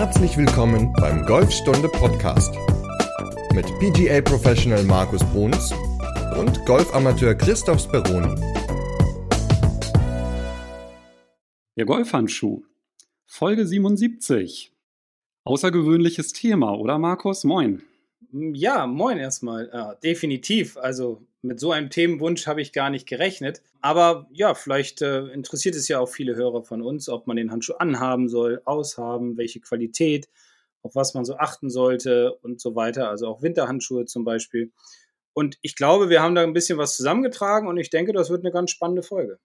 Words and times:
Herzlich 0.00 0.34
willkommen 0.38 0.94
beim 0.94 1.26
Golfstunde 1.26 1.86
Podcast 1.86 2.54
mit 3.52 3.66
PGA 3.80 4.22
Professional 4.22 4.82
Markus 4.84 5.22
Bruns 5.24 5.74
und 6.38 6.64
Golfamateur 6.64 7.34
Christoph 7.34 7.82
Speroni. 7.82 8.34
Der 11.76 11.84
Golfhandschuh. 11.84 12.62
Folge 13.26 13.66
77. 13.66 14.72
Außergewöhnliches 15.44 16.32
Thema, 16.32 16.78
oder 16.78 16.98
Markus? 16.98 17.44
Moin. 17.44 17.82
Ja, 18.32 18.86
moin 18.86 19.18
erstmal. 19.18 19.70
Ja, 19.72 19.94
definitiv. 19.96 20.76
Also 20.76 21.26
mit 21.42 21.58
so 21.58 21.72
einem 21.72 21.90
Themenwunsch 21.90 22.46
habe 22.46 22.60
ich 22.60 22.72
gar 22.72 22.90
nicht 22.90 23.08
gerechnet. 23.08 23.62
Aber 23.80 24.28
ja, 24.30 24.54
vielleicht 24.54 25.02
äh, 25.02 25.26
interessiert 25.28 25.74
es 25.74 25.88
ja 25.88 25.98
auch 25.98 26.08
viele 26.08 26.36
Hörer 26.36 26.62
von 26.62 26.82
uns, 26.82 27.08
ob 27.08 27.26
man 27.26 27.36
den 27.36 27.50
Handschuh 27.50 27.74
anhaben 27.74 28.28
soll, 28.28 28.60
aushaben, 28.64 29.36
welche 29.36 29.60
Qualität, 29.60 30.28
auf 30.82 30.94
was 30.94 31.14
man 31.14 31.24
so 31.24 31.36
achten 31.36 31.70
sollte 31.70 32.34
und 32.42 32.60
so 32.60 32.74
weiter. 32.74 33.08
Also 33.08 33.26
auch 33.26 33.42
Winterhandschuhe 33.42 34.04
zum 34.04 34.24
Beispiel. 34.24 34.72
Und 35.32 35.58
ich 35.62 35.76
glaube, 35.76 36.10
wir 36.10 36.22
haben 36.22 36.34
da 36.34 36.42
ein 36.42 36.52
bisschen 36.52 36.78
was 36.78 36.96
zusammengetragen 36.96 37.68
und 37.68 37.78
ich 37.78 37.90
denke, 37.90 38.12
das 38.12 38.30
wird 38.30 38.44
eine 38.44 38.52
ganz 38.52 38.70
spannende 38.70 39.02
Folge. 39.02 39.38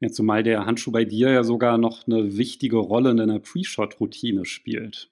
Ja, 0.00 0.10
zumal 0.10 0.42
der 0.42 0.66
Handschuh 0.66 0.92
bei 0.92 1.04
dir 1.04 1.30
ja 1.30 1.42
sogar 1.42 1.78
noch 1.78 2.06
eine 2.06 2.36
wichtige 2.36 2.76
Rolle 2.76 3.10
in 3.10 3.16
deiner 3.16 3.40
Pre-Shot-Routine 3.40 4.44
spielt. 4.44 5.10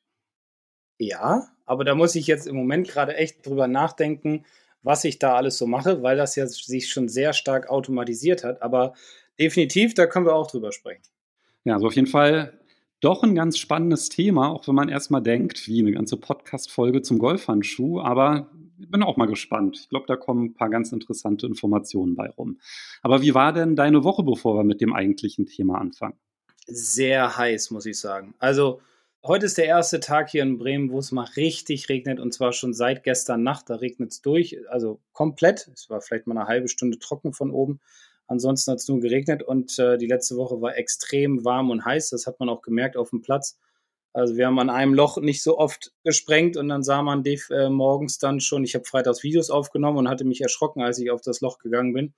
Ja, 0.99 1.54
aber 1.67 1.85
da 1.85 1.95
muss 1.95 2.15
ich 2.15 2.27
jetzt 2.27 2.47
im 2.47 2.57
Moment 2.57 2.89
gerade 2.89 3.17
echt 3.17 3.47
drüber 3.47 3.69
nachdenken, 3.69 4.45
was 4.83 5.05
ich 5.05 5.19
da 5.19 5.35
alles 5.35 5.59
so 5.59 5.67
mache, 5.67 6.03
weil 6.03 6.17
das 6.17 6.37
ja 6.37 6.47
sich 6.47 6.89
schon 6.89 7.09
sehr 7.09 7.33
stark 7.33 7.69
automatisiert 7.71 8.45
hat. 8.45 8.63
Aber 8.63 8.95
definitiv, 9.39 9.95
da 9.95 10.07
können 10.07 10.27
wir 10.27 10.35
auch 10.35 10.51
drüber 10.51 10.73
sprechen. 10.73 11.03
Ja, 11.65 11.75
also 11.75 11.87
auf 11.87 11.95
jeden 11.95 12.07
Fall 12.07 12.61
doch 13.01 13.23
ein 13.23 13.35
ganz 13.35 13.59
spannendes 13.59 14.09
Thema, 14.09 14.51
auch 14.51 14.69
wenn 14.69 14.75
man 14.75 14.89
erstmal 14.89 15.23
denkt, 15.23 15.67
wie 15.67 15.81
eine 15.81 15.93
ganze 15.93 16.17
Podcast-Folge 16.17 17.03
zum 17.03 17.19
Golfhandschuh. 17.19 18.01
Aber 18.01 18.51
ich 18.79 18.91
bin 18.91 19.03
auch 19.03 19.17
mal 19.17 19.27
gespannt. 19.27 19.79
Ich 19.81 19.89
glaube, 19.89 20.07
da 20.07 20.17
kommen 20.17 20.47
ein 20.47 20.55
paar 20.55 20.69
ganz 20.69 20.93
interessante 20.93 21.47
Informationen 21.47 22.15
bei 22.15 22.29
rum. 22.29 22.59
Aber 23.03 23.23
wie 23.23 23.35
war 23.35 23.53
denn 23.53 23.77
deine 23.77 24.05
Woche, 24.05 24.23
bevor 24.23 24.57
wir 24.57 24.65
mit 24.65 24.81
dem 24.81 24.93
eigentlichen 24.93 25.47
Thema 25.47 25.79
anfangen? 25.79 26.15
Sehr 26.67 27.37
heiß, 27.37 27.71
muss 27.71 27.87
ich 27.87 27.99
sagen. 27.99 28.35
Also, 28.39 28.81
Heute 29.27 29.47
ist 29.47 29.57
der 29.57 29.65
erste 29.65 30.01
Tag 30.01 30.29
hier 30.29 30.43
in 30.43 30.59
Bremen, 30.59 30.93
wo 30.93 30.99
es 30.99 31.11
mal 31.11 31.25
richtig 31.35 31.89
regnet 31.89 32.21
und 32.21 32.35
zwar 32.35 32.53
schon 32.53 32.75
seit 32.75 33.05
gestern 33.05 33.43
Nacht. 33.43 33.71
Da 33.71 33.77
regnet 33.77 34.13
es 34.13 34.21
durch, 34.21 34.59
also 34.69 35.01
komplett. 35.15 35.67
Es 35.73 35.89
war 35.89 36.03
vielleicht 36.03 36.27
mal 36.27 36.37
eine 36.37 36.47
halbe 36.47 36.69
Stunde 36.69 36.99
trocken 36.99 37.33
von 37.33 37.51
oben. 37.51 37.81
Ansonsten 38.27 38.73
hat 38.73 38.81
es 38.81 38.89
nur 38.89 39.01
geregnet 39.01 39.43
und 39.43 39.79
äh, 39.79 39.97
die 39.97 40.09
letzte 40.09 40.37
Woche 40.37 40.61
war 40.61 40.77
extrem 40.77 41.43
warm 41.43 41.71
und 41.71 41.87
heiß. 41.87 42.11
Das 42.11 42.27
hat 42.27 42.39
man 42.39 42.51
auch 42.51 42.61
gemerkt 42.61 42.99
auf 42.99 43.09
dem 43.09 43.23
Platz. 43.23 43.59
Also 44.13 44.37
wir 44.37 44.47
haben 44.47 44.59
an 44.59 44.69
einem 44.69 44.93
Loch 44.93 45.17
nicht 45.17 45.43
so 45.43 45.57
oft 45.57 45.95
gesprengt 46.05 46.59
und 46.59 46.69
dann 46.69 46.83
sah 46.83 47.01
man 47.01 47.23
Dave 47.23 47.45
äh, 47.49 47.71
morgens 47.71 48.19
dann 48.19 48.41
schon, 48.41 48.63
ich 48.63 48.75
habe 48.75 48.85
freitags 48.85 49.23
Videos 49.23 49.49
aufgenommen 49.49 49.97
und 49.97 50.09
hatte 50.11 50.27
mich 50.27 50.43
erschrocken, 50.43 50.83
als 50.83 50.99
ich 50.99 51.11
auf 51.11 51.23
das 51.23 51.41
Loch 51.41 51.57
gegangen 51.61 51.95
bin. 51.95 52.13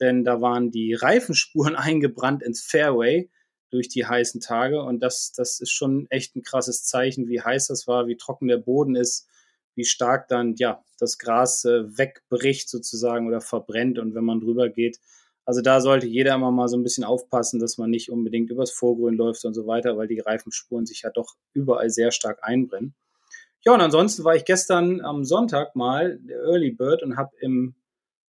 Denn 0.00 0.24
da 0.24 0.40
waren 0.40 0.70
die 0.70 0.94
Reifenspuren 0.94 1.76
eingebrannt 1.76 2.42
ins 2.42 2.62
Fairway 2.62 3.28
durch 3.70 3.88
die 3.88 4.06
heißen 4.06 4.40
Tage. 4.40 4.82
Und 4.82 5.00
das, 5.00 5.32
das 5.32 5.60
ist 5.60 5.72
schon 5.72 6.06
echt 6.10 6.36
ein 6.36 6.42
krasses 6.42 6.84
Zeichen, 6.84 7.28
wie 7.28 7.40
heiß 7.40 7.68
das 7.68 7.86
war, 7.86 8.06
wie 8.06 8.16
trocken 8.16 8.48
der 8.48 8.58
Boden 8.58 8.94
ist, 8.94 9.28
wie 9.74 9.84
stark 9.84 10.28
dann 10.28 10.54
ja 10.56 10.82
das 10.98 11.18
Gras 11.18 11.64
äh, 11.64 11.96
wegbricht 11.96 12.68
sozusagen 12.68 13.28
oder 13.28 13.40
verbrennt 13.40 13.98
und 13.98 14.14
wenn 14.14 14.24
man 14.24 14.40
drüber 14.40 14.68
geht. 14.68 14.98
Also 15.44 15.62
da 15.62 15.80
sollte 15.80 16.06
jeder 16.06 16.34
immer 16.34 16.50
mal 16.50 16.68
so 16.68 16.76
ein 16.76 16.82
bisschen 16.82 17.04
aufpassen, 17.04 17.58
dass 17.58 17.78
man 17.78 17.88
nicht 17.88 18.10
unbedingt 18.10 18.50
übers 18.50 18.70
Vorgrün 18.70 19.14
läuft 19.14 19.44
und 19.44 19.54
so 19.54 19.66
weiter, 19.66 19.96
weil 19.96 20.08
die 20.08 20.20
Reifenspuren 20.20 20.84
sich 20.84 21.02
ja 21.02 21.10
doch 21.10 21.36
überall 21.54 21.88
sehr 21.88 22.10
stark 22.10 22.40
einbrennen. 22.42 22.94
Ja, 23.64 23.72
und 23.72 23.80
ansonsten 23.80 24.24
war 24.24 24.36
ich 24.36 24.44
gestern 24.44 25.00
am 25.00 25.24
Sonntag 25.24 25.74
mal 25.74 26.18
der 26.20 26.38
Early 26.38 26.70
Bird 26.70 27.02
und 27.02 27.16
habe 27.16 27.30
im 27.40 27.74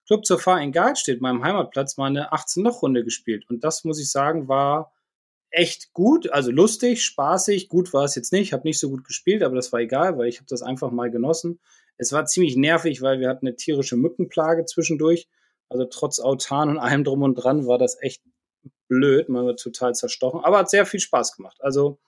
Club 0.07 0.25
zur 0.25 0.39
Fahr 0.39 0.63
in 0.63 0.73
Gartstedt, 0.73 1.21
meinem 1.21 1.43
Heimatplatz, 1.43 1.97
mal 1.97 2.07
eine 2.07 2.33
18-Loch-Runde 2.33 3.05
gespielt. 3.05 3.45
Und 3.51 3.65
das, 3.65 3.85
muss 3.85 4.01
ich 4.01 4.11
sagen, 4.11 4.49
war 4.49 4.93
echt 5.51 5.93
gut, 5.93 6.31
also 6.31 6.51
lustig, 6.51 7.05
spaßig. 7.05 7.69
Gut 7.69 7.93
war 7.93 8.05
es 8.05 8.15
jetzt 8.15 8.33
nicht, 8.33 8.53
habe 8.53 8.67
nicht 8.67 8.79
so 8.79 8.91
gut 8.91 9.05
gespielt, 9.05 9.43
aber 9.43 9.57
das 9.57 9.73
war 9.73 9.81
egal, 9.81 10.19
weil 10.19 10.29
ich 10.29 10.39
habe 10.39 10.47
das 10.49 10.63
einfach 10.63 10.91
mal 10.91 11.11
genossen. 11.11 11.61
Es 11.97 12.13
war 12.13 12.27
ziemlich 12.27 12.57
nervig, 12.57 13.03
weil 13.03 13.21
wir 13.21 13.29
hatten 13.29 13.47
eine 13.47 13.57
tierische 13.57 13.97
Mückenplage 13.97 14.65
zwischendurch. 14.67 15.29
Also 15.69 15.85
trotz 15.85 16.21
Autan 16.21 16.71
und 16.71 16.79
allem 16.79 17.05
drum 17.05 17.23
und 17.23 17.35
dran 17.35 17.67
war 17.67 17.79
das 17.79 18.01
echt 18.01 18.23
blöd. 18.89 19.29
Man 19.29 19.47
wird 19.47 19.61
total 19.61 19.95
zerstochen, 19.95 20.41
aber 20.43 20.59
hat 20.59 20.71
sehr 20.71 20.87
viel 20.87 21.01
Spaß 21.01 21.37
gemacht. 21.37 21.59
Also 21.61 21.99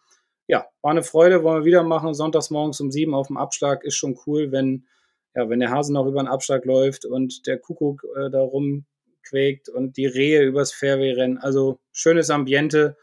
ja, 0.47 0.67
war 0.83 0.91
eine 0.91 1.03
Freude, 1.03 1.43
wollen 1.43 1.63
wir 1.63 1.67
wieder 1.67 1.83
machen. 1.83 2.15
Sonntags 2.15 2.51
morgens 2.51 2.81
um 2.81 2.91
sieben 2.91 3.15
auf 3.15 3.29
dem 3.29 3.37
Abschlag 3.37 3.85
ist 3.85 3.97
schon 3.97 4.19
cool, 4.27 4.51
wenn, 4.53 4.87
ja, 5.35 5.49
wenn 5.49 5.61
der 5.61 5.71
Hase 5.71 5.93
noch 5.93 6.07
über 6.07 6.23
den 6.23 6.29
Abschlag 6.29 6.65
läuft 6.65 7.05
und 7.05 7.47
der 7.47 7.59
Kuckuck 7.59 8.05
äh, 8.17 8.31
da 8.31 8.41
rumquäkt 8.41 9.69
und 9.69 9.97
die 9.97 10.07
Rehe 10.07 10.43
übers 10.43 10.73
Fairway 10.73 11.13
rennen. 11.13 11.39
Also 11.39 11.79
schönes 11.93 12.31
Ambiente 12.31 12.97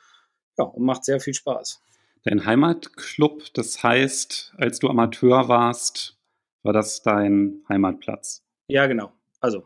ja, 0.57 0.65
und 0.65 0.83
macht 0.83 1.05
sehr 1.05 1.19
viel 1.19 1.33
Spaß. 1.33 1.81
Dein 2.23 2.45
Heimatclub, 2.45 3.53
das 3.53 3.83
heißt, 3.83 4.53
als 4.57 4.79
du 4.79 4.89
Amateur 4.89 5.47
warst, 5.47 6.17
war 6.63 6.73
das 6.73 7.01
dein 7.01 7.63
Heimatplatz? 7.69 8.43
Ja, 8.67 8.87
genau. 8.87 9.13
Also, 9.39 9.63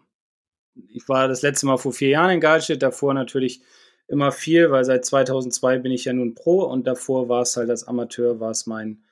ich 0.90 1.08
war 1.10 1.28
das 1.28 1.42
letzte 1.42 1.66
Mal 1.66 1.78
vor 1.78 1.94
vier 1.94 2.10
Jahren 2.10 2.32
in 2.32 2.40
Galstedt, 2.40 2.82
davor 2.82 3.14
natürlich 3.14 3.62
immer 4.08 4.32
viel, 4.32 4.70
weil 4.72 4.84
seit 4.84 5.06
2002 5.06 5.80
bin 5.80 5.92
ich 5.92 6.06
ja 6.06 6.14
nun 6.14 6.36
Pro 6.36 6.64
und 6.64 6.86
davor 6.86 7.30
war 7.30 7.42
es 7.42 7.56
halt 7.58 7.70
als 7.70 7.88
Amateur, 7.88 8.40
war 8.40 8.52
es 8.52 8.68
mein 8.68 9.04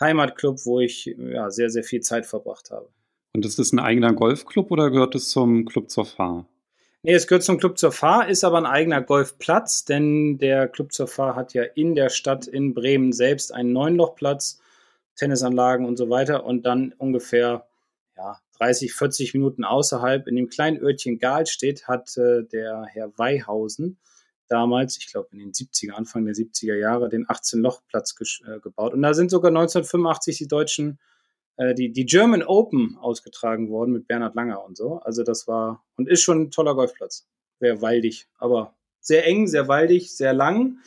Heimatclub, 0.00 0.66
wo 0.66 0.80
ich 0.80 1.06
ja, 1.06 1.50
sehr, 1.50 1.70
sehr 1.70 1.84
viel 1.84 2.00
Zeit 2.00 2.26
verbracht 2.26 2.70
habe. 2.70 2.88
Und 3.32 3.46
ist 3.46 3.58
das 3.58 3.72
ein 3.72 3.78
eigener 3.78 4.12
Golfclub 4.12 4.70
oder 4.70 4.90
gehört 4.90 5.14
es 5.14 5.30
zum 5.30 5.64
Club 5.64 5.90
zur 5.90 6.04
Fahr? 6.04 6.46
Nee, 7.02 7.14
es 7.14 7.28
gehört 7.28 7.44
zum 7.44 7.58
Club 7.58 7.78
zur 7.78 7.92
Fahr, 7.92 8.28
ist 8.28 8.42
aber 8.42 8.58
ein 8.58 8.66
eigener 8.66 9.00
Golfplatz, 9.00 9.84
denn 9.84 10.38
der 10.38 10.66
Club 10.66 10.92
zur 10.92 11.06
Fahr 11.06 11.36
hat 11.36 11.54
ja 11.54 11.62
in 11.62 11.94
der 11.94 12.08
Stadt 12.08 12.48
in 12.48 12.74
Bremen 12.74 13.12
selbst 13.12 13.54
einen 13.54 13.72
Neunlochplatz, 13.72 14.60
Tennisanlagen 15.14 15.86
und 15.86 15.96
so 15.96 16.10
weiter 16.10 16.44
und 16.44 16.66
dann 16.66 16.92
ungefähr 16.98 17.68
ja, 18.16 18.40
30, 18.58 18.92
40 18.94 19.34
Minuten 19.34 19.64
außerhalb 19.64 20.26
in 20.26 20.34
dem 20.34 20.48
kleinen 20.48 20.82
Örtchen 20.82 21.20
Galstedt 21.20 21.86
hat 21.86 22.16
äh, 22.16 22.42
der 22.44 22.84
Herr 22.86 23.16
Weihausen 23.16 23.98
damals, 24.48 24.98
ich 24.98 25.06
glaube 25.12 25.28
in 25.32 25.38
den 25.38 25.52
70er, 25.52 25.92
Anfang 25.92 26.24
der 26.24 26.34
70er 26.34 26.74
Jahre, 26.74 27.08
den 27.08 27.26
18-Loch-Platz 27.26 28.16
äh, 28.46 28.58
gebaut. 28.60 28.94
Und 28.94 29.02
da 29.02 29.14
sind 29.14 29.30
sogar 29.30 29.50
1985 29.50 30.38
die 30.38 30.48
deutschen 30.48 30.98
die, 31.74 31.92
die 31.92 32.06
German 32.06 32.42
Open 32.42 32.96
ausgetragen 33.00 33.68
worden 33.68 33.92
mit 33.92 34.06
Bernhard 34.06 34.34
Langer 34.34 34.64
und 34.64 34.76
so. 34.76 35.00
Also 35.00 35.24
das 35.24 35.48
war 35.48 35.84
und 35.96 36.08
ist 36.08 36.22
schon 36.22 36.42
ein 36.42 36.50
toller 36.50 36.74
Golfplatz. 36.74 37.26
Sehr 37.60 37.82
waldig, 37.82 38.28
aber 38.38 38.74
sehr 39.00 39.26
eng, 39.26 39.46
sehr 39.46 39.66
waldig, 39.66 40.14
sehr 40.14 40.32
lang. 40.32 40.78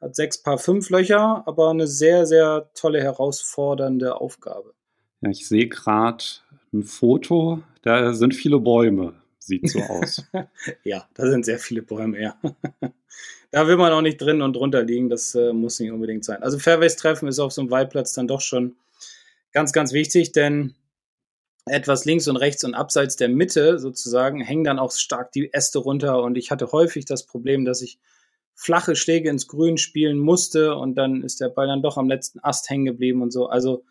Hat 0.00 0.14
sechs 0.14 0.42
Paar 0.42 0.58
fünf 0.58 0.90
Löcher, 0.90 1.42
aber 1.46 1.70
eine 1.70 1.86
sehr, 1.86 2.26
sehr 2.26 2.70
tolle, 2.74 3.02
herausfordernde 3.02 4.20
Aufgabe. 4.20 4.74
Ja, 5.20 5.30
ich 5.30 5.48
sehe 5.48 5.68
gerade 5.68 6.24
ein 6.72 6.84
Foto, 6.84 7.62
da 7.82 8.12
sind 8.12 8.34
viele 8.34 8.60
Bäume. 8.60 9.14
Sieht 9.38 9.70
so 9.70 9.80
aus. 9.80 10.24
ja, 10.84 11.08
da 11.14 11.30
sind 11.30 11.44
sehr 11.44 11.58
viele 11.58 11.82
Bäume, 11.82 12.20
ja. 12.20 12.36
da 13.50 13.68
will 13.68 13.76
man 13.76 13.92
auch 13.92 14.00
nicht 14.00 14.18
drin 14.18 14.42
und 14.42 14.56
drunter 14.56 14.82
liegen, 14.82 15.08
das 15.08 15.34
äh, 15.34 15.52
muss 15.52 15.78
nicht 15.78 15.92
unbedingt 15.92 16.24
sein. 16.24 16.42
Also 16.42 16.58
Fairways 16.58 16.96
treffen 16.96 17.28
ist 17.28 17.38
auf 17.38 17.52
so 17.52 17.60
einem 17.60 17.70
Waldplatz 17.70 18.12
dann 18.12 18.26
doch 18.26 18.40
schon 18.40 18.76
Ganz, 19.56 19.72
ganz 19.72 19.94
wichtig, 19.94 20.32
denn 20.32 20.74
etwas 21.64 22.04
links 22.04 22.28
und 22.28 22.36
rechts 22.36 22.62
und 22.62 22.74
abseits 22.74 23.16
der 23.16 23.30
Mitte 23.30 23.78
sozusagen 23.78 24.42
hängen 24.42 24.64
dann 24.64 24.78
auch 24.78 24.92
stark 24.92 25.32
die 25.32 25.50
Äste 25.50 25.78
runter 25.78 26.22
und 26.22 26.36
ich 26.36 26.50
hatte 26.50 26.72
häufig 26.72 27.06
das 27.06 27.24
Problem, 27.24 27.64
dass 27.64 27.80
ich 27.80 27.98
flache 28.54 28.96
Schläge 28.96 29.30
ins 29.30 29.48
Grün 29.48 29.78
spielen 29.78 30.18
musste 30.18 30.74
und 30.74 30.96
dann 30.96 31.22
ist 31.22 31.40
der 31.40 31.48
Ball 31.48 31.68
dann 31.68 31.80
doch 31.80 31.96
am 31.96 32.06
letzten 32.06 32.38
Ast 32.40 32.68
hängen 32.68 32.84
geblieben 32.84 33.22
und 33.22 33.30
so. 33.30 33.46
Also 33.46 33.82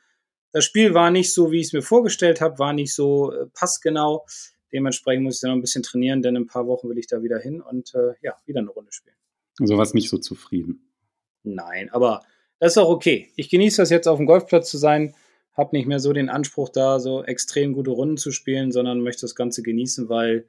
das 0.51 0.63
Spiel 0.65 0.93
war 0.93 1.09
nicht 1.09 1.33
so, 1.33 1.51
wie 1.51 1.61
ich 1.61 1.65
es 1.65 1.73
mir 1.73 1.81
vorgestellt 1.81 2.41
habe, 2.41 2.59
war 2.59 2.73
nicht 2.73 2.93
so 2.93 3.33
äh, 3.33 3.47
passgenau. 3.47 4.23
Dementsprechend 4.71 5.23
muss 5.23 5.37
ich 5.37 5.41
dann 5.41 5.49
noch 5.49 5.57
ein 5.57 5.61
bisschen 5.61 5.81
trainieren, 5.81 6.21
denn 6.21 6.35
in 6.35 6.43
ein 6.43 6.47
paar 6.47 6.67
Wochen 6.67 6.89
will 6.89 6.99
ich 6.99 7.07
da 7.07 7.23
wieder 7.23 7.39
hin 7.39 7.59
und 7.59 7.91
äh, 7.95 8.13
ja, 8.21 8.35
wieder 8.45 8.59
eine 8.59 8.69
Runde 8.69 8.91
spielen. 8.91 9.15
Also 9.59 9.79
warst 9.79 9.95
nicht 9.95 10.11
so 10.11 10.19
zufrieden? 10.19 10.93
Nein, 11.41 11.89
aber 11.89 12.21
das 12.59 12.73
ist 12.73 12.77
auch 12.77 12.89
okay. 12.89 13.31
Ich 13.35 13.49
genieße 13.49 13.81
das 13.81 13.89
jetzt 13.89 14.07
auf 14.07 14.17
dem 14.17 14.27
Golfplatz 14.27 14.69
zu 14.69 14.77
sein 14.77 15.15
habe 15.55 15.75
nicht 15.75 15.87
mehr 15.87 15.99
so 15.99 16.13
den 16.13 16.29
Anspruch, 16.29 16.69
da 16.69 16.99
so 16.99 17.23
extrem 17.23 17.73
gute 17.73 17.91
Runden 17.91 18.17
zu 18.17 18.31
spielen, 18.31 18.71
sondern 18.71 19.01
möchte 19.01 19.21
das 19.21 19.35
Ganze 19.35 19.63
genießen, 19.63 20.09
weil 20.09 20.45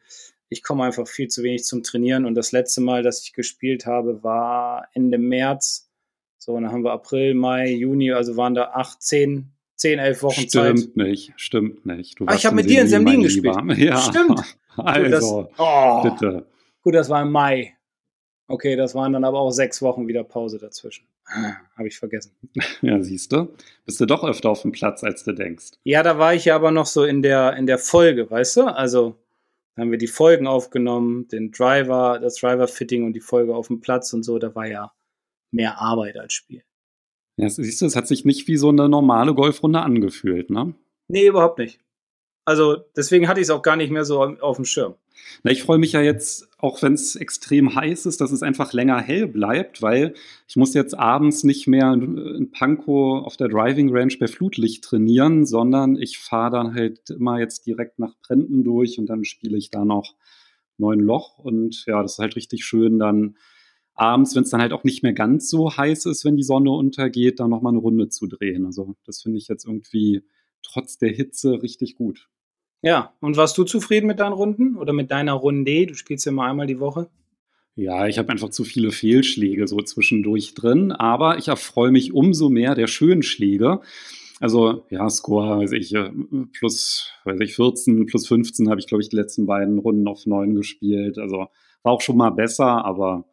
ich 0.48 0.62
komme 0.62 0.84
einfach 0.84 1.06
viel 1.06 1.28
zu 1.28 1.42
wenig 1.42 1.64
zum 1.64 1.82
Trainieren. 1.82 2.24
Und 2.24 2.34
das 2.34 2.52
letzte 2.52 2.80
Mal, 2.80 3.02
dass 3.02 3.22
ich 3.22 3.32
gespielt 3.32 3.86
habe, 3.86 4.22
war 4.22 4.88
Ende 4.92 5.18
März. 5.18 5.90
So, 6.38 6.52
und 6.52 6.62
dann 6.62 6.72
haben 6.72 6.84
wir 6.84 6.92
April, 6.92 7.34
Mai, 7.34 7.72
Juni, 7.72 8.12
also 8.12 8.36
waren 8.36 8.54
da 8.54 8.70
acht, 8.72 9.02
zehn, 9.02 9.52
zehn, 9.74 9.98
elf 9.98 10.22
Wochen 10.22 10.34
stimmt 10.34 10.50
Zeit. 10.50 10.78
Stimmt 10.78 10.96
nicht, 10.96 11.32
stimmt 11.36 11.86
nicht. 11.86 12.20
Du 12.20 12.24
Ach, 12.28 12.36
ich 12.36 12.46
habe 12.46 12.56
mit 12.56 12.70
dir 12.70 12.82
in 12.82 12.88
Semlin 12.88 13.22
gespielt. 13.22 13.56
Ja, 13.76 13.98
stimmt. 13.98 14.40
Also, 14.78 15.04
gut, 15.04 15.50
das, 15.50 15.58
oh, 15.58 16.02
bitte. 16.02 16.46
Gut, 16.82 16.94
das 16.94 17.08
war 17.08 17.22
im 17.22 17.32
Mai. 17.32 17.75
Okay, 18.48 18.76
das 18.76 18.94
waren 18.94 19.12
dann 19.12 19.24
aber 19.24 19.40
auch 19.40 19.50
sechs 19.50 19.82
Wochen 19.82 20.06
wieder 20.06 20.22
Pause 20.22 20.58
dazwischen. 20.58 21.06
Ah, 21.26 21.54
Habe 21.76 21.88
ich 21.88 21.98
vergessen. 21.98 22.32
Ja, 22.80 23.02
siehst 23.02 23.32
du. 23.32 23.48
Bist 23.84 24.00
du 24.00 24.06
doch 24.06 24.22
öfter 24.22 24.50
auf 24.50 24.62
dem 24.62 24.72
Platz, 24.72 25.02
als 25.02 25.24
du 25.24 25.32
denkst. 25.32 25.72
Ja, 25.82 26.02
da 26.02 26.18
war 26.18 26.34
ich 26.34 26.44
ja 26.44 26.54
aber 26.54 26.70
noch 26.70 26.86
so 26.86 27.04
in 27.04 27.22
der, 27.22 27.56
in 27.56 27.66
der 27.66 27.78
Folge, 27.78 28.30
weißt 28.30 28.58
du? 28.58 28.62
Also 28.66 29.16
haben 29.76 29.90
wir 29.90 29.98
die 29.98 30.06
Folgen 30.06 30.46
aufgenommen, 30.46 31.26
den 31.28 31.50
Driver, 31.50 32.18
das 32.20 32.36
Driver-Fitting 32.36 33.04
und 33.04 33.12
die 33.14 33.20
Folge 33.20 33.54
auf 33.54 33.66
dem 33.66 33.80
Platz 33.80 34.12
und 34.12 34.22
so. 34.22 34.38
Da 34.38 34.54
war 34.54 34.66
ja 34.66 34.92
mehr 35.50 35.80
Arbeit 35.80 36.16
als 36.16 36.32
Spiel. 36.32 36.62
Ja, 37.36 37.48
siehst 37.50 37.82
du, 37.82 37.86
es 37.86 37.96
hat 37.96 38.06
sich 38.06 38.24
nicht 38.24 38.46
wie 38.48 38.56
so 38.56 38.68
eine 38.68 38.88
normale 38.88 39.34
Golfrunde 39.34 39.80
angefühlt, 39.80 40.50
ne? 40.50 40.74
Nee, 41.08 41.26
überhaupt 41.26 41.58
nicht. 41.58 41.80
Also 42.46 42.76
deswegen 42.96 43.28
hatte 43.28 43.40
ich 43.40 43.46
es 43.46 43.50
auch 43.50 43.62
gar 43.62 43.76
nicht 43.76 43.90
mehr 43.90 44.04
so 44.04 44.22
auf 44.22 44.56
dem 44.56 44.64
Schirm. 44.64 44.94
Na, 45.42 45.50
ich 45.50 45.62
freue 45.62 45.78
mich 45.78 45.92
ja 45.92 46.00
jetzt, 46.00 46.48
auch 46.58 46.82
wenn 46.82 46.94
es 46.94 47.16
extrem 47.16 47.74
heiß 47.74 48.06
ist, 48.06 48.20
dass 48.20 48.32
es 48.32 48.42
einfach 48.42 48.72
länger 48.72 49.00
hell 49.00 49.26
bleibt, 49.26 49.82
weil 49.82 50.14
ich 50.48 50.56
muss 50.56 50.74
jetzt 50.74 50.98
abends 50.98 51.44
nicht 51.44 51.66
mehr 51.66 51.92
in 51.92 52.50
Pankow 52.50 53.24
auf 53.24 53.36
der 53.36 53.48
Driving 53.48 53.94
Range 53.94 54.14
bei 54.18 54.26
Flutlicht 54.26 54.84
trainieren, 54.84 55.46
sondern 55.46 55.96
ich 55.96 56.18
fahre 56.18 56.50
dann 56.50 56.74
halt 56.74 57.10
immer 57.10 57.38
jetzt 57.38 57.66
direkt 57.66 57.98
nach 57.98 58.14
Brenten 58.26 58.64
durch 58.64 58.98
und 58.98 59.06
dann 59.06 59.24
spiele 59.24 59.56
ich 59.58 59.70
da 59.70 59.84
noch 59.84 60.14
neun 60.78 61.00
Loch 61.00 61.38
und 61.38 61.84
ja, 61.86 62.02
das 62.02 62.14
ist 62.14 62.18
halt 62.18 62.36
richtig 62.36 62.64
schön 62.64 62.98
dann 62.98 63.36
abends, 63.94 64.36
wenn 64.36 64.42
es 64.42 64.50
dann 64.50 64.60
halt 64.60 64.72
auch 64.72 64.84
nicht 64.84 65.02
mehr 65.02 65.14
ganz 65.14 65.48
so 65.48 65.76
heiß 65.76 66.06
ist, 66.06 66.24
wenn 66.24 66.36
die 66.36 66.42
Sonne 66.42 66.70
untergeht, 66.70 67.40
dann 67.40 67.50
nochmal 67.50 67.72
eine 67.72 67.80
Runde 67.80 68.08
zu 68.08 68.26
drehen. 68.26 68.66
Also 68.66 68.94
das 69.04 69.22
finde 69.22 69.38
ich 69.38 69.48
jetzt 69.48 69.66
irgendwie 69.66 70.22
trotz 70.62 70.98
der 70.98 71.10
Hitze 71.10 71.62
richtig 71.62 71.96
gut. 71.96 72.28
Ja, 72.82 73.14
und 73.20 73.36
warst 73.36 73.56
du 73.58 73.64
zufrieden 73.64 74.06
mit 74.06 74.20
deinen 74.20 74.32
Runden 74.32 74.76
oder 74.76 74.92
mit 74.92 75.10
deiner 75.10 75.32
Runde? 75.32 75.86
Du 75.86 75.94
spielst 75.94 76.26
ja 76.26 76.32
mal 76.32 76.50
einmal 76.50 76.66
die 76.66 76.80
Woche. 76.80 77.08
Ja, 77.74 78.06
ich 78.06 78.18
habe 78.18 78.30
einfach 78.30 78.48
zu 78.48 78.64
viele 78.64 78.90
Fehlschläge 78.90 79.68
so 79.68 79.78
zwischendurch 79.78 80.54
drin, 80.54 80.92
aber 80.92 81.36
ich 81.36 81.48
erfreue 81.48 81.90
mich 81.90 82.14
umso 82.14 82.48
mehr 82.48 82.74
der 82.74 82.86
schönen 82.86 83.22
Schläge. 83.22 83.80
Also 84.40 84.86
ja, 84.90 85.08
Score, 85.10 85.58
weiß 85.58 85.72
ich, 85.72 85.94
äh, 85.94 86.10
plus 86.52 87.12
weiß 87.24 87.40
ich, 87.40 87.54
14, 87.54 88.06
plus 88.06 88.28
15 88.28 88.70
habe 88.70 88.80
ich, 88.80 88.86
glaube 88.86 89.02
ich, 89.02 89.08
die 89.08 89.16
letzten 89.16 89.46
beiden 89.46 89.78
Runden 89.78 90.08
auf 90.08 90.26
9 90.26 90.54
gespielt. 90.54 91.18
Also 91.18 91.48
war 91.82 91.92
auch 91.92 92.00
schon 92.00 92.16
mal 92.16 92.30
besser, 92.30 92.84
aber 92.84 93.26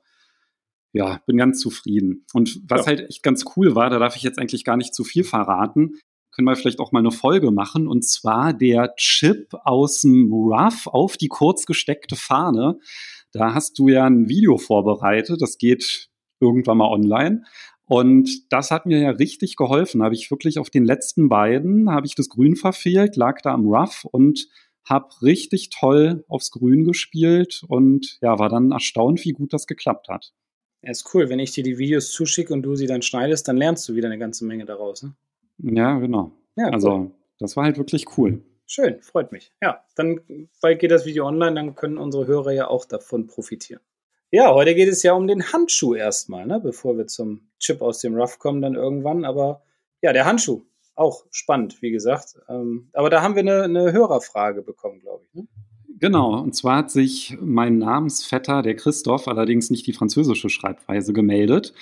ja, 0.94 1.22
bin 1.26 1.38
ganz 1.38 1.60
zufrieden. 1.60 2.26
Und 2.34 2.62
was 2.68 2.82
ja. 2.82 2.88
halt 2.88 3.10
echt 3.10 3.24
ganz 3.24 3.46
cool 3.56 3.76
war, 3.76 3.90
da 3.90 4.00
darf 4.00 4.16
ich 4.16 4.24
jetzt 4.24 4.40
eigentlich 4.40 4.64
gar 4.64 4.78
nicht 4.78 4.94
zu 4.94 5.04
viel 5.04 5.24
verraten, 5.24 6.00
können 6.34 6.48
wir 6.48 6.56
vielleicht 6.56 6.80
auch 6.80 6.92
mal 6.92 7.00
eine 7.00 7.12
Folge 7.12 7.52
machen. 7.52 7.88
Und 7.88 8.04
zwar 8.04 8.54
der 8.54 8.96
Chip 8.98 9.54
aus 9.64 10.02
dem 10.02 10.32
Rough 10.32 10.88
auf 10.88 11.18
die 11.18 11.28
kurz 11.28 11.66
gesteckte 11.66 12.16
Fahne. 12.16 12.80
Da 13.32 13.54
hast 13.54 13.80
du 13.80 13.88
ja 13.88 14.06
ein 14.06 14.28
Video 14.28 14.58
vorbereitet. 14.58 15.42
Das 15.42 15.58
geht 15.58 16.10
irgendwann 16.40 16.78
mal 16.78 16.90
online. 16.90 17.44
Und 17.86 18.52
das 18.52 18.72
hat 18.72 18.86
mir 18.86 19.00
ja 19.00 19.12
richtig 19.12 19.56
geholfen. 19.56 20.04
Habe 20.04 20.16
ich 20.16 20.32
wirklich 20.32 20.58
auf 20.58 20.70
den 20.70 20.86
letzten 20.86 21.30
beiden, 21.30 21.90
habe 21.90 22.08
ich 22.08 22.16
das 22.16 22.30
Grün 22.30 22.56
verfehlt, 22.56 23.16
lag 23.16 23.42
da 23.42 23.54
am 23.54 23.68
Rough 23.68 24.06
und 24.06 24.48
habe 24.86 25.10
richtig 25.22 25.70
toll 25.70 26.26
aufs 26.28 26.52
Grün 26.52 26.84
gespielt 26.84 27.64
und 27.68 28.18
ja, 28.22 28.38
war 28.40 28.50
dann 28.50 28.72
erstaunt, 28.72 29.24
wie 29.24 29.32
gut 29.32 29.54
das 29.54 29.68
geklappt 29.68 30.10
hat. 30.10 30.34
Ja, 30.82 30.92
ist 30.92 31.14
cool. 31.14 31.30
Wenn 31.30 31.40
ich 31.40 31.52
dir 31.52 31.64
die 31.64 31.78
Videos 31.78 32.12
zuschicke 32.12 32.54
und 32.54 32.64
du 32.64 32.76
sie 32.76 32.88
dann 32.88 33.02
schneidest, 33.02 33.48
dann 33.48 33.58
lernst 33.58 33.88
du 33.88 33.96
wieder 33.96 34.08
eine 34.08 34.18
ganze 34.18 34.46
Menge 34.46 34.66
daraus. 34.66 35.04
Ne? 35.04 35.14
Ja, 35.58 35.98
genau. 36.00 36.32
Ja, 36.56 36.68
also, 36.70 36.92
cool. 36.92 37.12
das 37.40 37.56
war 37.56 37.66
halt 37.66 37.78
wirklich 37.78 38.18
cool. 38.18 38.44
Schön, 38.66 39.02
freut 39.02 39.32
mich. 39.32 39.52
Ja, 39.62 39.84
dann 39.96 40.48
bald 40.62 40.80
geht 40.80 40.92
das 40.92 41.06
Video 41.06 41.28
online, 41.28 41.56
dann 41.56 41.76
können 41.76 41.98
unsere 41.98 42.28
Hörer 42.28 42.52
ja 42.52 42.68
auch 42.68 42.86
davon 42.86 43.28
profitieren. 43.28 43.82
Ja, 44.32 44.52
heute 44.52 44.74
geht 44.74 44.90
es 44.90 45.04
ja 45.04 45.14
um 45.14 45.28
den 45.28 45.54
Handschuh 45.54 45.94
erstmal, 45.94 46.48
ne? 46.48 46.60
bevor 46.60 46.98
wir 46.98 47.06
zum 47.06 47.52
Chip 47.60 47.84
aus 47.84 48.00
dem 48.00 48.16
Rough 48.16 48.40
kommen 48.40 48.64
dann 48.64 48.74
irgendwann. 48.74 49.26
Aber 49.26 49.62
ja, 50.02 50.12
der 50.12 50.26
Handschuh, 50.26 50.64
auch 50.96 51.26
spannend, 51.30 51.82
wie 51.84 51.92
gesagt. 51.92 52.38
Ähm, 52.50 52.90
aber 52.94 53.12
da 53.12 53.22
haben 53.22 53.36
wir 53.36 53.42
eine, 53.42 53.64
eine 53.64 53.92
Hörerfrage 53.92 54.64
bekommen, 54.64 55.02
glaube 55.02 55.24
ich. 55.26 55.34
Ne? 55.36 55.48
Genau, 56.00 56.42
und 56.42 56.56
zwar 56.56 56.78
hat 56.78 56.92
sich 56.92 57.38
mein 57.40 57.78
Namensvetter, 57.78 58.64
der 58.64 58.76
Christoph, 58.76 59.28
allerdings 59.28 59.70
nicht 59.70 59.86
die 59.86 59.94
französische 59.94 60.50
Schreibweise, 60.50 61.14
gemeldet. 61.14 61.74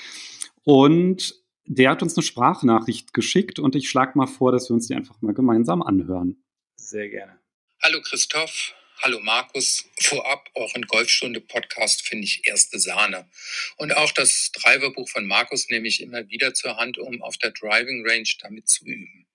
Und 0.64 1.41
der 1.66 1.90
hat 1.90 2.02
uns 2.02 2.18
eine 2.18 2.24
Sprachnachricht 2.24 3.14
geschickt 3.14 3.60
und 3.60 3.76
ich 3.76 3.90
schlage 3.90 4.18
mal 4.18 4.28
vor, 4.28 4.52
dass 4.52 4.70
wir 4.70 4.74
uns 4.74 4.88
die 4.88 4.96
einfach 4.96 5.22
mal 5.22 5.34
gemeinsam 5.34 5.82
anhören. 5.82 6.44
Sehr 6.76 7.10
gerne. 7.10 7.40
Hallo 7.82 8.02
Christoph, 8.02 8.74
hallo 9.02 9.20
Markus. 9.22 9.86
Vorab 10.00 10.50
euren 10.56 10.84
Golfstunde-Podcast 10.84 12.08
finde 12.08 12.26
ich 12.26 12.48
erste 12.48 12.80
Sahne. 12.80 13.30
Und 13.78 13.96
auch 13.96 14.12
das 14.12 14.52
Driverbuch 14.54 15.10
von 15.10 15.26
Markus 15.26 15.70
nehme 15.70 15.88
ich 15.88 16.02
immer 16.02 16.28
wieder 16.30 16.54
zur 16.54 16.78
Hand, 16.78 16.98
um 16.98 17.22
auf 17.22 17.38
der 17.38 17.52
Driving 17.52 18.06
Range 18.08 18.30
damit 18.42 18.68
zu 18.68 18.86
üben. 18.86 19.28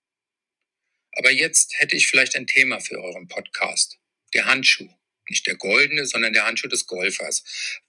Aber 1.19 1.31
jetzt 1.31 1.72
hätte 1.79 1.96
ich 1.96 2.08
vielleicht 2.08 2.37
ein 2.37 2.46
Thema 2.46 2.81
für 2.81 3.02
euren 3.02 3.29
Podcast. 3.29 3.99
Der 4.34 4.44
Handschuh. 4.46 4.88
Nicht 5.28 5.46
der 5.46 5.56
goldene, 5.56 6.06
sondern 6.06 6.32
der 6.32 6.46
Handschuh 6.46 6.69
des 6.69 6.87
Golfers. 6.87 7.44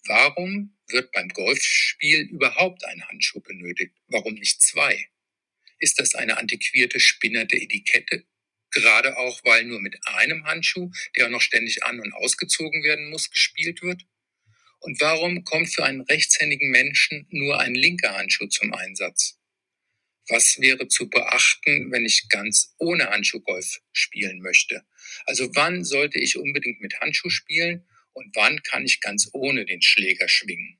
Warum 0.06 0.78
wird 0.88 1.12
beim 1.12 1.30
Golfspiel 1.30 2.22
überhaupt 2.22 2.84
ein 2.86 3.08
Handschuh 3.08 3.42
benötigt? 3.42 3.94
Warum 4.08 4.34
nicht 4.36 4.62
zwei? 4.62 5.10
Ist 5.80 6.00
das 6.00 6.16
eine 6.16 6.38
antiquierte, 6.38 7.00
spinnerte 7.00 7.56
Etikette? 7.56 8.26
Gerade 8.72 9.18
auch, 9.18 9.44
weil 9.46 9.66
nur 9.66 9.80
mit 9.80 9.98
einem 10.06 10.46
Handschuh, 10.46 10.92
der 11.16 11.28
auch 11.28 11.32
noch 11.32 11.42
ständig 11.42 11.84
an- 11.84 12.00
und 12.00 12.14
ausgezogen 12.14 12.84
werden 12.84 13.10
muss, 13.10 13.30
gespielt 13.30 13.82
wird? 13.82 14.04
Und 14.80 15.00
warum 15.02 15.44
kommt 15.44 15.74
für 15.74 15.86
einen 15.86 16.02
rechtshändigen 16.02 16.70
Menschen 16.70 17.28
nur 17.30 17.60
ein 17.60 17.76
linker 17.76 18.16
Handschuh 18.16 18.48
zum 18.48 18.74
Einsatz? 18.74 19.37
Was 20.30 20.60
wäre 20.60 20.88
zu 20.88 21.10
beachten, 21.10 21.92
wenn 21.92 22.06
ich 22.06 22.28
ganz 22.30 22.76
ohne 22.80 23.10
Handschuh 23.10 23.42
Golf 23.42 23.80
spielen 23.94 24.42
möchte? 24.42 24.84
Also 25.26 25.50
wann 25.56 25.86
sollte 25.86 26.20
ich 26.20 26.38
unbedingt 26.38 26.82
mit 26.82 27.00
Handschuh 27.00 27.30
spielen 27.30 27.88
und 28.14 28.36
wann 28.36 28.62
kann 28.64 28.86
ich 28.86 29.00
ganz 29.02 29.30
ohne 29.34 29.66
den 29.66 29.82
Schläger 29.82 30.28
schwingen? 30.28 30.80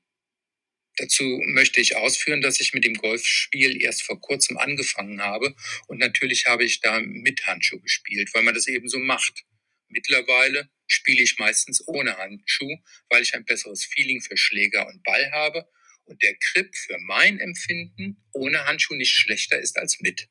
Dazu 0.96 1.40
möchte 1.46 1.80
ich 1.80 1.96
ausführen, 1.96 2.40
dass 2.40 2.60
ich 2.60 2.74
mit 2.74 2.84
dem 2.84 2.94
Golfspiel 2.94 3.80
erst 3.80 4.02
vor 4.02 4.20
kurzem 4.20 4.58
angefangen 4.58 5.22
habe 5.22 5.54
und 5.86 5.98
natürlich 5.98 6.46
habe 6.46 6.64
ich 6.64 6.80
da 6.80 7.00
mit 7.00 7.46
Handschuh 7.46 7.80
gespielt, 7.80 8.30
weil 8.34 8.42
man 8.42 8.54
das 8.54 8.66
eben 8.66 8.88
so 8.88 8.98
macht. 8.98 9.44
Mittlerweile 9.88 10.68
spiele 10.86 11.22
ich 11.22 11.38
meistens 11.38 11.86
ohne 11.86 12.18
Handschuh, 12.18 12.76
weil 13.08 13.22
ich 13.22 13.34
ein 13.34 13.44
besseres 13.44 13.84
Feeling 13.84 14.20
für 14.20 14.36
Schläger 14.36 14.86
und 14.88 15.02
Ball 15.04 15.30
habe 15.32 15.66
und 16.08 16.22
der 16.22 16.34
Grip 16.34 16.74
für 16.76 16.98
mein 16.98 17.38
Empfinden 17.38 18.16
ohne 18.32 18.64
Handschuh 18.64 18.94
nicht 18.94 19.12
schlechter 19.12 19.58
ist 19.60 19.76
als 19.78 20.00
mit. 20.00 20.28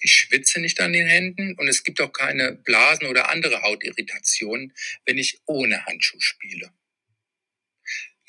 Ich 0.00 0.12
schwitze 0.12 0.60
nicht 0.60 0.80
an 0.80 0.92
den 0.92 1.06
Händen 1.08 1.54
und 1.58 1.68
es 1.68 1.82
gibt 1.82 2.00
auch 2.00 2.12
keine 2.12 2.52
Blasen 2.52 3.06
oder 3.06 3.30
andere 3.30 3.62
Hautirritationen, 3.62 4.74
wenn 5.06 5.18
ich 5.18 5.40
ohne 5.46 5.86
Handschuh 5.86 6.20
spiele. 6.20 6.72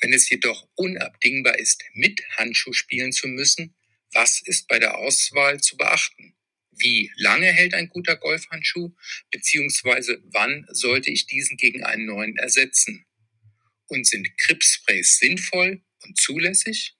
Wenn 0.00 0.12
es 0.12 0.28
jedoch 0.28 0.68
unabdingbar 0.74 1.58
ist, 1.58 1.84
mit 1.92 2.22
Handschuh 2.36 2.72
spielen 2.72 3.12
zu 3.12 3.28
müssen, 3.28 3.74
was 4.12 4.40
ist 4.40 4.68
bei 4.68 4.78
der 4.78 4.96
Auswahl 4.98 5.60
zu 5.60 5.76
beachten? 5.76 6.34
Wie 6.70 7.10
lange 7.16 7.46
hält 7.46 7.74
ein 7.74 7.88
guter 7.88 8.16
Golfhandschuh? 8.16 8.94
Beziehungsweise 9.30 10.22
wann 10.24 10.66
sollte 10.70 11.10
ich 11.10 11.26
diesen 11.26 11.56
gegen 11.56 11.84
einen 11.84 12.06
neuen 12.06 12.36
ersetzen? 12.36 13.06
Und 13.88 14.06
sind 14.06 14.36
Gripsprays 14.38 15.18
sinnvoll 15.18 15.82
und 16.06 16.18
zulässig? 16.18 16.96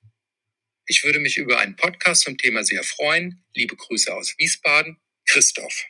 Ich 0.86 1.04
würde 1.04 1.18
mich 1.18 1.36
über 1.36 1.58
einen 1.58 1.76
Podcast 1.76 2.22
zum 2.22 2.38
Thema 2.38 2.62
sehr 2.64 2.82
freuen. 2.82 3.42
Liebe 3.54 3.76
Grüße 3.76 4.14
aus 4.14 4.34
Wiesbaden, 4.38 4.98
Christoph. 5.26 5.84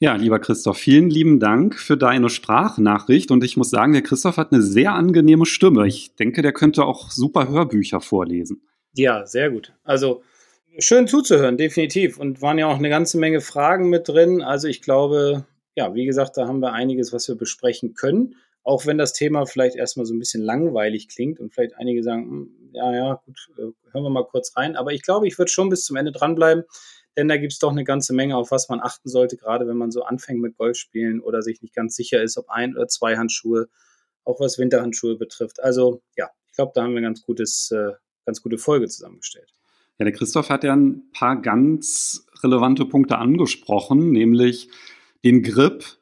Ja, 0.00 0.14
lieber 0.14 0.38
Christoph, 0.38 0.78
vielen 0.78 1.10
lieben 1.10 1.40
Dank 1.40 1.76
für 1.76 1.96
deine 1.96 2.30
Sprachnachricht. 2.30 3.32
Und 3.32 3.42
ich 3.42 3.56
muss 3.56 3.70
sagen, 3.70 3.92
der 3.92 4.02
Christoph 4.02 4.36
hat 4.36 4.52
eine 4.52 4.62
sehr 4.62 4.92
angenehme 4.92 5.44
Stimme. 5.44 5.88
Ich 5.88 6.14
denke, 6.14 6.42
der 6.42 6.52
könnte 6.52 6.84
auch 6.84 7.10
super 7.10 7.48
Hörbücher 7.48 8.00
vorlesen. 8.00 8.62
Ja, 8.94 9.26
sehr 9.26 9.50
gut. 9.50 9.74
Also 9.82 10.22
schön 10.78 11.08
zuzuhören, 11.08 11.56
definitiv. 11.56 12.16
Und 12.16 12.40
waren 12.40 12.58
ja 12.58 12.68
auch 12.68 12.78
eine 12.78 12.90
ganze 12.90 13.18
Menge 13.18 13.40
Fragen 13.40 13.90
mit 13.90 14.08
drin. 14.08 14.40
Also 14.40 14.68
ich 14.68 14.82
glaube, 14.82 15.46
ja, 15.74 15.92
wie 15.94 16.06
gesagt, 16.06 16.36
da 16.36 16.46
haben 16.46 16.60
wir 16.60 16.72
einiges, 16.72 17.12
was 17.12 17.26
wir 17.26 17.34
besprechen 17.34 17.94
können. 17.94 18.36
Auch 18.68 18.84
wenn 18.86 18.98
das 18.98 19.14
Thema 19.14 19.46
vielleicht 19.46 19.76
erstmal 19.76 20.04
so 20.04 20.14
ein 20.14 20.18
bisschen 20.18 20.42
langweilig 20.42 21.08
klingt 21.08 21.40
und 21.40 21.54
vielleicht 21.54 21.76
einige 21.76 22.02
sagen, 22.02 22.30
hm, 22.30 22.70
ja, 22.72 22.94
ja, 22.94 23.22
gut, 23.24 23.48
äh, 23.56 23.92
hören 23.92 24.04
wir 24.04 24.10
mal 24.10 24.26
kurz 24.26 24.56
rein. 24.56 24.76
Aber 24.76 24.92
ich 24.92 25.02
glaube, 25.02 25.26
ich 25.26 25.38
würde 25.38 25.50
schon 25.50 25.70
bis 25.70 25.84
zum 25.84 25.96
Ende 25.96 26.12
dranbleiben 26.12 26.64
denn 27.18 27.26
da 27.26 27.36
gibt 27.36 27.52
es 27.52 27.58
doch 27.58 27.72
eine 27.72 27.82
ganze 27.82 28.14
Menge, 28.14 28.36
auf 28.36 28.52
was 28.52 28.68
man 28.68 28.78
achten 28.78 29.08
sollte, 29.08 29.36
gerade 29.36 29.66
wenn 29.66 29.76
man 29.76 29.90
so 29.90 30.04
anfängt 30.04 30.40
mit 30.40 30.56
Golfspielen 30.56 31.20
oder 31.20 31.42
sich 31.42 31.60
nicht 31.62 31.74
ganz 31.74 31.96
sicher 31.96 32.22
ist, 32.22 32.38
ob 32.38 32.48
ein 32.48 32.76
oder 32.76 32.86
zwei 32.86 33.16
Handschuhe, 33.16 33.68
auch 34.24 34.38
was 34.38 34.56
Winterhandschuhe 34.56 35.16
betrifft. 35.16 35.60
Also 35.60 36.00
ja, 36.16 36.30
ich 36.46 36.52
glaube, 36.54 36.70
da 36.76 36.84
haben 36.84 36.92
wir 36.92 37.00
ein 37.00 37.02
ganz 37.02 37.22
gutes, 37.22 37.72
äh, 37.72 37.94
ganz 38.24 38.40
gute 38.40 38.56
Folge 38.56 38.86
zusammengestellt. 38.86 39.52
Ja, 39.98 40.04
der 40.04 40.12
Christoph 40.12 40.48
hat 40.48 40.62
ja 40.62 40.76
ein 40.76 41.10
paar 41.12 41.42
ganz 41.42 42.24
relevante 42.44 42.84
Punkte 42.84 43.18
angesprochen, 43.18 44.12
nämlich 44.12 44.70
den 45.24 45.42
Grip 45.42 45.97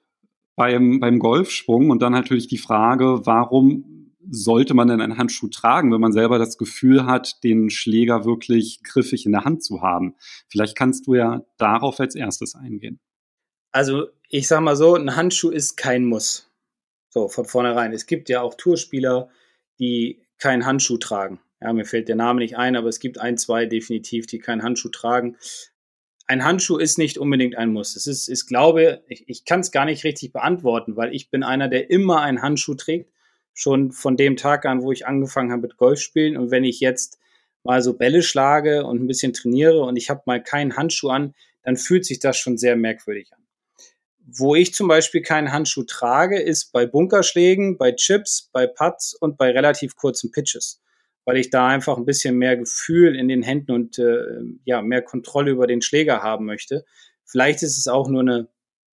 beim, 0.57 1.01
beim 1.01 1.19
Golfschwung 1.19 1.91
und 1.91 2.03
dann 2.03 2.13
natürlich 2.13 2.49
die 2.49 2.59
Frage, 2.59 3.21
warum 3.25 4.15
sollte 4.29 4.75
man 4.75 4.89
denn 4.89 5.01
einen 5.01 5.19
Handschuh 5.19 5.49
tragen, 5.49 5.93
wenn 5.93 6.01
man 6.01 6.13
selber 6.13 6.39
das 6.39 6.59
Gefühl 6.59 7.07
hat, 7.07 7.45
den 7.45 7.71
Schläger 7.71 8.25
wirklich 8.25 8.81
griffig 8.83 9.27
in 9.27 9.33
der 9.33 9.45
Hand 9.45 9.63
zu 9.63 9.83
haben? 9.83 10.17
Vielleicht 10.49 10.77
kannst 10.77 11.07
du 11.07 11.15
ja 11.15 11.43
darauf 11.59 12.01
als 12.01 12.17
erstes 12.17 12.57
eingehen. 12.57 12.99
Also 13.71 14.09
ich 14.29 14.49
sag 14.49 14.63
mal 14.63 14.77
so, 14.77 14.97
ein 14.97 15.15
Handschuh 15.15 15.51
ist 15.51 15.77
kein 15.77 16.05
Muss. 16.05 16.51
So, 17.11 17.29
von 17.29 17.45
vornherein. 17.45 17.93
Es 17.93 18.07
gibt 18.07 18.29
ja 18.29 18.41
auch 18.41 18.55
Tourspieler, 18.55 19.29
die 19.79 20.23
keinen 20.39 20.67
Handschuh 20.67 20.99
tragen. 20.99 21.41
Ja, 21.61 21.73
mir 21.73 21.85
fällt 21.85 22.09
der 22.09 22.17
Name 22.17 22.41
nicht 22.41 22.57
ein, 22.57 22.77
aber 22.77 22.89
es 22.89 23.01
gibt 23.01 23.19
ein, 23.19 23.39
zwei 23.39 23.67
definitiv, 23.67 24.27
die 24.27 24.39
keinen 24.39 24.63
Handschuh 24.63 24.91
tragen. 24.91 25.37
Ein 26.27 26.45
Handschuh 26.45 26.79
ist 26.79 26.99
nicht 26.99 27.19
unbedingt 27.19 27.57
ein 27.57 27.73
Muss. 27.73 27.95
Es 27.95 28.07
ist, 28.07 28.29
ich 28.29 28.47
glaube, 28.47 29.05
ich, 29.09 29.29
ich 29.29 29.45
kann 29.45 29.61
es 29.61 29.71
gar 29.71 29.85
nicht 29.85 30.05
richtig 30.05 30.33
beantworten, 30.33 30.97
weil 30.97 31.15
ich 31.15 31.31
bin 31.31 31.43
einer, 31.43 31.69
der 31.69 31.91
immer 31.91 32.23
einen 32.23 32.43
Handschuh 32.43 32.75
trägt 32.75 33.11
schon 33.57 33.91
von 33.91 34.17
dem 34.17 34.37
Tag 34.37 34.67
an, 34.67 34.83
wo 34.83 34.93
ich 34.93 35.07
angefangen 35.07 35.51
habe 35.51 35.63
mit 35.63 35.77
Golfspielen. 35.79 36.37
Und 36.37 36.51
wenn 36.51 36.63
ich 36.63 36.79
jetzt 36.81 37.19
mal 37.65 37.83
so 37.83 37.95
Bälle 37.95 38.23
schlage 38.23 38.85
und 38.85 39.03
ein 39.03 39.07
bisschen 39.07 39.33
trainiere 39.33 39.83
und 39.83 39.97
ich 39.97 40.11
habe 40.11 40.23
mal 40.27 40.43
keinen 40.43 40.77
Handschuh 40.77 41.09
an, 41.09 41.35
dann 41.63 41.77
fühlt 41.77 42.05
sich 42.05 42.21
das 42.21 42.37
schon 42.37 42.59
sehr 42.59 42.77
merkwürdig 42.77 43.33
an. 43.33 43.41
Wo 44.19 44.55
ich 44.55 44.75
zum 44.75 44.89
Beispiel 44.89 45.23
keinen 45.23 45.53
Handschuh 45.53 45.85
trage, 45.85 46.39
ist 46.39 46.73
bei 46.73 46.85
Bunkerschlägen, 46.85 47.79
bei 47.79 47.93
Chips, 47.93 48.51
bei 48.53 48.67
Putts 48.67 49.15
und 49.15 49.39
bei 49.39 49.51
relativ 49.51 49.97
kurzen 49.97 50.31
Pitches, 50.31 50.83
weil 51.27 51.37
ich 51.37 51.51
da 51.51 51.67
einfach 51.67 51.99
ein 51.99 52.07
bisschen 52.07 52.39
mehr 52.39 52.57
Gefühl 52.57 53.17
in 53.17 53.29
den 53.29 53.43
Händen 53.43 53.73
und 53.73 53.99
äh, 53.99 54.41
ja 54.65 54.81
mehr 54.81 55.03
Kontrolle 55.03 55.51
über 55.51 55.67
den 55.67 55.83
Schläger 55.83 56.23
haben 56.23 56.47
möchte. 56.47 56.85
Vielleicht 57.25 57.63
ist 57.63 57.77
es 57.77 57.89
auch 57.89 58.09
nur 58.09 58.23
eine 58.23 58.49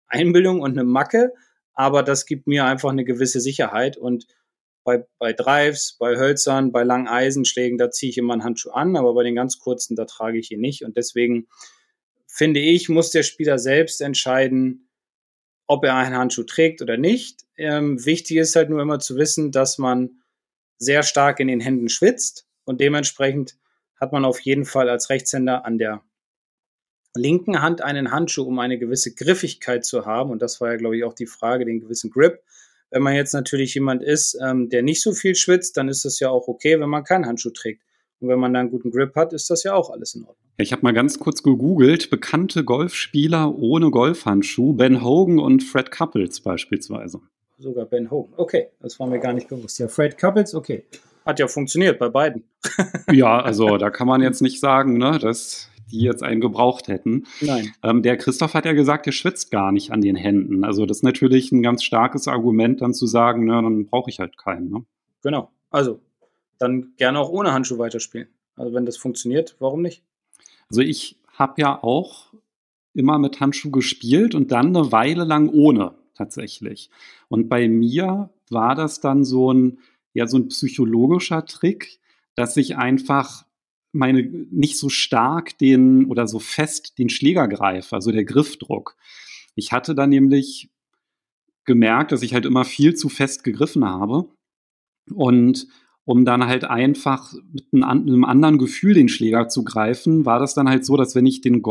Einbildung 0.08 0.60
und 0.60 0.72
eine 0.72 0.84
Macke, 0.84 1.32
aber 1.74 2.02
das 2.02 2.26
gibt 2.26 2.46
mir 2.46 2.64
einfach 2.64 2.90
eine 2.90 3.04
gewisse 3.04 3.40
Sicherheit 3.40 3.96
und 3.96 4.26
bei, 4.82 5.04
bei 5.18 5.32
Drives, 5.32 5.96
bei 6.00 6.16
Hölzern, 6.16 6.72
bei 6.72 6.82
langen 6.82 7.06
Eisenschlägen, 7.06 7.78
da 7.78 7.90
ziehe 7.90 8.10
ich 8.10 8.18
immer 8.18 8.32
einen 8.32 8.44
Handschuh 8.44 8.70
an, 8.70 8.96
aber 8.96 9.14
bei 9.14 9.22
den 9.22 9.36
ganz 9.36 9.58
kurzen, 9.58 9.94
da 9.94 10.06
trage 10.06 10.38
ich 10.38 10.50
ihn 10.50 10.60
nicht. 10.60 10.84
Und 10.84 10.96
deswegen 10.96 11.46
finde 12.26 12.60
ich, 12.60 12.88
muss 12.88 13.10
der 13.10 13.22
Spieler 13.22 13.58
selbst 13.58 14.00
entscheiden, 14.00 14.88
ob 15.68 15.84
er 15.84 15.94
einen 15.94 16.16
Handschuh 16.16 16.42
trägt 16.42 16.82
oder 16.82 16.96
nicht. 16.96 17.42
Ähm, 17.56 18.04
wichtig 18.04 18.38
ist 18.38 18.56
halt 18.56 18.70
nur 18.70 18.82
immer 18.82 18.98
zu 18.98 19.16
wissen, 19.16 19.52
dass 19.52 19.78
man 19.78 20.21
sehr 20.82 21.02
stark 21.02 21.40
in 21.40 21.48
den 21.48 21.60
Händen 21.60 21.88
schwitzt 21.88 22.46
und 22.64 22.80
dementsprechend 22.80 23.56
hat 24.00 24.12
man 24.12 24.24
auf 24.24 24.40
jeden 24.40 24.64
Fall 24.64 24.88
als 24.88 25.10
Rechtshänder 25.10 25.64
an 25.64 25.78
der 25.78 26.02
linken 27.14 27.62
Hand 27.62 27.82
einen 27.82 28.10
Handschuh, 28.10 28.42
um 28.42 28.58
eine 28.58 28.78
gewisse 28.78 29.14
Griffigkeit 29.14 29.84
zu 29.84 30.06
haben. 30.06 30.30
Und 30.30 30.42
das 30.42 30.60
war 30.60 30.70
ja, 30.70 30.76
glaube 30.76 30.96
ich, 30.96 31.04
auch 31.04 31.14
die 31.14 31.26
Frage, 31.26 31.64
den 31.64 31.80
gewissen 31.80 32.10
Grip. 32.10 32.40
Wenn 32.90 33.02
man 33.02 33.14
jetzt 33.14 33.32
natürlich 33.32 33.74
jemand 33.74 34.02
ist, 34.02 34.36
ähm, 34.42 34.68
der 34.70 34.82
nicht 34.82 35.02
so 35.02 35.12
viel 35.12 35.34
schwitzt, 35.34 35.76
dann 35.76 35.88
ist 35.88 36.04
das 36.04 36.20
ja 36.20 36.30
auch 36.30 36.48
okay, 36.48 36.80
wenn 36.80 36.88
man 36.88 37.04
keinen 37.04 37.26
Handschuh 37.26 37.50
trägt. 37.50 37.82
Und 38.20 38.28
wenn 38.28 38.38
man 38.38 38.52
dann 38.52 38.62
einen 38.62 38.70
guten 38.70 38.90
Grip 38.90 39.14
hat, 39.14 39.32
ist 39.32 39.50
das 39.50 39.62
ja 39.62 39.74
auch 39.74 39.90
alles 39.90 40.14
in 40.14 40.22
Ordnung. 40.22 40.36
Ich 40.58 40.72
habe 40.72 40.82
mal 40.82 40.92
ganz 40.92 41.18
kurz 41.18 41.42
gegoogelt, 41.42 42.10
bekannte 42.10 42.64
Golfspieler 42.64 43.54
ohne 43.54 43.90
Golfhandschuh, 43.90 44.74
Ben 44.74 45.02
Hogan 45.02 45.38
und 45.38 45.62
Fred 45.62 45.90
Couples 45.90 46.40
beispielsweise. 46.40 47.20
Sogar 47.58 47.86
Ben 47.86 48.10
Hogan. 48.10 48.34
Okay, 48.36 48.68
das 48.80 48.98
war 48.98 49.06
mir 49.06 49.20
gar 49.20 49.32
nicht 49.32 49.48
bewusst. 49.48 49.78
Ja, 49.78 49.88
Fred 49.88 50.18
Couples, 50.18 50.54
okay. 50.54 50.84
Hat 51.24 51.38
ja 51.38 51.46
funktioniert 51.46 51.98
bei 51.98 52.08
beiden. 52.08 52.44
ja, 53.12 53.40
also 53.40 53.76
da 53.76 53.90
kann 53.90 54.08
man 54.08 54.22
jetzt 54.22 54.42
nicht 54.42 54.58
sagen, 54.58 54.98
ne, 54.98 55.18
dass 55.18 55.68
die 55.92 56.00
jetzt 56.00 56.22
einen 56.22 56.40
gebraucht 56.40 56.88
hätten. 56.88 57.26
Nein. 57.40 57.72
Ähm, 57.82 58.02
der 58.02 58.16
Christoph 58.16 58.54
hat 58.54 58.64
ja 58.64 58.72
gesagt, 58.72 59.06
er 59.06 59.12
schwitzt 59.12 59.50
gar 59.50 59.70
nicht 59.72 59.92
an 59.92 60.00
den 60.00 60.16
Händen. 60.16 60.64
Also 60.64 60.86
das 60.86 60.98
ist 60.98 61.02
natürlich 61.02 61.52
ein 61.52 61.62
ganz 61.62 61.84
starkes 61.84 62.26
Argument, 62.26 62.80
dann 62.80 62.94
zu 62.94 63.06
sagen, 63.06 63.44
na, 63.46 63.60
dann 63.60 63.86
brauche 63.86 64.10
ich 64.10 64.18
halt 64.18 64.36
keinen. 64.38 64.70
Ne? 64.70 64.84
Genau. 65.22 65.50
Also 65.70 66.00
dann 66.58 66.94
gerne 66.96 67.18
auch 67.18 67.28
ohne 67.28 67.52
Handschuh 67.52 67.78
weiterspielen. 67.78 68.28
Also 68.56 68.74
wenn 68.74 68.86
das 68.86 68.96
funktioniert, 68.96 69.56
warum 69.58 69.82
nicht? 69.82 70.02
Also 70.70 70.80
ich 70.80 71.18
habe 71.34 71.60
ja 71.60 71.82
auch 71.82 72.32
immer 72.94 73.18
mit 73.18 73.40
Handschuh 73.40 73.70
gespielt 73.70 74.34
und 74.34 74.52
dann 74.52 74.68
eine 74.68 74.92
Weile 74.92 75.24
lang 75.24 75.48
ohne 75.48 75.94
tatsächlich. 76.14 76.90
Und 77.32 77.48
bei 77.48 77.66
mir 77.66 78.28
war 78.50 78.74
das 78.74 79.00
dann 79.00 79.24
so 79.24 79.54
ein, 79.54 79.78
ja, 80.12 80.26
so 80.26 80.36
ein 80.36 80.48
psychologischer 80.48 81.46
Trick, 81.46 81.98
dass 82.34 82.58
ich 82.58 82.76
einfach 82.76 83.46
meine 83.92 84.22
nicht 84.50 84.76
so 84.76 84.90
stark 84.90 85.56
den 85.56 86.04
oder 86.04 86.26
so 86.26 86.38
fest 86.38 86.98
den 86.98 87.08
Schläger 87.08 87.48
greife, 87.48 87.96
also 87.96 88.12
der 88.12 88.26
Griffdruck. 88.26 88.98
Ich 89.54 89.72
hatte 89.72 89.94
dann 89.94 90.10
nämlich 90.10 90.68
gemerkt, 91.64 92.12
dass 92.12 92.20
ich 92.20 92.34
halt 92.34 92.44
immer 92.44 92.66
viel 92.66 92.94
zu 92.96 93.08
fest 93.08 93.44
gegriffen 93.44 93.86
habe 93.86 94.28
und 95.14 95.68
um 96.04 96.26
dann 96.26 96.44
halt 96.44 96.64
einfach 96.64 97.32
mit 97.50 97.64
einem 97.72 98.24
anderen 98.24 98.58
Gefühl 98.58 98.92
den 98.92 99.08
Schläger 99.08 99.48
zu 99.48 99.64
greifen, 99.64 100.26
war 100.26 100.38
das 100.38 100.52
dann 100.52 100.68
halt 100.68 100.84
so, 100.84 100.98
dass 100.98 101.14
wenn 101.14 101.24
ich 101.24 101.40
den 101.40 101.62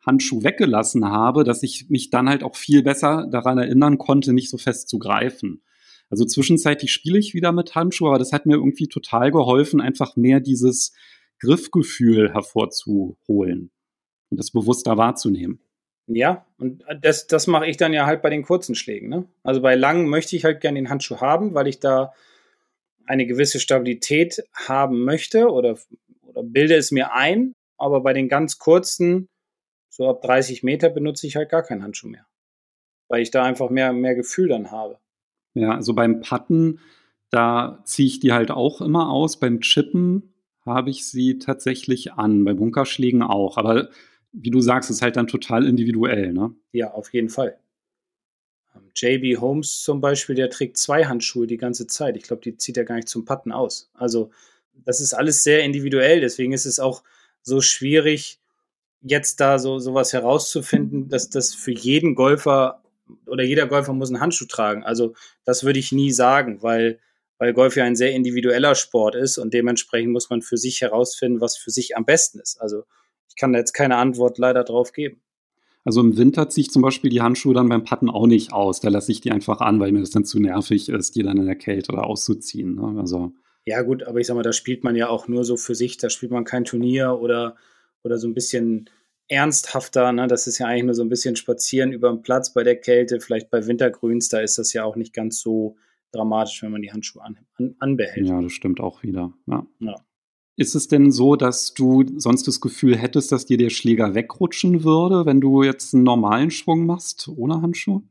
Golfhandschuh 0.00 0.42
weggelassen 0.42 1.04
habe, 1.04 1.44
dass 1.44 1.62
ich 1.62 1.86
mich 1.88 2.10
dann 2.10 2.28
halt 2.28 2.42
auch 2.42 2.56
viel 2.56 2.82
besser 2.82 3.26
daran 3.30 3.58
erinnern 3.58 3.98
konnte, 3.98 4.32
nicht 4.32 4.50
so 4.50 4.58
fest 4.58 4.88
zu 4.88 4.98
greifen. 4.98 5.62
Also 6.08 6.24
zwischenzeitlich 6.24 6.92
spiele 6.92 7.18
ich 7.18 7.34
wieder 7.34 7.52
mit 7.52 7.74
Handschuhe, 7.74 8.08
aber 8.08 8.18
das 8.18 8.32
hat 8.32 8.46
mir 8.46 8.54
irgendwie 8.54 8.88
total 8.88 9.30
geholfen, 9.30 9.80
einfach 9.80 10.16
mehr 10.16 10.40
dieses 10.40 10.92
Griffgefühl 11.38 12.32
hervorzuholen 12.32 13.70
und 14.30 14.40
das 14.40 14.50
bewusster 14.50 14.96
wahrzunehmen. 14.96 15.60
Ja, 16.06 16.44
und 16.58 16.82
das, 17.00 17.28
das 17.28 17.46
mache 17.46 17.68
ich 17.68 17.76
dann 17.76 17.92
ja 17.92 18.06
halt 18.06 18.22
bei 18.22 18.30
den 18.30 18.42
kurzen 18.42 18.74
Schlägen. 18.74 19.08
Ne? 19.08 19.28
Also 19.44 19.60
bei 19.60 19.76
langen 19.76 20.08
möchte 20.08 20.34
ich 20.34 20.44
halt 20.44 20.60
gerne 20.60 20.80
den 20.80 20.90
Handschuh 20.90 21.20
haben, 21.20 21.54
weil 21.54 21.68
ich 21.68 21.78
da 21.78 22.12
eine 23.06 23.26
gewisse 23.26 23.60
Stabilität 23.60 24.42
haben 24.52 25.04
möchte 25.04 25.48
oder, 25.50 25.78
oder 26.22 26.42
bilde 26.42 26.74
es 26.74 26.90
mir 26.90 27.14
ein. 27.14 27.54
Aber 27.76 28.00
bei 28.00 28.12
den 28.12 28.28
ganz 28.28 28.58
kurzen, 28.58 29.29
so 30.00 30.08
ab 30.08 30.22
30 30.22 30.62
Meter, 30.62 30.88
benutze 30.88 31.26
ich 31.26 31.36
halt 31.36 31.50
gar 31.50 31.62
keinen 31.62 31.82
Handschuh 31.82 32.08
mehr. 32.08 32.24
Weil 33.08 33.20
ich 33.20 33.30
da 33.30 33.42
einfach 33.42 33.68
mehr, 33.68 33.92
mehr 33.92 34.14
Gefühl 34.14 34.48
dann 34.48 34.70
habe. 34.70 34.98
Ja, 35.52 35.74
also 35.74 35.92
beim 35.92 36.22
Putten, 36.22 36.80
da 37.28 37.82
ziehe 37.84 38.08
ich 38.08 38.18
die 38.18 38.32
halt 38.32 38.50
auch 38.50 38.80
immer 38.80 39.10
aus. 39.10 39.38
Beim 39.38 39.60
Chippen 39.60 40.32
habe 40.64 40.88
ich 40.88 41.06
sie 41.06 41.38
tatsächlich 41.38 42.14
an, 42.14 42.44
bei 42.44 42.54
Bunkerschlägen 42.54 43.22
auch. 43.22 43.58
Aber 43.58 43.90
wie 44.32 44.48
du 44.48 44.62
sagst, 44.62 44.88
ist 44.88 45.02
halt 45.02 45.16
dann 45.16 45.26
total 45.26 45.66
individuell, 45.66 46.32
ne? 46.32 46.54
Ja, 46.72 46.92
auf 46.92 47.12
jeden 47.12 47.28
Fall. 47.28 47.58
Ähm, 48.74 48.90
JB 48.96 49.38
Holmes 49.38 49.82
zum 49.82 50.00
Beispiel, 50.00 50.34
der 50.34 50.48
trägt 50.48 50.78
zwei 50.78 51.04
Handschuhe 51.04 51.46
die 51.46 51.58
ganze 51.58 51.86
Zeit. 51.88 52.16
Ich 52.16 52.22
glaube, 52.22 52.40
die 52.40 52.56
zieht 52.56 52.78
er 52.78 52.86
gar 52.86 52.94
nicht 52.94 53.08
zum 53.10 53.26
Putten 53.26 53.52
aus. 53.52 53.90
Also, 53.92 54.30
das 54.72 55.02
ist 55.02 55.12
alles 55.12 55.42
sehr 55.42 55.62
individuell. 55.62 56.22
Deswegen 56.22 56.54
ist 56.54 56.64
es 56.64 56.80
auch 56.80 57.02
so 57.42 57.60
schwierig, 57.60 58.39
jetzt 59.02 59.40
da 59.40 59.58
so 59.58 59.78
sowas 59.78 60.12
herauszufinden, 60.12 61.08
dass 61.08 61.30
das 61.30 61.54
für 61.54 61.72
jeden 61.72 62.14
Golfer 62.14 62.82
oder 63.26 63.42
jeder 63.42 63.66
Golfer 63.66 63.92
muss 63.92 64.10
einen 64.10 64.20
Handschuh 64.20 64.46
tragen. 64.46 64.84
Also 64.84 65.14
das 65.44 65.64
würde 65.64 65.78
ich 65.78 65.92
nie 65.92 66.12
sagen, 66.12 66.62
weil, 66.62 66.98
weil 67.38 67.52
Golf 67.52 67.76
ja 67.76 67.84
ein 67.84 67.96
sehr 67.96 68.12
individueller 68.12 68.74
Sport 68.74 69.14
ist 69.14 69.38
und 69.38 69.54
dementsprechend 69.54 70.12
muss 70.12 70.30
man 70.30 70.42
für 70.42 70.56
sich 70.56 70.80
herausfinden, 70.80 71.40
was 71.40 71.56
für 71.56 71.70
sich 71.70 71.96
am 71.96 72.04
besten 72.04 72.40
ist. 72.40 72.60
Also 72.60 72.84
ich 73.28 73.36
kann 73.36 73.52
da 73.52 73.58
jetzt 73.58 73.72
keine 73.72 73.96
Antwort 73.96 74.38
leider 74.38 74.64
drauf 74.64 74.92
geben. 74.92 75.20
Also 75.84 76.00
im 76.02 76.16
Winter 76.18 76.48
ziehe 76.48 76.66
ich 76.66 76.70
zum 76.70 76.82
Beispiel 76.82 77.10
die 77.10 77.22
Handschuhe 77.22 77.54
dann 77.54 77.68
beim 77.68 77.84
Patten 77.84 78.10
auch 78.10 78.26
nicht 78.26 78.52
aus. 78.52 78.80
Da 78.80 78.90
lasse 78.90 79.12
ich 79.12 79.22
die 79.22 79.32
einfach 79.32 79.60
an, 79.60 79.80
weil 79.80 79.92
mir 79.92 80.00
das 80.00 80.10
dann 80.10 80.26
zu 80.26 80.38
nervig 80.38 80.90
ist, 80.90 81.16
die 81.16 81.22
dann 81.22 81.38
in 81.38 81.46
der 81.46 81.56
Kälte 81.56 81.92
oder 81.92 82.06
auszuziehen. 82.06 82.74
Ne? 82.74 83.00
Also 83.00 83.32
ja 83.64 83.82
gut, 83.82 84.02
aber 84.02 84.20
ich 84.20 84.26
sag 84.26 84.34
mal, 84.34 84.42
da 84.42 84.52
spielt 84.52 84.84
man 84.84 84.96
ja 84.96 85.08
auch 85.08 85.28
nur 85.28 85.44
so 85.44 85.56
für 85.56 85.74
sich. 85.74 85.96
Da 85.96 86.10
spielt 86.10 86.32
man 86.32 86.44
kein 86.44 86.64
Turnier 86.64 87.18
oder, 87.20 87.56
oder 88.02 88.18
so 88.18 88.28
ein 88.28 88.34
bisschen 88.34 88.88
ernsthafter. 89.28 90.12
Ne? 90.12 90.26
Das 90.26 90.46
ist 90.46 90.58
ja 90.58 90.66
eigentlich 90.66 90.84
nur 90.84 90.94
so 90.94 91.02
ein 91.02 91.08
bisschen 91.08 91.36
Spazieren 91.36 91.92
über 91.92 92.10
den 92.10 92.22
Platz 92.22 92.52
bei 92.52 92.64
der 92.64 92.76
Kälte. 92.76 93.20
Vielleicht 93.20 93.50
bei 93.50 93.66
Wintergrüns, 93.66 94.28
da 94.28 94.40
ist 94.40 94.58
das 94.58 94.72
ja 94.72 94.84
auch 94.84 94.96
nicht 94.96 95.12
ganz 95.12 95.40
so 95.40 95.76
dramatisch, 96.12 96.62
wenn 96.62 96.72
man 96.72 96.82
die 96.82 96.92
Handschuhe 96.92 97.22
an, 97.22 97.38
an, 97.54 97.76
anbehält. 97.78 98.26
Ja, 98.26 98.40
das 98.40 98.52
stimmt 98.52 98.80
auch 98.80 99.02
wieder. 99.02 99.32
Ja. 99.46 99.66
ja. 99.78 99.94
Ist 100.56 100.74
es 100.74 100.88
denn 100.88 101.10
so, 101.10 101.36
dass 101.36 101.72
du 101.72 102.04
sonst 102.18 102.46
das 102.46 102.60
Gefühl 102.60 102.96
hättest, 102.96 103.32
dass 103.32 103.46
dir 103.46 103.56
der 103.56 103.70
Schläger 103.70 104.14
wegrutschen 104.14 104.84
würde, 104.84 105.24
wenn 105.24 105.40
du 105.40 105.62
jetzt 105.62 105.94
einen 105.94 106.02
normalen 106.02 106.50
Schwung 106.50 106.84
machst 106.84 107.28
ohne 107.28 107.62
Handschuh? 107.62 108.02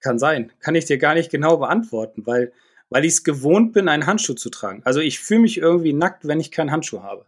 Kann 0.00 0.18
sein. 0.18 0.52
Kann 0.60 0.76
ich 0.76 0.84
dir 0.84 0.96
gar 0.96 1.14
nicht 1.14 1.30
genau 1.30 1.56
beantworten, 1.56 2.24
weil, 2.24 2.52
weil 2.90 3.04
ich 3.04 3.12
es 3.12 3.24
gewohnt 3.24 3.72
bin, 3.72 3.88
einen 3.88 4.06
Handschuh 4.06 4.34
zu 4.34 4.50
tragen. 4.50 4.82
Also 4.84 5.00
ich 5.00 5.20
fühle 5.20 5.40
mich 5.40 5.58
irgendwie 5.58 5.92
nackt, 5.92 6.26
wenn 6.26 6.40
ich 6.40 6.50
keinen 6.50 6.70
Handschuh 6.70 7.02
habe. 7.02 7.24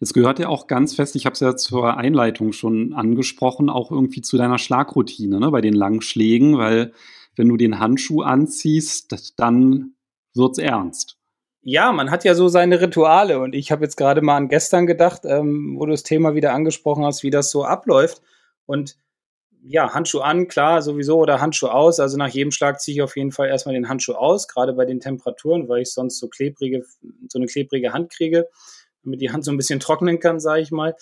Es 0.00 0.12
gehört 0.12 0.38
ja 0.40 0.48
auch 0.48 0.66
ganz 0.66 0.94
fest, 0.94 1.14
ich 1.14 1.26
habe 1.26 1.34
es 1.34 1.40
ja 1.40 1.56
zur 1.56 1.96
Einleitung 1.96 2.52
schon 2.52 2.92
angesprochen, 2.92 3.70
auch 3.70 3.92
irgendwie 3.92 4.20
zu 4.20 4.36
deiner 4.36 4.58
Schlagroutine 4.58 5.38
ne, 5.38 5.50
bei 5.50 5.60
den 5.60 5.74
langen 5.74 6.02
Schlägen, 6.02 6.58
weil 6.58 6.92
wenn 7.36 7.48
du 7.48 7.56
den 7.56 7.78
Handschuh 7.78 8.22
anziehst, 8.22 9.32
dann 9.36 9.94
wird's 10.34 10.58
ernst. 10.58 11.18
Ja, 11.64 11.92
man 11.92 12.10
hat 12.10 12.24
ja 12.24 12.34
so 12.34 12.48
seine 12.48 12.80
Rituale 12.80 13.38
und 13.38 13.54
ich 13.54 13.70
habe 13.70 13.84
jetzt 13.84 13.96
gerade 13.96 14.20
mal 14.20 14.36
an 14.36 14.48
gestern 14.48 14.86
gedacht, 14.86 15.22
ähm, 15.24 15.76
wo 15.78 15.86
du 15.86 15.92
das 15.92 16.02
Thema 16.02 16.34
wieder 16.34 16.52
angesprochen 16.52 17.04
hast, 17.04 17.22
wie 17.22 17.30
das 17.30 17.52
so 17.52 17.64
abläuft. 17.64 18.20
Und 18.66 18.96
ja, 19.64 19.94
Handschuh 19.94 20.20
an, 20.20 20.48
klar, 20.48 20.82
sowieso, 20.82 21.18
oder 21.18 21.40
Handschuh 21.40 21.68
aus. 21.68 22.00
Also 22.00 22.16
nach 22.16 22.28
jedem 22.28 22.50
Schlag 22.50 22.80
ziehe 22.80 22.96
ich 22.96 23.02
auf 23.02 23.16
jeden 23.16 23.32
Fall 23.32 23.48
erstmal 23.48 23.74
den 23.74 23.88
Handschuh 23.88 24.14
aus, 24.14 24.48
gerade 24.48 24.72
bei 24.72 24.84
den 24.84 25.00
Temperaturen, 25.00 25.68
weil 25.68 25.82
ich 25.82 25.92
sonst 25.92 26.18
so 26.18 26.28
klebrige, 26.28 26.84
so 27.28 27.38
eine 27.38 27.46
klebrige 27.46 27.92
Hand 27.92 28.10
kriege, 28.10 28.48
damit 29.04 29.20
die 29.20 29.30
Hand 29.30 29.44
so 29.44 29.52
ein 29.52 29.56
bisschen 29.56 29.80
trocknen 29.80 30.18
kann, 30.18 30.40
sage 30.40 30.62
ich 30.62 30.70
mal. 30.70 30.96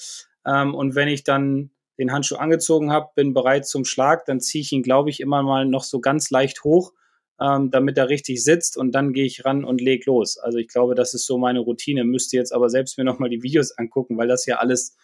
Ähm, 0.47 0.75
und 0.75 0.95
wenn 0.95 1.09
ich 1.09 1.25
dann 1.25 1.71
den 1.99 2.13
Handschuh 2.13 2.37
angezogen 2.37 2.93
habe, 2.93 3.11
bin 3.15 3.35
bereit 3.35 3.67
zum 3.67 3.85
Schlag, 3.85 4.25
dann 4.27 4.41
ziehe 4.41 4.63
ich 4.63 4.73
ihn, 4.73 4.83
glaube 4.83 5.11
ich, 5.11 5.21
immer 5.21 5.43
mal 5.43 5.67
noch 5.67 5.85
so 5.85 6.01
ganz 6.01 6.31
leicht 6.31 6.65
hoch, 6.65 6.93
ähm, 7.41 7.71
damit 7.71 7.97
er 7.99 8.09
richtig 8.09 8.45
sitzt 8.45 8.77
und 8.77 8.93
dann 8.93 9.13
gehe 9.13 9.27
ich 9.27 9.45
ran 9.45 9.65
und 9.65 9.81
leg 9.81 10.05
los. 10.07 10.39
Also 10.39 10.59
ich 10.59 10.69
glaube, 10.69 10.95
das 10.95 11.15
ist 11.15 11.27
so 11.27 11.39
meine 11.39 11.61
Routine. 11.61 12.05
Müsste 12.05 12.37
jetzt 12.37 12.53
aber 12.53 12.69
selbst 12.69 12.99
mir 12.99 13.05
nochmal 13.05 13.31
die 13.31 13.43
Videos 13.43 13.73
angucken, 13.73 14.19
weil 14.19 14.29
das 14.29 14.45
ja 14.47 14.57
alles 14.57 14.97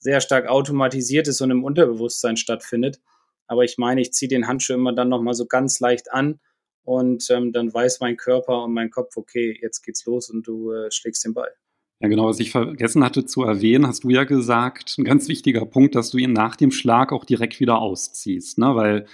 sehr 0.00 0.20
stark 0.20 0.48
automatisiert 0.48 1.28
ist 1.28 1.40
und 1.40 1.50
im 1.50 1.62
Unterbewusstsein 1.62 2.36
stattfindet. 2.36 3.00
Aber 3.46 3.64
ich 3.64 3.78
meine, 3.78 4.00
ich 4.00 4.12
ziehe 4.12 4.28
den 4.28 4.48
Handschuh 4.48 4.74
immer 4.74 4.92
dann 4.92 5.08
nochmal 5.08 5.34
so 5.34 5.46
ganz 5.46 5.78
leicht 5.80 6.12
an 6.12 6.40
und 6.82 7.30
ähm, 7.30 7.52
dann 7.52 7.72
weiß 7.72 8.00
mein 8.00 8.16
Körper 8.16 8.64
und 8.64 8.72
mein 8.72 8.90
Kopf, 8.90 9.16
okay, 9.16 9.56
jetzt 9.60 9.82
geht's 9.82 10.04
los 10.06 10.30
und 10.30 10.46
du 10.46 10.72
äh, 10.72 10.90
schlägst 10.90 11.24
den 11.24 11.34
Ball. 11.34 11.52
Ja, 12.00 12.08
genau, 12.08 12.28
was 12.28 12.40
ich 12.40 12.50
vergessen 12.50 13.04
hatte 13.04 13.26
zu 13.26 13.42
erwähnen, 13.42 13.86
hast 13.86 14.04
du 14.04 14.10
ja 14.10 14.24
gesagt, 14.24 14.96
ein 14.98 15.04
ganz 15.04 15.28
wichtiger 15.28 15.66
Punkt, 15.66 15.94
dass 15.94 16.10
du 16.10 16.16
ihn 16.16 16.32
nach 16.32 16.56
dem 16.56 16.70
Schlag 16.70 17.12
auch 17.12 17.26
direkt 17.26 17.60
wieder 17.60 17.78
ausziehst, 17.78 18.56
ne? 18.56 18.74
weil 18.74 19.06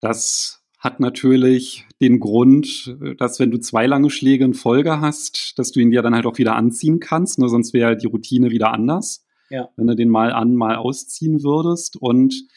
das 0.00 0.64
hat 0.78 1.00
natürlich 1.00 1.86
den 2.00 2.20
Grund, 2.20 2.96
dass 3.18 3.40
wenn 3.40 3.50
du 3.50 3.58
zwei 3.58 3.86
lange 3.86 4.10
Schläge 4.10 4.44
in 4.44 4.54
Folge 4.54 5.00
hast, 5.00 5.58
dass 5.58 5.72
du 5.72 5.80
ihn 5.80 5.90
dir 5.90 6.02
dann 6.02 6.14
halt 6.14 6.24
auch 6.24 6.38
wieder 6.38 6.54
anziehen 6.54 7.00
kannst, 7.00 7.40
ne? 7.40 7.48
sonst 7.48 7.72
wäre 7.72 7.96
die 7.96 8.06
Routine 8.06 8.50
wieder 8.50 8.72
anders, 8.72 9.26
ja. 9.50 9.68
wenn 9.76 9.86
du 9.86 9.94
den 9.94 10.08
mal 10.08 10.32
an, 10.32 10.54
mal 10.54 10.76
ausziehen 10.76 11.42
würdest 11.42 11.96
und 11.96 12.48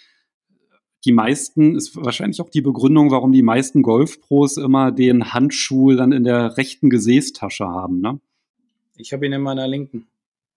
die 1.05 1.11
meisten, 1.11 1.75
ist 1.75 1.95
wahrscheinlich 1.95 2.41
auch 2.41 2.49
die 2.49 2.61
Begründung, 2.61 3.09
warum 3.09 3.31
die 3.31 3.41
meisten 3.41 3.81
Golfpros 3.81 4.57
immer 4.57 4.91
den 4.91 5.33
Handschuh 5.33 5.95
dann 5.95 6.11
in 6.11 6.23
der 6.23 6.57
rechten 6.57 6.89
Gesäßtasche 6.89 7.67
haben, 7.67 8.01
ne? 8.01 8.19
Ich 8.97 9.13
habe 9.13 9.25
ihn 9.25 9.33
in 9.33 9.41
meiner 9.41 9.67
linken. 9.67 10.07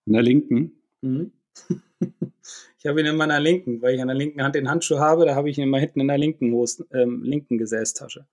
In 0.05 0.13
der 0.13 0.23
linken? 0.23 0.73
Mhm. 1.01 1.33
ich 2.79 2.87
habe 2.87 3.01
ihn 3.01 3.07
in 3.07 3.17
meiner 3.17 3.41
linken, 3.41 3.81
weil 3.81 3.95
ich 3.95 4.03
an 4.03 4.09
der 4.09 4.17
linken 4.17 4.43
Hand 4.43 4.55
den 4.55 4.69
Handschuh 4.69 4.99
habe, 4.99 5.25
da 5.25 5.35
habe 5.35 5.49
ich 5.49 5.57
ihn 5.57 5.65
immer 5.65 5.79
hinten 5.79 6.01
in 6.01 6.09
der 6.09 6.19
linken, 6.19 6.53
Hosen, 6.53 6.85
ähm, 6.93 7.23
linken 7.23 7.57
Gesäßtasche. 7.57 8.27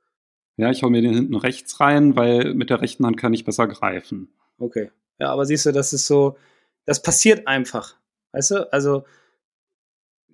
Ja, 0.58 0.70
ich 0.70 0.84
hau 0.84 0.90
mir 0.90 1.02
den 1.02 1.14
hinten 1.14 1.36
rechts 1.36 1.80
rein, 1.80 2.16
weil 2.18 2.54
mit 2.54 2.70
der 2.70 2.82
rechten 2.82 3.06
Hand 3.06 3.18
kann 3.18 3.34
ich 3.34 3.46
besser 3.46 3.68
greifen. 3.68 4.34
Okay. 4.58 4.92
Ja, 5.18 5.30
aber 5.30 5.46
siehst 5.46 5.66
du, 5.66 5.72
das 5.72 5.94
ist 5.94 6.08
so, 6.08 6.36
das 6.86 7.02
passiert 7.02 7.48
einfach. 7.48 7.96
Weißt 8.32 8.52
du? 8.52 8.74
Also, 8.74 9.04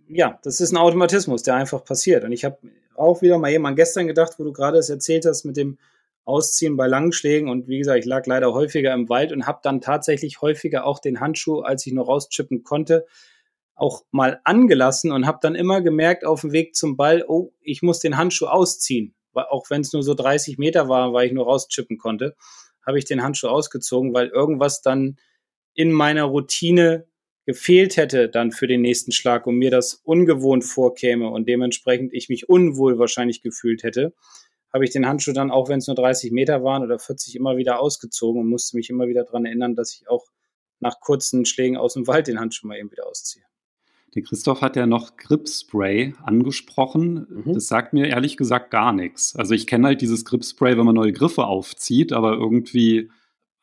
ja, 0.07 0.39
das 0.43 0.61
ist 0.61 0.71
ein 0.71 0.77
Automatismus, 0.77 1.43
der 1.43 1.55
einfach 1.55 1.83
passiert. 1.83 2.23
Und 2.23 2.31
ich 2.31 2.45
habe 2.45 2.57
auch 2.95 3.21
wieder 3.21 3.37
mal 3.37 3.51
jemand 3.51 3.75
gestern 3.75 4.07
gedacht, 4.07 4.33
wo 4.37 4.43
du 4.43 4.53
gerade 4.53 4.77
es 4.77 4.89
erzählt 4.89 5.25
hast 5.25 5.43
mit 5.43 5.57
dem 5.57 5.77
Ausziehen 6.25 6.75
bei 6.75 6.87
langen 6.87 7.11
Schlägen. 7.11 7.49
Und 7.49 7.67
wie 7.67 7.77
gesagt, 7.77 7.99
ich 7.99 8.05
lag 8.05 8.25
leider 8.25 8.53
häufiger 8.53 8.93
im 8.93 9.09
Wald 9.09 9.31
und 9.31 9.47
habe 9.47 9.59
dann 9.63 9.81
tatsächlich 9.81 10.41
häufiger 10.41 10.85
auch 10.85 10.99
den 10.99 11.19
Handschuh, 11.19 11.61
als 11.61 11.85
ich 11.85 11.93
noch 11.93 12.07
rauschippen 12.07 12.63
konnte, 12.63 13.05
auch 13.75 14.03
mal 14.11 14.41
angelassen 14.43 15.11
und 15.11 15.27
habe 15.27 15.39
dann 15.41 15.55
immer 15.55 15.81
gemerkt 15.81 16.25
auf 16.25 16.41
dem 16.41 16.51
Weg 16.51 16.75
zum 16.75 16.97
Ball, 16.97 17.23
oh, 17.27 17.53
ich 17.61 17.81
muss 17.81 17.99
den 17.99 18.17
Handschuh 18.17 18.47
ausziehen. 18.47 19.13
Auch 19.33 19.69
wenn 19.69 19.81
es 19.81 19.93
nur 19.93 20.01
so 20.01 20.15
30 20.15 20.57
Meter 20.57 20.89
war, 20.89 21.13
weil 21.13 21.27
ich 21.27 21.33
nur 21.33 21.45
rauschippen 21.45 21.99
konnte, 21.99 22.35
habe 22.85 22.97
ich 22.97 23.05
den 23.05 23.21
Handschuh 23.21 23.49
ausgezogen, 23.49 24.13
weil 24.13 24.27
irgendwas 24.27 24.81
dann 24.81 25.17
in 25.77 25.93
meiner 25.93 26.23
Routine 26.25 27.05
gefehlt 27.45 27.95
hätte 27.95 28.27
dann 28.27 28.51
für 28.51 28.67
den 28.67 28.81
nächsten 28.81 29.13
Schlag 29.13 29.47
und 29.47 29.55
mir 29.55 29.71
das 29.71 29.93
ungewohnt 30.03 30.65
vorkäme 30.65 31.29
und 31.29 31.47
dementsprechend 31.47 32.13
ich 32.13 32.27
mich 32.27 32.49
unwohl 32.49 32.99
wahrscheinlich 32.99 33.41
gefühlt 33.41 33.83
hätte 33.83 34.13
habe 34.73 34.85
ich 34.85 34.91
den 34.91 35.07
Handschuh 35.07 35.33
dann, 35.33 35.51
auch 35.51 35.69
wenn 35.69 35.79
es 35.79 35.87
nur 35.87 35.95
30 35.95 36.31
Meter 36.31 36.63
waren 36.63 36.83
oder 36.83 36.99
40, 36.99 37.35
immer 37.35 37.57
wieder 37.57 37.79
ausgezogen 37.79 38.41
und 38.41 38.49
musste 38.49 38.77
mich 38.77 38.89
immer 38.89 39.07
wieder 39.07 39.23
daran 39.23 39.45
erinnern, 39.45 39.75
dass 39.75 39.93
ich 39.93 40.09
auch 40.09 40.25
nach 40.79 40.99
kurzen 40.99 41.45
Schlägen 41.45 41.77
aus 41.77 41.93
dem 41.93 42.07
Wald 42.07 42.27
den 42.27 42.39
Handschuh 42.39 42.67
mal 42.67 42.77
eben 42.77 42.91
wieder 42.91 43.07
ausziehe. 43.07 43.43
Der 44.15 44.23
Christoph 44.23 44.61
hat 44.61 44.75
ja 44.75 44.85
noch 44.85 45.17
Grip-Spray 45.17 46.13
angesprochen. 46.23 47.43
Mhm. 47.45 47.53
Das 47.53 47.67
sagt 47.67 47.93
mir 47.93 48.07
ehrlich 48.07 48.37
gesagt 48.37 48.71
gar 48.71 48.93
nichts. 48.93 49.35
Also 49.35 49.53
ich 49.53 49.67
kenne 49.67 49.87
halt 49.87 50.01
dieses 50.01 50.25
Grip-Spray, 50.25 50.77
wenn 50.77 50.85
man 50.85 50.95
neue 50.95 51.11
Griffe 51.11 51.45
aufzieht, 51.45 52.13
aber 52.13 52.33
irgendwie 52.33 53.09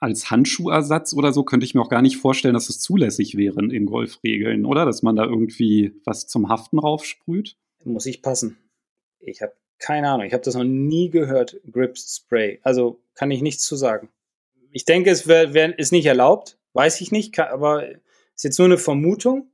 als 0.05 0.31
Handschuhersatz 0.31 1.15
oder 1.15 1.33
so 1.33 1.43
könnte 1.43 1.65
ich 1.65 1.75
mir 1.75 1.83
auch 1.83 1.89
gar 1.89 2.03
nicht 2.03 2.19
vorstellen, 2.19 2.55
dass 2.55 2.69
es 2.69 2.81
zulässig 2.81 3.37
wäre 3.37 3.61
in 3.65 3.87
Golfregeln, 3.87 4.65
oder? 4.65 4.85
Dass 4.85 5.03
man 5.03 5.17
da 5.17 5.25
irgendwie 5.25 6.01
was 6.05 6.27
zum 6.27 6.49
Haften 6.49 6.79
raufsprüht. 6.79 7.57
Muss 7.85 8.07
ich 8.07 8.23
passen. 8.23 8.57
Ich 9.21 9.43
habe 9.43 9.53
keine 9.79 10.09
Ahnung, 10.09 10.27
ich 10.27 10.33
habe 10.33 10.43
das 10.43 10.55
noch 10.55 10.65
nie 10.65 11.11
gehört, 11.11 11.61
Grip 11.71 11.99
Spray. 11.99 12.61
Also 12.63 13.03
kann 13.15 13.31
ich 13.31 13.43
nichts 13.43 13.65
zu 13.65 13.77
sagen. 13.77 14.09
Ich 14.71 14.85
denke, 14.85 15.11
es 15.11 15.27
wär, 15.27 15.53
wär, 15.53 15.79
ist 15.79 15.93
nicht 15.93 16.07
erlaubt, 16.07 16.59
weiß 16.73 17.01
ich 17.01 17.13
nicht, 17.13 17.33
kann, 17.33 17.49
aber 17.49 17.89
ist 18.35 18.45
jetzt 18.45 18.59
nur 18.59 18.67
eine 18.67 18.79
Vermutung. 18.79 19.51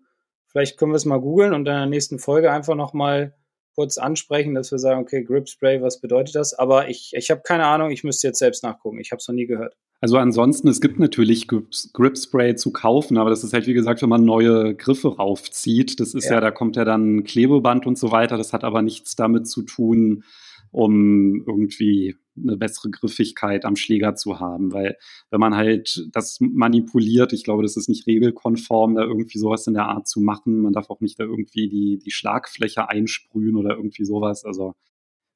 Vielleicht 0.47 0.79
können 0.79 0.93
wir 0.93 0.97
es 0.97 1.05
mal 1.05 1.21
googeln 1.21 1.53
und 1.53 1.61
in 1.61 1.65
der 1.67 1.87
nächsten 1.87 2.19
Folge 2.19 2.53
einfach 2.53 2.75
nochmal 2.75 3.35
kurz 3.75 3.99
ansprechen, 3.99 4.55
dass 4.55 4.73
wir 4.73 4.79
sagen, 4.79 5.01
okay, 5.01 5.23
Grip 5.23 5.49
Spray, 5.49 5.81
was 5.83 6.01
bedeutet 6.01 6.35
das? 6.35 6.55
Aber 6.55 6.89
ich, 6.89 7.13
ich 7.15 7.31
habe 7.31 7.43
keine 7.43 7.67
Ahnung, 7.67 7.91
ich 7.91 8.05
müsste 8.05 8.27
jetzt 8.27 8.39
selbst 8.39 8.63
nachgucken. 8.63 9.01
Ich 9.01 9.13
habe 9.13 9.21
es 9.21 9.29
noch 9.29 9.35
nie 9.35 9.47
gehört. 9.47 9.77
Also 10.03 10.17
ansonsten, 10.17 10.69
es 10.69 10.81
gibt 10.81 10.99
natürlich 10.99 11.47
Grip 11.47 12.17
Spray 12.17 12.57
zu 12.57 12.73
kaufen, 12.73 13.19
aber 13.19 13.29
das 13.29 13.45
ist 13.45 13.53
halt 13.53 13.67
wie 13.67 13.75
gesagt, 13.75 14.01
wenn 14.01 14.09
man 14.09 14.25
neue 14.25 14.75
Griffe 14.75 15.17
raufzieht, 15.17 16.01
das 16.01 16.15
ist 16.15 16.25
ja, 16.25 16.37
ja 16.37 16.41
da 16.41 16.51
kommt 16.51 16.77
ja 16.77 16.87
dann 16.87 17.23
Klebeband 17.25 17.87
und 17.87 17.99
so 17.99 18.11
weiter. 18.11 18.39
Das 18.39 18.55
hat 18.55 18.65
aber 18.65 18.81
nichts 18.81 19.15
damit 19.15 19.47
zu 19.47 19.63
tun, 19.63 20.25
um 20.71 21.45
irgendwie 21.47 22.17
eine 22.43 22.57
bessere 22.57 22.89
Griffigkeit 22.89 23.67
am 23.67 23.77
Schläger 23.77 24.15
zu 24.15 24.41
haben. 24.41 24.73
Weil 24.73 24.97
wenn 25.31 25.41
man 25.41 25.55
halt 25.55 26.09
das 26.13 26.39
manipuliert, 26.41 27.35
ich 27.35 27.45
glaube, 27.45 27.63
das 27.63 27.77
ist 27.77 27.91
nicht 27.91 28.07
regelkonform, 28.07 28.95
da 28.95 29.03
irgendwie 29.03 29.39
sowas 29.39 29.67
in 29.67 29.75
der 29.75 29.89
Art 29.89 30.09
zu 30.09 30.21
machen. 30.21 30.61
Man 30.61 30.73
darf 30.73 30.89
auch 30.89 31.01
nicht 31.01 31.21
da 31.21 31.25
irgendwie 31.25 31.69
die, 31.69 31.99
die 31.99 32.11
Schlagfläche 32.11 32.89
einsprühen 32.89 33.57
oder 33.57 33.77
irgendwie 33.77 34.07
sowas. 34.07 34.47
Also 34.47 34.75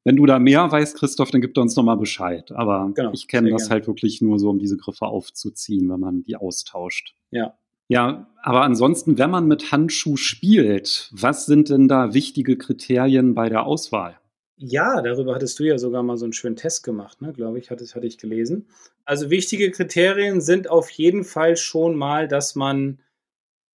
wenn 0.04 0.16
du 0.16 0.26
da 0.26 0.38
mehr 0.38 0.70
weißt, 0.70 0.96
Christoph, 0.96 1.30
dann 1.30 1.40
gib 1.40 1.56
uns 1.56 1.74
nochmal 1.76 1.96
Bescheid. 1.96 2.52
Aber 2.52 2.92
genau, 2.94 3.12
ich 3.12 3.26
kenne 3.26 3.50
das 3.50 3.62
gerne. 3.62 3.70
halt 3.70 3.86
wirklich 3.86 4.20
nur 4.20 4.38
so, 4.38 4.50
um 4.50 4.58
diese 4.58 4.76
Griffe 4.76 5.06
aufzuziehen, 5.06 5.88
wenn 5.90 6.00
man 6.00 6.22
die 6.22 6.36
austauscht. 6.36 7.14
Ja. 7.30 7.58
Ja, 7.88 8.28
aber 8.42 8.62
ansonsten, 8.62 9.18
wenn 9.18 9.30
man 9.30 9.46
mit 9.46 9.70
Handschuh 9.70 10.16
spielt, 10.16 11.10
was 11.12 11.44
sind 11.44 11.68
denn 11.68 11.86
da 11.86 12.14
wichtige 12.14 12.56
Kriterien 12.56 13.34
bei 13.34 13.50
der 13.50 13.66
Auswahl? 13.66 14.18
Ja, 14.56 15.02
darüber 15.02 15.34
hattest 15.34 15.58
du 15.58 15.64
ja 15.64 15.78
sogar 15.78 16.02
mal 16.02 16.16
so 16.16 16.24
einen 16.24 16.32
schönen 16.32 16.56
Test 16.56 16.84
gemacht, 16.84 17.20
ne, 17.20 17.32
glaube 17.32 17.58
ich, 17.58 17.70
hatte, 17.70 17.84
hatte 17.84 18.06
ich 18.06 18.18
gelesen. 18.18 18.68
Also 19.04 19.28
wichtige 19.28 19.70
Kriterien 19.70 20.40
sind 20.40 20.70
auf 20.70 20.88
jeden 20.90 21.24
Fall 21.24 21.56
schon 21.56 21.96
mal, 21.96 22.28
dass 22.28 22.54
man, 22.54 23.00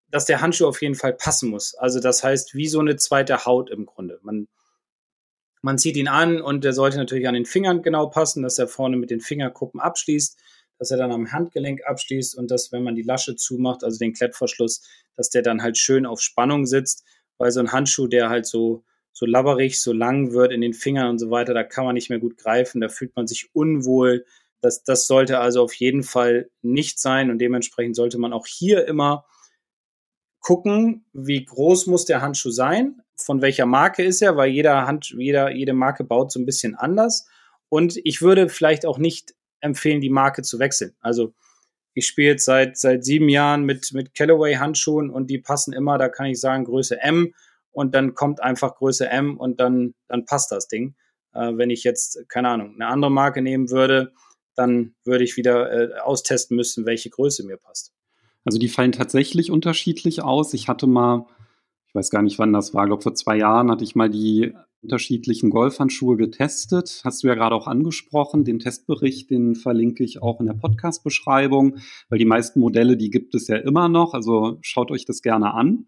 dass 0.08 0.24
der 0.24 0.40
Handschuh 0.40 0.66
auf 0.66 0.82
jeden 0.82 0.96
Fall 0.96 1.12
passen 1.12 1.50
muss. 1.50 1.74
Also 1.74 2.00
das 2.00 2.24
heißt, 2.24 2.54
wie 2.54 2.66
so 2.66 2.80
eine 2.80 2.96
zweite 2.96 3.44
Haut 3.44 3.70
im 3.70 3.86
Grunde. 3.86 4.18
Man, 4.22 4.48
man 5.62 5.78
zieht 5.78 5.96
ihn 5.96 6.08
an 6.08 6.40
und 6.40 6.64
der 6.64 6.72
sollte 6.72 6.96
natürlich 6.96 7.28
an 7.28 7.34
den 7.34 7.44
Fingern 7.44 7.82
genau 7.82 8.08
passen, 8.08 8.42
dass 8.42 8.58
er 8.58 8.68
vorne 8.68 8.96
mit 8.96 9.10
den 9.10 9.20
Fingerkuppen 9.20 9.80
abschließt, 9.80 10.38
dass 10.78 10.90
er 10.90 10.96
dann 10.96 11.12
am 11.12 11.32
Handgelenk 11.32 11.82
abschließt 11.86 12.36
und 12.36 12.50
dass, 12.50 12.72
wenn 12.72 12.82
man 12.82 12.94
die 12.94 13.02
Lasche 13.02 13.36
zumacht, 13.36 13.84
also 13.84 13.98
den 13.98 14.14
Klettverschluss, 14.14 14.82
dass 15.16 15.28
der 15.28 15.42
dann 15.42 15.62
halt 15.62 15.76
schön 15.76 16.06
auf 16.06 16.20
Spannung 16.20 16.66
sitzt, 16.66 17.04
weil 17.38 17.50
so 17.50 17.60
ein 17.60 17.72
Handschuh, 17.72 18.06
der 18.06 18.30
halt 18.30 18.46
so 18.46 18.84
so 19.12 19.26
labberig, 19.26 19.82
so 19.82 19.92
lang 19.92 20.32
wird 20.32 20.52
in 20.52 20.60
den 20.60 20.72
Fingern 20.72 21.10
und 21.10 21.18
so 21.18 21.30
weiter, 21.30 21.52
da 21.52 21.62
kann 21.62 21.84
man 21.84 21.94
nicht 21.94 22.10
mehr 22.10 22.18
gut 22.18 22.36
greifen, 22.38 22.80
da 22.80 22.88
fühlt 22.88 23.14
man 23.16 23.26
sich 23.26 23.54
unwohl. 23.54 24.24
Das, 24.62 24.82
das 24.82 25.06
sollte 25.06 25.40
also 25.40 25.62
auf 25.62 25.74
jeden 25.74 26.02
Fall 26.02 26.50
nicht 26.62 26.98
sein 26.98 27.30
und 27.30 27.38
dementsprechend 27.38 27.96
sollte 27.96 28.18
man 28.18 28.32
auch 28.32 28.46
hier 28.46 28.86
immer 28.86 29.26
gucken, 30.40 31.04
wie 31.12 31.44
groß 31.44 31.86
muss 31.86 32.06
der 32.06 32.22
Handschuh 32.22 32.50
sein, 32.50 33.02
von 33.22 33.42
welcher 33.42 33.66
Marke 33.66 34.02
ist 34.02 34.22
er, 34.22 34.36
weil 34.36 34.50
jeder 34.50 34.86
Hand, 34.86 35.14
jeder, 35.16 35.50
jede 35.50 35.72
Marke 35.72 36.04
baut 36.04 36.32
so 36.32 36.40
ein 36.40 36.46
bisschen 36.46 36.74
anders. 36.74 37.28
Und 37.68 37.98
ich 38.04 38.22
würde 38.22 38.48
vielleicht 38.48 38.86
auch 38.86 38.98
nicht 38.98 39.34
empfehlen, 39.60 40.00
die 40.00 40.10
Marke 40.10 40.42
zu 40.42 40.58
wechseln. 40.58 40.94
Also 41.00 41.34
ich 41.94 42.06
spiele 42.06 42.28
jetzt 42.28 42.44
seit, 42.44 42.76
seit 42.78 43.04
sieben 43.04 43.28
Jahren 43.28 43.64
mit, 43.64 43.92
mit 43.92 44.14
Callaway 44.14 44.54
Handschuhen 44.54 45.10
und 45.10 45.28
die 45.28 45.38
passen 45.38 45.72
immer, 45.72 45.98
da 45.98 46.08
kann 46.08 46.26
ich 46.26 46.40
sagen, 46.40 46.64
Größe 46.64 47.00
M 47.00 47.34
und 47.72 47.94
dann 47.94 48.14
kommt 48.14 48.42
einfach 48.42 48.76
Größe 48.76 49.08
M 49.08 49.36
und 49.36 49.60
dann, 49.60 49.94
dann 50.08 50.24
passt 50.24 50.52
das 50.52 50.68
Ding. 50.68 50.94
Äh, 51.32 51.52
wenn 51.56 51.70
ich 51.70 51.84
jetzt, 51.84 52.28
keine 52.28 52.48
Ahnung, 52.48 52.74
eine 52.74 52.86
andere 52.86 53.10
Marke 53.10 53.42
nehmen 53.42 53.70
würde, 53.70 54.12
dann 54.54 54.94
würde 55.04 55.24
ich 55.24 55.36
wieder 55.36 55.72
äh, 55.72 55.98
austesten 56.00 56.56
müssen, 56.56 56.86
welche 56.86 57.10
Größe 57.10 57.44
mir 57.44 57.56
passt. 57.56 57.92
Also 58.44 58.58
die 58.58 58.68
fallen 58.68 58.92
tatsächlich 58.92 59.50
unterschiedlich 59.50 60.22
aus. 60.22 60.54
Ich 60.54 60.68
hatte 60.68 60.86
mal, 60.86 61.26
ich 61.90 61.94
weiß 61.96 62.10
gar 62.10 62.22
nicht, 62.22 62.38
wann 62.38 62.52
das 62.52 62.72
war, 62.72 62.86
glaube 62.86 63.02
vor 63.02 63.14
zwei 63.14 63.36
Jahren 63.36 63.68
hatte 63.68 63.82
ich 63.82 63.96
mal 63.96 64.08
die 64.08 64.54
unterschiedlichen 64.80 65.50
Golfhandschuhe 65.50 66.16
getestet. 66.16 67.02
Hast 67.04 67.24
du 67.24 67.26
ja 67.26 67.34
gerade 67.34 67.56
auch 67.56 67.66
angesprochen. 67.66 68.44
Den 68.44 68.60
Testbericht, 68.60 69.28
den 69.28 69.56
verlinke 69.56 70.04
ich 70.04 70.22
auch 70.22 70.38
in 70.38 70.46
der 70.46 70.54
Podcast-Beschreibung, 70.54 71.78
weil 72.08 72.20
die 72.20 72.24
meisten 72.24 72.60
Modelle, 72.60 72.96
die 72.96 73.10
gibt 73.10 73.34
es 73.34 73.48
ja 73.48 73.56
immer 73.56 73.88
noch. 73.88 74.14
Also 74.14 74.58
schaut 74.60 74.92
euch 74.92 75.04
das 75.04 75.20
gerne 75.20 75.52
an. 75.52 75.86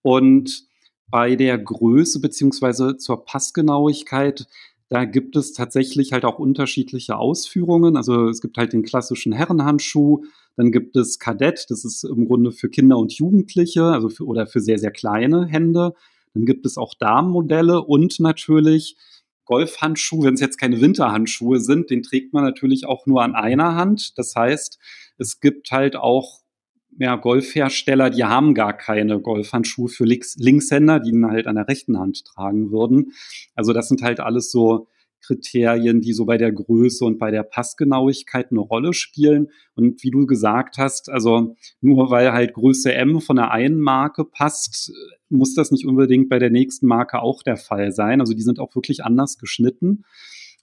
Und 0.00 0.66
bei 1.08 1.36
der 1.36 1.58
Größe 1.58 2.18
beziehungsweise 2.18 2.96
zur 2.96 3.26
Passgenauigkeit, 3.26 4.46
da 4.88 5.04
gibt 5.04 5.36
es 5.36 5.52
tatsächlich 5.52 6.12
halt 6.12 6.24
auch 6.24 6.38
unterschiedliche 6.38 7.16
Ausführungen. 7.16 7.96
Also 7.96 8.28
es 8.28 8.40
gibt 8.40 8.56
halt 8.56 8.72
den 8.72 8.82
klassischen 8.82 9.32
Herrenhandschuh, 9.32 10.24
dann 10.56 10.72
gibt 10.72 10.96
es 10.96 11.18
Kadett, 11.18 11.66
das 11.68 11.84
ist 11.84 12.04
im 12.04 12.26
Grunde 12.26 12.52
für 12.52 12.68
Kinder 12.70 12.96
und 12.96 13.12
Jugendliche, 13.12 13.84
also 13.84 14.08
für, 14.08 14.24
oder 14.24 14.46
für 14.46 14.60
sehr, 14.60 14.78
sehr 14.78 14.92
kleine 14.92 15.46
Hände. 15.46 15.94
Dann 16.34 16.46
gibt 16.46 16.66
es 16.66 16.78
auch 16.78 16.94
Damenmodelle 16.94 17.82
und 17.82 18.20
natürlich 18.20 18.96
Golfhandschuh, 19.44 20.24
wenn 20.24 20.34
es 20.34 20.40
jetzt 20.40 20.58
keine 20.58 20.80
Winterhandschuhe 20.80 21.60
sind, 21.60 21.90
den 21.90 22.02
trägt 22.02 22.32
man 22.32 22.44
natürlich 22.44 22.86
auch 22.86 23.06
nur 23.06 23.22
an 23.22 23.34
einer 23.34 23.76
Hand. 23.76 24.18
Das 24.18 24.34
heißt, 24.34 24.78
es 25.18 25.40
gibt 25.40 25.70
halt 25.70 25.96
auch 25.96 26.40
ja, 26.98 27.16
Golfhersteller, 27.16 28.10
die 28.10 28.24
haben 28.24 28.54
gar 28.54 28.76
keine 28.76 29.20
Golfhandschuhe 29.20 29.88
für 29.88 30.04
Links 30.04 30.36
Linkshänder, 30.36 31.00
die 31.00 31.10
ihn 31.10 31.26
halt 31.26 31.46
an 31.46 31.56
der 31.56 31.68
rechten 31.68 31.98
Hand 31.98 32.24
tragen 32.24 32.70
würden. 32.70 33.12
Also 33.54 33.72
das 33.72 33.88
sind 33.88 34.02
halt 34.02 34.20
alles 34.20 34.50
so 34.50 34.88
Kriterien, 35.26 36.00
die 36.00 36.12
so 36.12 36.24
bei 36.24 36.38
der 36.38 36.52
Größe 36.52 37.04
und 37.04 37.18
bei 37.18 37.30
der 37.30 37.42
Passgenauigkeit 37.42 38.50
eine 38.50 38.60
Rolle 38.60 38.92
spielen. 38.92 39.48
Und 39.74 40.02
wie 40.04 40.10
du 40.10 40.26
gesagt 40.26 40.78
hast, 40.78 41.10
also 41.10 41.56
nur 41.80 42.10
weil 42.10 42.32
halt 42.32 42.54
Größe 42.54 42.94
M 42.94 43.20
von 43.20 43.36
der 43.36 43.50
einen 43.50 43.80
Marke 43.80 44.24
passt, 44.24 44.92
muss 45.28 45.54
das 45.54 45.72
nicht 45.72 45.86
unbedingt 45.86 46.28
bei 46.28 46.38
der 46.38 46.50
nächsten 46.50 46.86
Marke 46.86 47.20
auch 47.20 47.42
der 47.42 47.56
Fall 47.56 47.90
sein. 47.92 48.20
Also 48.20 48.34
die 48.34 48.42
sind 48.42 48.60
auch 48.60 48.74
wirklich 48.76 49.04
anders 49.04 49.38
geschnitten. 49.38 50.04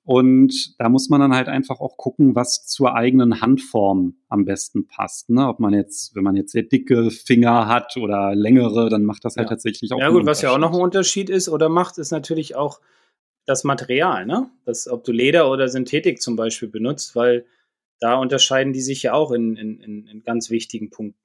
Und 0.06 0.76
da 0.80 0.90
muss 0.90 1.10
man 1.10 1.22
dann 1.22 1.34
halt 1.34 1.48
einfach 1.48 1.80
auch 1.80 1.96
gucken, 1.96 2.36
was 2.36 2.66
zur 2.66 2.94
eigenen 2.94 3.40
Handform 3.40 4.16
am 4.28 4.44
besten 4.44 4.86
passt. 4.86 5.30
Ne? 5.30 5.48
Ob 5.48 5.60
man 5.60 5.74
jetzt, 5.74 6.14
wenn 6.14 6.24
man 6.24 6.36
jetzt 6.36 6.52
sehr 6.52 6.64
dicke 6.64 7.10
Finger 7.10 7.68
hat 7.68 7.96
oder 7.96 8.36
längere, 8.36 8.90
dann 8.90 9.06
macht 9.06 9.24
das 9.24 9.38
halt 9.38 9.46
ja. 9.46 9.50
tatsächlich 9.52 9.94
auch. 9.94 10.00
Ja 10.00 10.10
gut, 10.10 10.26
was 10.26 10.42
ja 10.42 10.52
auch 10.52 10.58
noch 10.58 10.74
ein 10.74 10.82
Unterschied 10.82 11.30
ist 11.30 11.48
oder 11.48 11.70
macht, 11.70 11.98
ist 11.98 12.12
natürlich 12.12 12.56
auch 12.56 12.82
das 13.46 13.64
Material, 13.64 14.26
ne? 14.26 14.50
Das, 14.66 14.88
ob 14.88 15.04
du 15.04 15.12
Leder 15.12 15.50
oder 15.50 15.68
Synthetik 15.68 16.22
zum 16.22 16.36
Beispiel 16.36 16.70
benutzt, 16.70 17.16
weil 17.16 17.46
da 18.00 18.16
unterscheiden 18.16 18.74
die 18.74 18.82
sich 18.82 19.04
ja 19.04 19.14
auch 19.14 19.32
in, 19.32 19.56
in, 19.56 19.80
in 20.08 20.24
ganz 20.24 20.50
wichtigen 20.50 20.90
Punkten. 20.90 21.20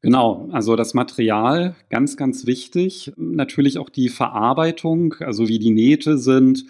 Genau, 0.00 0.48
also 0.50 0.74
das 0.74 0.94
Material, 0.94 1.76
ganz, 1.88 2.16
ganz 2.16 2.46
wichtig. 2.46 3.12
Natürlich 3.16 3.78
auch 3.78 3.88
die 3.88 4.08
Verarbeitung, 4.08 5.14
also 5.20 5.48
wie 5.48 5.58
die 5.58 5.70
Nähte 5.70 6.18
sind. 6.18 6.64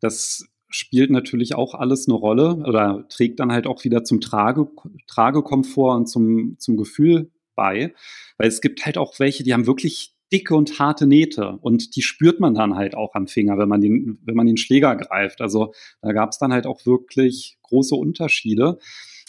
Das 0.00 0.46
spielt 0.74 1.10
natürlich 1.10 1.54
auch 1.54 1.74
alles 1.74 2.08
eine 2.08 2.16
Rolle 2.16 2.56
oder 2.56 3.06
trägt 3.08 3.38
dann 3.38 3.52
halt 3.52 3.68
auch 3.68 3.84
wieder 3.84 4.02
zum 4.02 4.20
Trage, 4.20 4.66
Tragekomfort 5.06 5.94
und 5.94 6.06
zum, 6.08 6.56
zum 6.58 6.76
Gefühl 6.76 7.30
bei. 7.54 7.94
Weil 8.38 8.48
es 8.48 8.60
gibt 8.60 8.84
halt 8.84 8.98
auch 8.98 9.20
welche, 9.20 9.44
die 9.44 9.54
haben 9.54 9.68
wirklich 9.68 10.16
dicke 10.32 10.56
und 10.56 10.80
harte 10.80 11.06
Nähte 11.06 11.58
und 11.60 11.94
die 11.94 12.02
spürt 12.02 12.40
man 12.40 12.54
dann 12.54 12.74
halt 12.74 12.96
auch 12.96 13.14
am 13.14 13.28
Finger, 13.28 13.56
wenn 13.56 13.68
man 13.68 13.80
den, 13.80 14.18
wenn 14.24 14.34
man 14.34 14.48
den 14.48 14.56
Schläger 14.56 14.96
greift. 14.96 15.40
Also 15.40 15.72
da 16.02 16.10
gab 16.10 16.30
es 16.30 16.38
dann 16.38 16.52
halt 16.52 16.66
auch 16.66 16.84
wirklich 16.86 17.56
große 17.62 17.94
Unterschiede. 17.94 18.78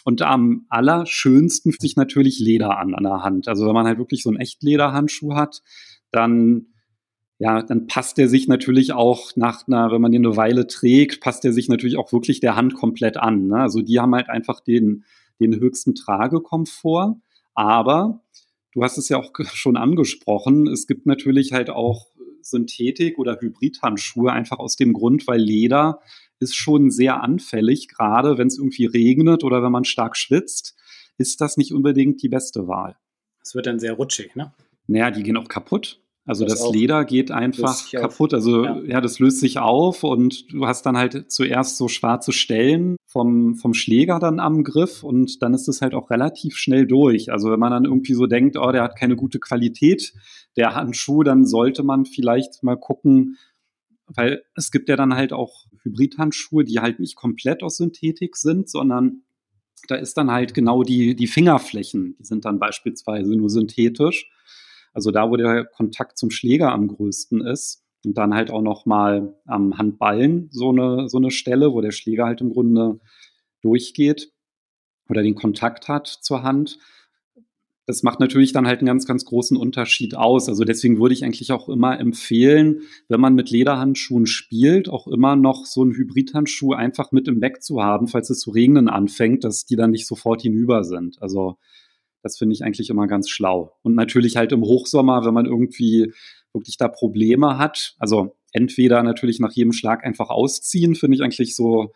Und 0.03 0.23
am 0.23 0.65
allerschönsten 0.69 1.71
fühlt 1.71 1.81
sich 1.81 1.95
natürlich 1.95 2.39
Leder 2.39 2.79
an 2.79 2.95
an 2.95 3.03
der 3.03 3.21
Hand. 3.21 3.47
Also 3.47 3.67
wenn 3.67 3.73
man 3.73 3.85
halt 3.85 3.99
wirklich 3.99 4.23
so 4.23 4.29
einen 4.29 4.39
Echtlederhandschuh 4.39 5.35
hat, 5.35 5.61
dann 6.11 6.73
ja, 7.37 7.61
dann 7.61 7.87
passt 7.87 8.17
der 8.17 8.29
sich 8.29 8.47
natürlich 8.47 8.93
auch 8.93 9.35
nach 9.35 9.67
einer, 9.67 9.91
wenn 9.91 10.01
man 10.01 10.11
den 10.11 10.25
eine 10.25 10.37
Weile 10.37 10.67
trägt, 10.67 11.19
passt 11.19 11.43
der 11.43 11.51
sich 11.51 11.67
natürlich 11.67 11.97
auch 11.97 12.13
wirklich 12.13 12.39
der 12.39 12.55
Hand 12.55 12.75
komplett 12.75 13.17
an. 13.17 13.47
Ne? 13.47 13.57
Also 13.57 13.81
die 13.81 13.99
haben 13.99 14.15
halt 14.15 14.29
einfach 14.29 14.61
den, 14.61 15.03
den 15.39 15.55
höchsten 15.59 15.95
Tragekomfort. 15.95 17.17
Aber 17.53 18.21
du 18.73 18.83
hast 18.83 18.97
es 18.97 19.09
ja 19.09 19.17
auch 19.17 19.31
schon 19.53 19.75
angesprochen, 19.75 20.67
es 20.67 20.87
gibt 20.87 21.05
natürlich 21.05 21.51
halt 21.51 21.69
auch 21.69 22.07
Synthetik- 22.41 23.17
oder 23.17 23.39
Hybridhandschuhe, 23.39 24.31
einfach 24.31 24.59
aus 24.59 24.75
dem 24.75 24.93
Grund, 24.93 25.27
weil 25.27 25.41
Leder 25.41 25.99
ist 26.39 26.55
schon 26.55 26.91
sehr 26.91 27.21
anfällig, 27.21 27.87
gerade 27.87 28.37
wenn 28.37 28.47
es 28.47 28.57
irgendwie 28.57 28.85
regnet 28.85 29.43
oder 29.43 29.63
wenn 29.63 29.71
man 29.71 29.83
stark 29.83 30.15
schwitzt, 30.15 30.75
ist 31.17 31.41
das 31.41 31.57
nicht 31.57 31.73
unbedingt 31.73 32.21
die 32.21 32.29
beste 32.29 32.67
Wahl. 32.67 32.97
Es 33.41 33.55
wird 33.55 33.65
dann 33.65 33.79
sehr 33.79 33.93
rutschig, 33.93 34.35
ne? 34.35 34.53
Naja, 34.87 35.11
die 35.11 35.23
gehen 35.23 35.37
auch 35.37 35.47
kaputt. 35.47 35.99
Also 36.27 36.43
das, 36.43 36.59
das 36.59 36.71
Leder 36.71 37.05
geht 37.05 37.29
einfach 37.29 37.91
kaputt. 37.91 38.33
Also 38.33 38.65
ja. 38.65 38.81
ja. 38.83 39.01
das 39.01 39.19
löst 39.19 39.39
sich 39.39 39.59
auf 39.59 40.03
und 40.03 40.51
du 40.51 40.65
hast 40.65 40.85
dann 40.85 40.97
halt 40.97 41.31
zuerst 41.31 41.77
so 41.77 41.87
schwarze 41.87 42.31
Stellen 42.31 42.97
vom, 43.05 43.55
vom 43.55 43.75
Schläger 43.75 44.17
dann 44.19 44.39
am 44.39 44.63
Griff 44.63 45.03
und 45.03 45.43
dann 45.43 45.53
ist 45.53 45.67
es 45.67 45.81
halt 45.81 45.93
auch 45.93 46.09
relativ 46.09 46.57
schnell 46.57 46.87
durch. 46.87 47.31
Also 47.31 47.51
wenn 47.51 47.59
man 47.59 47.71
dann 47.71 47.85
irgendwie 47.85 48.13
so 48.13 48.25
denkt, 48.25 48.57
oh, 48.57 48.71
der 48.71 48.81
hat 48.81 48.97
keine 48.97 49.15
gute 49.15 49.39
Qualität, 49.39 50.13
der 50.57 50.73
Handschuh, 50.73 51.21
dann 51.21 51.45
sollte 51.45 51.83
man 51.83 52.05
vielleicht 52.05 52.63
mal 52.63 52.75
gucken, 52.75 53.37
weil 54.07 54.43
es 54.55 54.71
gibt 54.71 54.89
ja 54.89 54.95
dann 54.95 55.13
halt 55.13 55.31
auch 55.31 55.65
Hybridhandschuhe, 55.83 56.63
die 56.63 56.79
halt 56.79 56.99
nicht 56.99 57.15
komplett 57.15 57.61
aus 57.61 57.77
Synthetik 57.77 58.35
sind, 58.35 58.67
sondern 58.67 59.21
da 59.87 59.95
ist 59.95 60.17
dann 60.17 60.31
halt 60.31 60.55
genau 60.55 60.81
die, 60.81 61.15
die 61.15 61.27
Fingerflächen, 61.27 62.15
die 62.17 62.23
sind 62.23 62.45
dann 62.45 62.57
beispielsweise 62.57 63.35
nur 63.35 63.49
synthetisch. 63.49 64.31
Also 64.95 65.11
da, 65.11 65.29
wo 65.29 65.35
der 65.35 65.65
Kontakt 65.65 66.17
zum 66.17 66.31
Schläger 66.31 66.71
am 66.71 66.87
größten 66.87 67.45
ist. 67.45 67.83
Und 68.05 68.17
dann 68.17 68.33
halt 68.33 68.51
auch 68.51 68.61
noch 68.61 68.85
mal 68.85 69.35
am 69.45 69.77
Handballen 69.77 70.47
so 70.51 70.69
eine, 70.69 71.09
so 71.09 71.17
eine 71.17 71.31
Stelle, 71.31 71.73
wo 71.73 71.81
der 71.81 71.91
Schläger 71.91 72.25
halt 72.25 72.39
im 72.39 72.51
Grunde 72.51 72.99
durchgeht 73.61 74.31
oder 75.09 75.23
den 75.23 75.35
Kontakt 75.35 75.87
hat 75.87 76.07
zur 76.07 76.43
Hand. 76.43 76.77
Das 77.87 78.03
macht 78.03 78.19
natürlich 78.19 78.53
dann 78.53 78.67
halt 78.67 78.79
einen 78.79 78.87
ganz, 78.87 79.05
ganz 79.05 79.25
großen 79.25 79.57
Unterschied 79.57 80.15
aus. 80.15 80.47
Also 80.47 80.63
deswegen 80.63 80.99
würde 80.99 81.13
ich 81.13 81.25
eigentlich 81.25 81.51
auch 81.51 81.67
immer 81.67 81.99
empfehlen, 81.99 82.81
wenn 83.09 83.19
man 83.19 83.35
mit 83.35 83.49
Lederhandschuhen 83.49 84.27
spielt, 84.27 84.87
auch 84.87 85.07
immer 85.07 85.35
noch 85.35 85.65
so 85.65 85.81
einen 85.81 85.93
Hybridhandschuh 85.93 86.73
einfach 86.73 87.11
mit 87.11 87.27
im 87.27 87.39
Bag 87.39 87.63
zu 87.63 87.81
haben, 87.81 88.07
falls 88.07 88.29
es 88.29 88.39
zu 88.39 88.51
regnen 88.51 88.87
anfängt, 88.87 89.43
dass 89.43 89.65
die 89.65 89.75
dann 89.75 89.91
nicht 89.91 90.07
sofort 90.07 90.41
hinüber 90.41 90.83
sind. 90.83 91.21
Also 91.21 91.57
das 92.25 92.39
finde 92.39 92.55
ich 92.55 92.63
eigentlich 92.63 92.89
immer 92.89 93.05
ganz 93.05 93.29
schlau. 93.29 93.77
Und 93.83 93.93
natürlich 93.93 94.35
halt 94.35 94.51
im 94.51 94.63
Hochsommer, 94.63 95.23
wenn 95.25 95.33
man 95.35 95.45
irgendwie 95.45 96.11
wirklich 96.53 96.75
da 96.75 96.87
Probleme 96.87 97.59
hat. 97.59 97.93
Also 97.99 98.35
entweder 98.51 99.03
natürlich 99.03 99.39
nach 99.39 99.51
jedem 99.51 99.73
Schlag 99.73 100.03
einfach 100.03 100.31
ausziehen, 100.31 100.95
finde 100.95 101.17
ich 101.17 101.23
eigentlich 101.23 101.55
so 101.55 101.93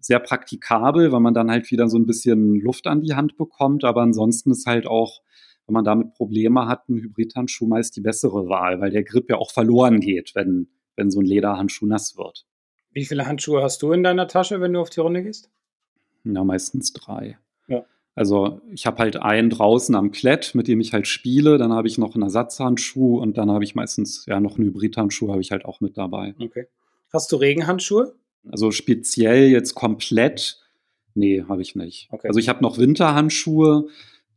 sehr 0.00 0.18
praktikabel, 0.18 1.12
weil 1.12 1.20
man 1.20 1.34
dann 1.34 1.52
halt 1.52 1.70
wieder 1.70 1.86
so 1.86 1.96
ein 1.96 2.04
bisschen 2.04 2.58
Luft 2.58 2.88
an 2.88 3.00
die 3.00 3.14
Hand 3.14 3.36
bekommt. 3.36 3.84
Aber 3.84 4.02
ansonsten 4.02 4.50
ist 4.50 4.66
halt 4.66 4.88
auch, 4.88 5.20
wenn 5.68 5.74
man 5.74 5.84
damit 5.84 6.14
Probleme 6.14 6.66
hat, 6.66 6.88
ein 6.88 6.96
Hybridhandschuh 6.96 7.68
meist 7.68 7.94
die 7.94 8.00
bessere 8.00 8.48
Wahl, 8.48 8.80
weil 8.80 8.90
der 8.90 9.04
Grip 9.04 9.30
ja 9.30 9.36
auch 9.36 9.52
verloren 9.52 10.00
geht, 10.00 10.32
wenn, 10.34 10.66
wenn 10.96 11.12
so 11.12 11.20
ein 11.20 11.26
Lederhandschuh 11.26 11.86
nass 11.86 12.16
wird. 12.16 12.44
Wie 12.90 13.04
viele 13.04 13.24
Handschuhe 13.24 13.62
hast 13.62 13.82
du 13.82 13.92
in 13.92 14.02
deiner 14.02 14.26
Tasche, 14.26 14.60
wenn 14.60 14.72
du 14.72 14.80
auf 14.80 14.90
die 14.90 14.98
Runde 14.98 15.22
gehst? 15.22 15.48
Ja, 16.24 16.42
meistens 16.42 16.92
drei. 16.92 17.38
Also 18.14 18.60
ich 18.70 18.86
habe 18.86 18.98
halt 18.98 19.16
einen 19.16 19.50
draußen 19.50 19.94
am 19.94 20.12
Klett, 20.12 20.54
mit 20.54 20.68
dem 20.68 20.80
ich 20.80 20.92
halt 20.92 21.08
spiele. 21.08 21.58
Dann 21.58 21.72
habe 21.72 21.88
ich 21.88 21.98
noch 21.98 22.14
einen 22.14 22.22
Ersatzhandschuh 22.22 23.18
und 23.18 23.36
dann 23.36 23.50
habe 23.50 23.64
ich 23.64 23.74
meistens 23.74 24.24
ja 24.26 24.40
noch 24.40 24.56
einen 24.56 24.68
Hybridhandschuh 24.68 25.30
habe 25.30 25.40
ich 25.40 25.50
halt 25.50 25.64
auch 25.64 25.80
mit 25.80 25.96
dabei. 25.98 26.34
Okay. 26.38 26.66
Hast 27.12 27.32
du 27.32 27.36
Regenhandschuhe? 27.36 28.14
Also 28.50 28.70
speziell 28.70 29.48
jetzt 29.48 29.74
komplett, 29.74 30.60
nee, 31.14 31.44
habe 31.48 31.62
ich 31.62 31.74
nicht. 31.74 32.08
Okay. 32.10 32.28
Also 32.28 32.38
ich 32.38 32.48
habe 32.48 32.62
noch 32.62 32.78
Winterhandschuhe 32.78 33.86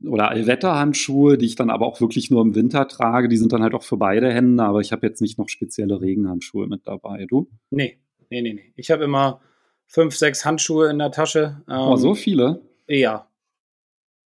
oder 0.03 0.29
Allwetterhandschuhe, 0.29 1.37
die 1.37 1.45
ich 1.45 1.55
dann 1.55 1.69
aber 1.69 1.85
auch 1.85 2.01
wirklich 2.01 2.31
nur 2.31 2.41
im 2.41 2.55
Winter 2.55 2.87
trage. 2.87 3.27
Die 3.27 3.37
sind 3.37 3.51
dann 3.51 3.63
halt 3.63 3.73
auch 3.73 3.83
für 3.83 3.97
beide 3.97 4.31
Hände, 4.31 4.63
aber 4.63 4.81
ich 4.81 4.91
habe 4.91 5.05
jetzt 5.05 5.21
nicht 5.21 5.37
noch 5.37 5.49
spezielle 5.49 6.01
Regenhandschuhe 6.01 6.67
mit 6.67 6.81
dabei. 6.85 7.25
Du? 7.27 7.49
Nee, 7.69 7.99
nee, 8.29 8.41
nee, 8.41 8.53
nee. 8.53 8.73
Ich 8.75 8.89
habe 8.89 9.03
immer 9.03 9.41
fünf, 9.87 10.15
sechs 10.15 10.45
Handschuhe 10.45 10.89
in 10.89 10.99
der 10.99 11.11
Tasche. 11.11 11.61
Ähm, 11.69 11.77
oh, 11.77 11.95
so 11.95 12.15
viele? 12.15 12.61
Ja, 12.87 13.26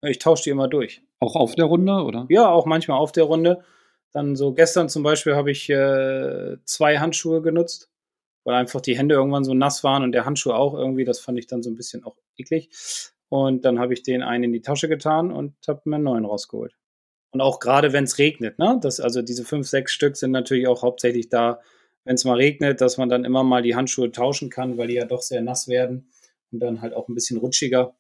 ich 0.09 0.19
tausche 0.19 0.43
die 0.43 0.49
immer 0.49 0.67
durch. 0.67 1.01
Auch 1.19 1.35
auf 1.35 1.55
der 1.55 1.65
Runde, 1.65 2.03
oder? 2.03 2.25
Ja, 2.29 2.49
auch 2.49 2.65
manchmal 2.65 2.99
auf 2.99 3.11
der 3.11 3.25
Runde. 3.25 3.63
Dann 4.11 4.35
so 4.35 4.53
gestern 4.53 4.89
zum 4.89 5.03
Beispiel 5.03 5.35
habe 5.35 5.51
ich 5.51 5.69
äh, 5.69 6.57
zwei 6.65 6.99
Handschuhe 6.99 7.41
genutzt, 7.41 7.89
weil 8.43 8.55
einfach 8.55 8.81
die 8.81 8.97
Hände 8.97 9.15
irgendwann 9.15 9.43
so 9.43 9.53
nass 9.53 9.83
waren 9.83 10.03
und 10.03 10.11
der 10.11 10.25
Handschuh 10.25 10.51
auch 10.51 10.73
irgendwie. 10.73 11.03
Das 11.03 11.19
fand 11.19 11.37
ich 11.37 11.47
dann 11.47 11.63
so 11.63 11.69
ein 11.69 11.75
bisschen 11.75 12.03
auch 12.03 12.15
eklig. 12.37 12.69
Und 13.29 13.65
dann 13.65 13.79
habe 13.79 13.93
ich 13.93 14.03
den 14.03 14.23
einen 14.23 14.45
in 14.45 14.53
die 14.53 14.61
Tasche 14.61 14.87
getan 14.87 15.31
und 15.31 15.55
habe 15.67 15.81
mir 15.85 15.95
einen 15.95 16.05
neuen 16.05 16.25
rausgeholt. 16.25 16.75
Und 17.31 17.41
auch 17.41 17.59
gerade 17.59 17.91
wenn 17.91 18.05
es 18.05 18.17
regnet, 18.17 18.59
ne? 18.59 18.79
Das, 18.81 19.01
also 19.01 19.21
diese 19.21 19.43
fünf, 19.43 19.67
sechs 19.67 19.91
Stück 19.91 20.15
sind 20.15 20.31
natürlich 20.31 20.67
auch 20.67 20.83
hauptsächlich 20.83 21.27
da, 21.27 21.59
wenn 22.05 22.15
es 22.15 22.23
mal 22.23 22.37
regnet, 22.37 22.79
dass 22.79 22.97
man 22.97 23.09
dann 23.09 23.25
immer 23.25 23.43
mal 23.43 23.61
die 23.61 23.75
Handschuhe 23.75 24.11
tauschen 24.11 24.49
kann, 24.49 24.77
weil 24.77 24.87
die 24.87 24.93
ja 24.93 25.05
doch 25.05 25.21
sehr 25.21 25.41
nass 25.41 25.67
werden 25.67 26.09
und 26.51 26.61
dann 26.61 26.81
halt 26.81 26.93
auch 26.93 27.09
ein 27.09 27.15
bisschen 27.15 27.37
rutschiger 27.37 27.95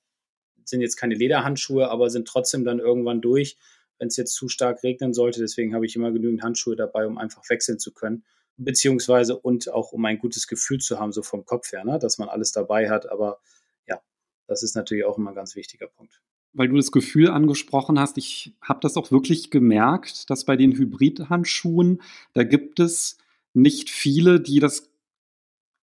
sind 0.65 0.81
jetzt 0.81 0.97
keine 0.97 1.15
Lederhandschuhe, 1.15 1.89
aber 1.89 2.09
sind 2.09 2.27
trotzdem 2.27 2.65
dann 2.65 2.79
irgendwann 2.79 3.21
durch, 3.21 3.57
wenn 3.99 4.07
es 4.07 4.17
jetzt 4.17 4.33
zu 4.33 4.49
stark 4.49 4.83
regnen 4.83 5.13
sollte. 5.13 5.39
Deswegen 5.39 5.73
habe 5.73 5.85
ich 5.85 5.95
immer 5.95 6.11
genügend 6.11 6.43
Handschuhe 6.43 6.75
dabei, 6.75 7.07
um 7.07 7.17
einfach 7.17 7.43
wechseln 7.49 7.79
zu 7.79 7.93
können. 7.93 8.23
Beziehungsweise 8.57 9.37
und 9.37 9.71
auch 9.71 9.91
um 9.91 10.03
ein 10.05 10.17
gutes 10.17 10.47
Gefühl 10.47 10.79
zu 10.79 10.99
haben, 10.99 11.11
so 11.11 11.23
vom 11.23 11.45
Kopf 11.45 11.71
her, 11.71 11.83
ne? 11.83 11.99
dass 11.99 12.17
man 12.17 12.29
alles 12.29 12.51
dabei 12.51 12.89
hat. 12.89 13.09
Aber 13.11 13.39
ja, 13.87 14.01
das 14.47 14.63
ist 14.63 14.75
natürlich 14.75 15.05
auch 15.05 15.17
immer 15.17 15.31
ein 15.31 15.35
ganz 15.35 15.55
wichtiger 15.55 15.87
Punkt. 15.87 16.21
weil 16.53 16.69
du 16.69 16.77
das 16.77 16.91
Gefühl 16.91 17.29
angesprochen 17.29 17.99
hast, 17.99 18.17
ich 18.17 18.53
habe 18.61 18.79
das 18.81 18.95
auch 18.95 19.11
wirklich 19.11 19.51
gemerkt, 19.51 20.29
dass 20.29 20.45
bei 20.45 20.55
den 20.55 20.71
Hybridhandschuhen, 20.71 22.01
da 22.33 22.43
gibt 22.43 22.79
es 22.79 23.17
nicht 23.53 23.89
viele, 23.89 24.39
die 24.39 24.59
das 24.59 24.89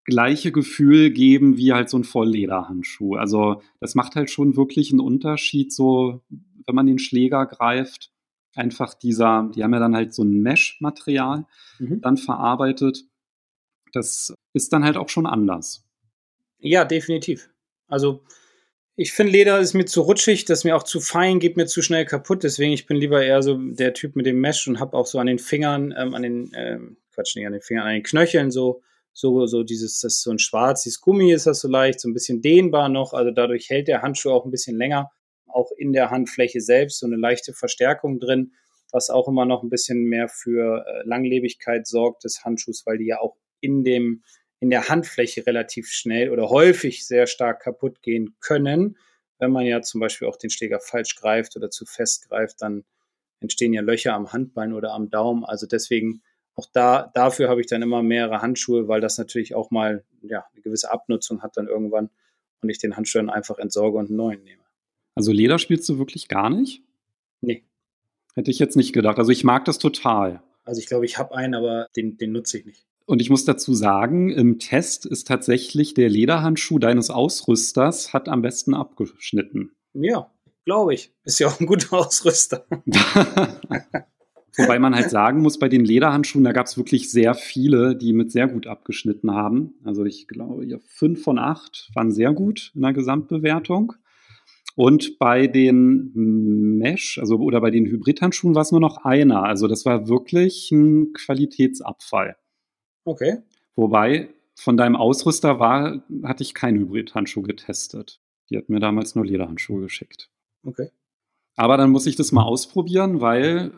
gleiche 0.05 0.51
Gefühl 0.51 1.11
geben 1.11 1.57
wie 1.57 1.73
halt 1.73 1.89
so 1.89 1.97
ein 1.97 2.03
Volllederhandschuh. 2.03 3.15
Also 3.15 3.61
das 3.79 3.95
macht 3.95 4.15
halt 4.15 4.29
schon 4.29 4.57
wirklich 4.57 4.91
einen 4.91 4.99
Unterschied, 4.99 5.73
so 5.73 6.21
wenn 6.65 6.75
man 6.75 6.87
den 6.87 6.99
Schläger 6.99 7.45
greift. 7.45 8.11
Einfach 8.55 8.93
dieser, 8.93 9.49
die 9.55 9.63
haben 9.63 9.73
ja 9.73 9.79
dann 9.79 9.95
halt 9.95 10.13
so 10.13 10.23
ein 10.23 10.41
Mesh-Material 10.41 11.45
mhm. 11.79 12.01
dann 12.01 12.17
verarbeitet. 12.17 13.05
Das 13.93 14.33
ist 14.53 14.73
dann 14.73 14.83
halt 14.83 14.97
auch 14.97 15.09
schon 15.09 15.25
anders. 15.25 15.85
Ja, 16.59 16.85
definitiv. 16.85 17.49
Also 17.87 18.23
ich 18.95 19.11
finde, 19.11 19.31
Leder 19.31 19.59
ist 19.59 19.73
mir 19.73 19.85
zu 19.85 20.01
rutschig, 20.01 20.45
das 20.45 20.59
ist 20.59 20.63
mir 20.65 20.75
auch 20.75 20.83
zu 20.83 20.99
fein, 20.99 21.39
geht 21.39 21.57
mir 21.57 21.65
zu 21.65 21.81
schnell 21.81 22.05
kaputt. 22.05 22.43
Deswegen, 22.43 22.73
ich 22.73 22.85
bin 22.85 22.97
lieber 22.97 23.23
eher 23.23 23.41
so 23.41 23.57
der 23.57 23.93
Typ 23.93 24.15
mit 24.15 24.25
dem 24.25 24.39
Mesh 24.39 24.67
und 24.67 24.79
habe 24.79 24.95
auch 24.95 25.07
so 25.07 25.17
an 25.17 25.27
den 25.27 25.39
Fingern, 25.39 25.93
ähm, 25.97 26.13
an 26.13 26.21
den, 26.21 26.51
ähm, 26.55 26.97
Quatsch, 27.11 27.35
nicht 27.35 27.47
an 27.47 27.53
den 27.53 27.61
Fingern, 27.61 27.87
an 27.87 27.93
den 27.93 28.03
Knöcheln 28.03 28.51
so, 28.51 28.81
so, 29.13 29.45
so 29.45 29.63
dieses, 29.63 29.99
das 29.99 30.15
ist 30.15 30.23
so 30.23 30.31
ein 30.31 30.39
schwarzes 30.39 30.99
Gummi 30.99 31.31
ist 31.31 31.45
das 31.45 31.59
so 31.59 31.67
leicht, 31.67 31.99
so 31.99 32.09
ein 32.09 32.13
bisschen 32.13 32.41
dehnbar 32.41 32.89
noch. 32.89 33.13
Also 33.13 33.31
dadurch 33.31 33.69
hält 33.69 33.87
der 33.87 34.01
Handschuh 34.01 34.31
auch 34.31 34.45
ein 34.45 34.51
bisschen 34.51 34.75
länger. 34.75 35.11
Auch 35.47 35.71
in 35.77 35.93
der 35.93 36.09
Handfläche 36.09 36.61
selbst 36.61 36.99
so 36.99 37.05
eine 37.05 37.15
leichte 37.15 37.53
Verstärkung 37.53 38.19
drin, 38.19 38.53
was 38.91 39.11
auch 39.11 39.27
immer 39.27 39.45
noch 39.45 39.61
ein 39.61 39.69
bisschen 39.69 40.03
mehr 40.05 40.27
für 40.27 40.85
äh, 40.87 41.07
Langlebigkeit 41.07 41.85
sorgt 41.85 42.23
des 42.23 42.43
Handschuhs, 42.43 42.85
weil 42.87 42.97
die 42.97 43.05
ja 43.05 43.19
auch 43.19 43.37
in 43.61 43.83
dem, 43.83 44.23
in 44.59 44.71
der 44.71 44.89
Handfläche 44.89 45.45
relativ 45.45 45.89
schnell 45.89 46.31
oder 46.31 46.49
häufig 46.49 47.05
sehr 47.05 47.27
stark 47.27 47.61
kaputt 47.61 48.01
gehen 48.01 48.35
können. 48.39 48.97
Wenn 49.37 49.51
man 49.51 49.65
ja 49.65 49.81
zum 49.81 50.01
Beispiel 50.01 50.27
auch 50.27 50.37
den 50.37 50.49
Schläger 50.49 50.79
falsch 50.79 51.15
greift 51.15 51.55
oder 51.55 51.69
zu 51.69 51.85
fest 51.85 52.29
greift, 52.29 52.61
dann 52.61 52.83
entstehen 53.41 53.73
ja 53.73 53.81
Löcher 53.81 54.13
am 54.13 54.33
Handbein 54.33 54.73
oder 54.73 54.91
am 54.91 55.09
Daumen. 55.09 55.43
Also 55.45 55.67
deswegen 55.67 56.23
auch 56.55 56.67
da, 56.71 57.11
dafür 57.13 57.49
habe 57.49 57.61
ich 57.61 57.67
dann 57.67 57.81
immer 57.81 58.03
mehrere 58.03 58.41
Handschuhe, 58.41 58.87
weil 58.87 59.01
das 59.01 59.17
natürlich 59.17 59.55
auch 59.55 59.71
mal 59.71 60.03
ja, 60.21 60.45
eine 60.53 60.61
gewisse 60.61 60.91
Abnutzung 60.91 61.41
hat 61.41 61.57
dann 61.57 61.67
irgendwann 61.67 62.09
und 62.61 62.69
ich 62.69 62.77
den 62.77 62.95
Handschuh 62.95 63.19
dann 63.19 63.29
einfach 63.29 63.57
entsorge 63.57 63.97
und 63.97 64.07
einen 64.07 64.17
neuen 64.17 64.43
nehme. 64.43 64.63
Also 65.15 65.31
Leder 65.31 65.59
spielst 65.59 65.87
du 65.89 65.97
wirklich 65.97 66.27
gar 66.27 66.49
nicht? 66.49 66.83
Nee. 67.41 67.65
Hätte 68.35 68.51
ich 68.51 68.59
jetzt 68.59 68.75
nicht 68.75 68.93
gedacht. 68.93 69.19
Also 69.19 69.31
ich 69.31 69.43
mag 69.43 69.65
das 69.65 69.77
total. 69.77 70.41
Also 70.63 70.79
ich 70.79 70.87
glaube, 70.87 71.05
ich 71.05 71.17
habe 71.17 71.35
einen, 71.35 71.55
aber 71.55 71.87
den, 71.95 72.17
den 72.17 72.31
nutze 72.31 72.59
ich 72.59 72.65
nicht. 72.65 72.85
Und 73.05 73.21
ich 73.21 73.29
muss 73.29 73.45
dazu 73.45 73.73
sagen, 73.73 74.31
im 74.31 74.59
Test 74.59 75.05
ist 75.05 75.27
tatsächlich 75.27 75.93
der 75.93 76.09
Lederhandschuh 76.09 76.79
deines 76.79 77.09
Ausrüsters 77.09 78.13
hat 78.13 78.29
am 78.29 78.41
besten 78.41 78.73
abgeschnitten. 78.73 79.75
Ja, 79.93 80.31
glaube 80.65 80.93
ich. 80.93 81.11
Ist 81.25 81.39
ja 81.39 81.47
auch 81.47 81.59
ein 81.59 81.67
guter 81.67 81.93
Ausrüster. 81.97 82.65
Wobei 84.57 84.79
man 84.79 84.95
halt 84.95 85.09
sagen 85.09 85.41
muss, 85.41 85.59
bei 85.59 85.69
den 85.69 85.83
Lederhandschuhen, 85.83 86.43
da 86.43 86.51
gab 86.51 86.67
es 86.67 86.77
wirklich 86.77 87.11
sehr 87.11 87.33
viele, 87.33 87.95
die 87.95 88.13
mit 88.13 88.31
sehr 88.31 88.47
gut 88.47 88.67
abgeschnitten 88.67 89.31
haben. 89.31 89.75
Also 89.83 90.05
ich 90.05 90.27
glaube, 90.27 90.65
ja, 90.65 90.77
fünf 90.85 91.23
von 91.23 91.39
acht 91.39 91.89
waren 91.93 92.11
sehr 92.11 92.33
gut 92.33 92.71
in 92.75 92.81
der 92.81 92.93
Gesamtbewertung. 92.93 93.93
Und 94.75 95.19
bei 95.19 95.45
den 95.47 96.11
Mesh, 96.79 97.19
also 97.19 97.37
oder 97.37 97.61
bei 97.61 97.69
den 97.69 97.85
Hybridhandschuhen 97.85 98.55
war 98.55 98.63
es 98.63 98.71
nur 98.71 98.81
noch 98.81 99.05
einer. 99.05 99.43
Also 99.43 99.67
das 99.67 99.85
war 99.85 100.07
wirklich 100.07 100.71
ein 100.71 101.13
Qualitätsabfall. 101.13 102.35
Okay. 103.05 103.37
Wobei 103.75 104.29
von 104.55 104.77
deinem 104.77 104.95
Ausrüster 104.95 105.59
war, 105.59 106.03
hatte 106.23 106.43
ich 106.43 106.53
keinen 106.53 106.79
Hybridhandschuh 106.79 107.41
getestet. 107.43 108.19
Die 108.49 108.57
hat 108.57 108.69
mir 108.69 108.79
damals 108.79 109.15
nur 109.15 109.25
Lederhandschuhe 109.25 109.81
geschickt. 109.81 110.29
Okay. 110.63 110.89
Aber 111.55 111.77
dann 111.77 111.91
muss 111.91 112.07
ich 112.07 112.15
das 112.15 112.31
mal 112.31 112.43
ausprobieren, 112.43 113.21
weil 113.21 113.71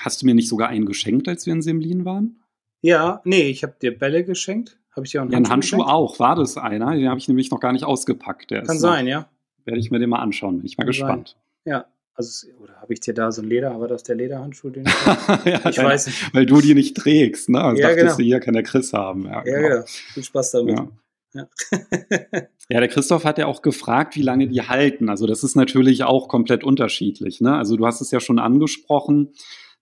hast 0.00 0.22
du 0.22 0.26
mir 0.26 0.34
nicht 0.34 0.48
sogar 0.48 0.68
einen 0.68 0.86
geschenkt, 0.86 1.28
als 1.28 1.46
wir 1.46 1.52
in 1.52 1.62
Semlin 1.62 2.04
waren? 2.04 2.40
Ja, 2.82 3.20
nee, 3.24 3.48
ich 3.48 3.62
habe 3.62 3.74
dir 3.80 3.96
Bälle 3.96 4.24
geschenkt. 4.24 4.78
Habe 4.96 5.06
ich 5.06 5.12
dir 5.12 5.20
auch 5.20 5.22
einen 5.22 5.32
ja, 5.32 5.36
Handschuh, 5.36 5.52
Handschuh 5.52 5.76
geschenkt? 5.76 5.92
auch. 5.92 6.18
War 6.18 6.36
das 6.36 6.56
einer? 6.56 6.94
Den 6.94 7.08
habe 7.08 7.18
ich 7.18 7.28
nämlich 7.28 7.50
noch 7.50 7.60
gar 7.60 7.72
nicht 7.72 7.84
ausgepackt. 7.84 8.50
Der 8.50 8.62
Kann 8.62 8.78
sein, 8.78 9.04
noch, 9.04 9.10
ja. 9.10 9.28
Werde 9.64 9.80
ich 9.80 9.90
mir 9.90 9.98
den 9.98 10.10
mal 10.10 10.18
anschauen. 10.18 10.58
Bin 10.58 10.66
ich 10.66 10.78
mal 10.78 10.84
Kann 10.84 10.88
gespannt. 10.88 11.28
Sein. 11.64 11.72
Ja, 11.72 11.86
also, 12.14 12.48
oder 12.60 12.74
habe 12.80 12.92
ich 12.92 13.00
dir 13.00 13.14
da 13.14 13.30
so 13.30 13.42
ein 13.42 13.48
Leder, 13.48 13.72
aber 13.72 13.88
das 13.88 14.02
der 14.02 14.16
Lederhandschuh, 14.16 14.70
den 14.70 14.84
ich, 15.44 15.44
ja, 15.44 15.68
ich 15.68 15.78
weiß 15.78 16.06
nicht. 16.06 16.34
Weil 16.34 16.46
du 16.46 16.60
die 16.60 16.74
nicht 16.74 16.96
trägst, 16.96 17.48
ne? 17.48 17.62
Also 17.62 17.80
ja, 17.80 17.88
dachtest 17.88 18.04
genau. 18.04 18.16
du, 18.16 18.22
hier 18.24 18.40
kann 18.40 18.54
der 18.54 18.62
Chris 18.62 18.92
haben. 18.92 19.26
Ja, 19.26 19.42
genau. 19.42 19.58
ja, 19.58 19.68
genau. 19.68 19.84
Viel 19.86 20.24
Spaß 20.24 20.50
damit. 20.52 20.78
Ja. 20.78 20.88
Ja. 21.32 21.48
ja, 22.68 22.80
der 22.80 22.88
Christoph 22.88 23.24
hat 23.24 23.38
ja 23.38 23.46
auch 23.46 23.62
gefragt, 23.62 24.16
wie 24.16 24.22
lange 24.22 24.48
die 24.48 24.62
halten. 24.62 25.08
Also 25.08 25.26
das 25.26 25.44
ist 25.44 25.54
natürlich 25.54 26.02
auch 26.02 26.28
komplett 26.28 26.64
unterschiedlich. 26.64 27.40
Ne? 27.40 27.54
Also 27.54 27.76
du 27.76 27.86
hast 27.86 28.00
es 28.00 28.10
ja 28.10 28.20
schon 28.20 28.38
angesprochen, 28.38 29.32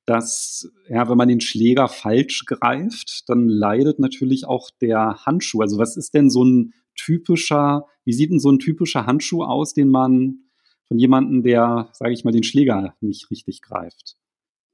dass, 0.08 0.70
ja, 0.88 1.08
wenn 1.08 1.18
man 1.18 1.28
den 1.28 1.40
Schläger 1.40 1.88
falsch 1.88 2.46
greift, 2.46 3.28
dann 3.28 3.48
leidet 3.48 3.98
natürlich 3.98 4.46
auch 4.46 4.70
der 4.80 5.26
Handschuh. 5.26 5.60
Also 5.60 5.76
was 5.76 5.98
ist 5.98 6.14
denn 6.14 6.30
so 6.30 6.44
ein 6.44 6.72
typischer, 6.96 7.86
wie 8.04 8.14
sieht 8.14 8.30
denn 8.30 8.40
so 8.40 8.50
ein 8.50 8.58
typischer 8.58 9.04
Handschuh 9.04 9.44
aus, 9.44 9.74
den 9.74 9.88
man 9.88 10.38
von 10.86 10.98
jemandem, 10.98 11.42
der, 11.42 11.90
sage 11.92 12.12
ich 12.12 12.24
mal, 12.24 12.30
den 12.30 12.42
Schläger 12.42 12.94
nicht 13.00 13.30
richtig 13.30 13.60
greift? 13.60 14.16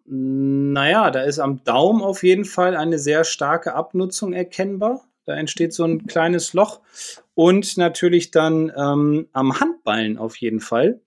Naja, 0.06 1.10
da 1.10 1.22
ist 1.22 1.40
am 1.40 1.64
Daumen 1.64 2.02
auf 2.02 2.22
jeden 2.22 2.44
Fall 2.44 2.76
eine 2.76 3.00
sehr 3.00 3.24
starke 3.24 3.74
Abnutzung 3.74 4.34
erkennbar. 4.34 5.04
Da 5.24 5.34
entsteht 5.34 5.72
so 5.72 5.82
ein 5.82 6.06
kleines 6.06 6.52
Loch. 6.52 6.80
Und 7.34 7.76
natürlich 7.76 8.30
dann 8.30 8.70
ähm, 8.76 9.26
am 9.32 9.58
Handballen 9.58 10.16
auf 10.16 10.36
jeden 10.36 10.60
Fall. 10.60 11.00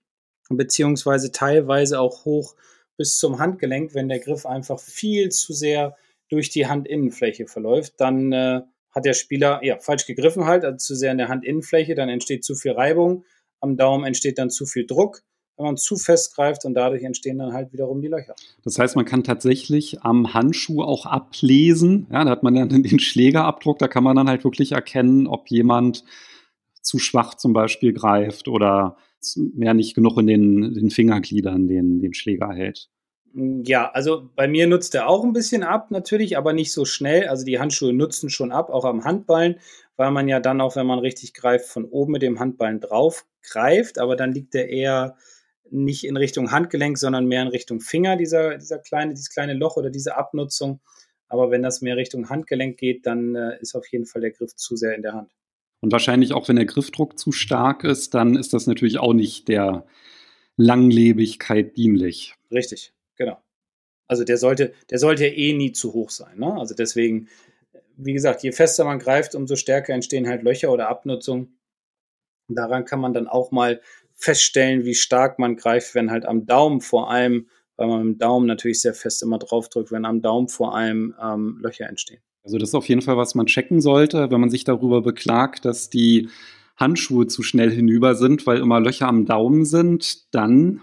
Beziehungsweise 0.50 1.32
teilweise 1.32 2.00
auch 2.00 2.26
hoch 2.26 2.54
bis 2.98 3.18
zum 3.18 3.38
Handgelenk, 3.38 3.94
wenn 3.94 4.08
der 4.08 4.18
Griff 4.18 4.44
einfach 4.44 4.78
viel 4.78 5.30
zu 5.30 5.54
sehr 5.54 5.96
durch 6.28 6.50
die 6.50 6.68
Handinnenfläche 6.68 7.46
verläuft, 7.46 7.94
dann 7.98 8.32
äh, 8.32 8.60
hat 8.90 9.04
der 9.04 9.14
Spieler 9.14 9.60
ja 9.62 9.78
falsch 9.78 10.06
gegriffen 10.06 10.44
halt, 10.44 10.64
also 10.64 10.76
zu 10.76 10.94
sehr 10.94 11.12
in 11.12 11.18
der 11.18 11.28
Handinnenfläche, 11.28 11.94
dann 11.94 12.10
entsteht 12.10 12.44
zu 12.44 12.54
viel 12.54 12.72
Reibung, 12.72 13.24
am 13.60 13.76
Daumen 13.76 14.04
entsteht 14.04 14.38
dann 14.38 14.50
zu 14.50 14.66
viel 14.66 14.86
Druck, 14.86 15.22
wenn 15.56 15.66
man 15.66 15.76
zu 15.76 15.96
fest 15.96 16.34
greift 16.34 16.64
und 16.64 16.74
dadurch 16.74 17.02
entstehen 17.02 17.38
dann 17.38 17.52
halt 17.52 17.72
wiederum 17.72 18.02
die 18.02 18.08
Löcher. 18.08 18.34
Das 18.64 18.78
heißt, 18.78 18.96
man 18.96 19.04
kann 19.04 19.24
tatsächlich 19.24 20.02
am 20.02 20.34
Handschuh 20.34 20.82
auch 20.82 21.06
ablesen, 21.06 22.08
ja, 22.10 22.24
da 22.24 22.30
hat 22.30 22.42
man 22.42 22.54
dann 22.54 22.68
den 22.82 22.98
Schlägerabdruck, 22.98 23.78
da 23.78 23.88
kann 23.88 24.04
man 24.04 24.16
dann 24.16 24.28
halt 24.28 24.44
wirklich 24.44 24.72
erkennen, 24.72 25.26
ob 25.26 25.48
jemand 25.48 26.04
zu 26.82 26.98
schwach 26.98 27.34
zum 27.34 27.52
Beispiel 27.52 27.92
greift 27.92 28.48
oder 28.48 28.96
mehr 29.36 29.74
nicht 29.74 29.94
genug 29.94 30.18
in 30.18 30.26
den, 30.26 30.74
den 30.74 30.90
Fingergliedern 30.90 31.68
den, 31.68 32.00
den 32.00 32.14
Schläger 32.14 32.52
hält. 32.52 32.88
Ja, 33.34 33.90
also 33.90 34.30
bei 34.34 34.48
mir 34.48 34.66
nutzt 34.66 34.94
er 34.94 35.08
auch 35.08 35.22
ein 35.22 35.32
bisschen 35.32 35.62
ab, 35.62 35.90
natürlich, 35.90 36.36
aber 36.38 36.52
nicht 36.52 36.72
so 36.72 36.84
schnell. 36.84 37.28
Also 37.28 37.44
die 37.44 37.58
Handschuhe 37.58 37.92
nutzen 37.92 38.30
schon 38.30 38.52
ab, 38.52 38.70
auch 38.70 38.84
am 38.84 39.04
Handballen, 39.04 39.56
weil 39.96 40.10
man 40.10 40.28
ja 40.28 40.40
dann 40.40 40.60
auch, 40.60 40.76
wenn 40.76 40.86
man 40.86 40.98
richtig 40.98 41.34
greift, 41.34 41.66
von 41.66 41.84
oben 41.84 42.12
mit 42.12 42.22
dem 42.22 42.40
Handballen 42.40 42.80
drauf 42.80 43.26
greift, 43.42 43.98
aber 43.98 44.16
dann 44.16 44.32
liegt 44.32 44.54
er 44.54 44.68
eher 44.68 45.16
nicht 45.70 46.04
in 46.04 46.16
Richtung 46.16 46.50
Handgelenk, 46.50 46.96
sondern 46.98 47.26
mehr 47.26 47.42
in 47.42 47.48
Richtung 47.48 47.80
Finger, 47.80 48.16
dieser, 48.16 48.56
dieser 48.56 48.78
kleine, 48.78 49.12
dieses 49.12 49.30
kleine 49.30 49.54
Loch 49.54 49.76
oder 49.76 49.90
diese 49.90 50.16
Abnutzung. 50.16 50.80
Aber 51.28 51.50
wenn 51.50 51.62
das 51.62 51.82
mehr 51.82 51.96
Richtung 51.96 52.30
Handgelenk 52.30 52.78
geht, 52.78 53.06
dann 53.06 53.34
äh, 53.34 53.60
ist 53.60 53.74
auf 53.74 53.86
jeden 53.88 54.06
Fall 54.06 54.22
der 54.22 54.30
Griff 54.30 54.56
zu 54.56 54.76
sehr 54.76 54.94
in 54.94 55.02
der 55.02 55.12
Hand. 55.12 55.30
Und 55.80 55.92
wahrscheinlich 55.92 56.32
auch, 56.32 56.48
wenn 56.48 56.56
der 56.56 56.64
Griffdruck 56.64 57.18
zu 57.18 57.32
stark 57.32 57.84
ist, 57.84 58.14
dann 58.14 58.36
ist 58.36 58.52
das 58.52 58.66
natürlich 58.66 58.98
auch 58.98 59.12
nicht 59.12 59.48
der 59.48 59.86
Langlebigkeit 60.56 61.76
dienlich. 61.76 62.34
Richtig, 62.50 62.92
genau. 63.16 63.38
Also 64.08 64.24
der 64.24 64.38
sollte, 64.38 64.74
der 64.90 64.98
sollte 64.98 65.26
ja 65.26 65.32
eh 65.32 65.52
nie 65.52 65.72
zu 65.72 65.92
hoch 65.92 66.10
sein. 66.10 66.38
Ne? 66.38 66.52
Also 66.54 66.74
deswegen, 66.74 67.28
wie 67.96 68.14
gesagt, 68.14 68.42
je 68.42 68.52
fester 68.52 68.84
man 68.84 68.98
greift, 68.98 69.34
umso 69.34 69.54
stärker 69.54 69.94
entstehen 69.94 70.26
halt 70.26 70.42
Löcher 70.42 70.72
oder 70.72 70.88
Abnutzung. 70.88 71.58
Daran 72.48 72.86
kann 72.86 73.00
man 73.00 73.12
dann 73.12 73.28
auch 73.28 73.52
mal 73.52 73.80
feststellen, 74.14 74.84
wie 74.84 74.94
stark 74.94 75.38
man 75.38 75.56
greift, 75.56 75.94
wenn 75.94 76.10
halt 76.10 76.24
am 76.24 76.46
Daumen 76.46 76.80
vor 76.80 77.10
allem, 77.10 77.48
weil 77.76 77.86
man 77.86 77.98
mit 77.98 78.14
dem 78.16 78.18
Daumen 78.18 78.46
natürlich 78.46 78.80
sehr 78.80 78.94
fest 78.94 79.22
immer 79.22 79.38
draufdrückt, 79.38 79.92
wenn 79.92 80.04
am 80.04 80.22
Daumen 80.22 80.48
vor 80.48 80.74
allem 80.74 81.14
ähm, 81.22 81.58
Löcher 81.62 81.86
entstehen. 81.86 82.22
Also 82.48 82.56
das 82.56 82.70
ist 82.70 82.74
auf 82.74 82.88
jeden 82.88 83.02
Fall, 83.02 83.18
was 83.18 83.34
man 83.34 83.44
checken 83.44 83.82
sollte, 83.82 84.30
wenn 84.30 84.40
man 84.40 84.48
sich 84.48 84.64
darüber 84.64 85.02
beklagt, 85.02 85.66
dass 85.66 85.90
die 85.90 86.30
Handschuhe 86.78 87.26
zu 87.26 87.42
schnell 87.42 87.70
hinüber 87.70 88.14
sind, 88.14 88.46
weil 88.46 88.56
immer 88.56 88.80
Löcher 88.80 89.06
am 89.06 89.26
Daumen 89.26 89.66
sind, 89.66 90.34
dann 90.34 90.80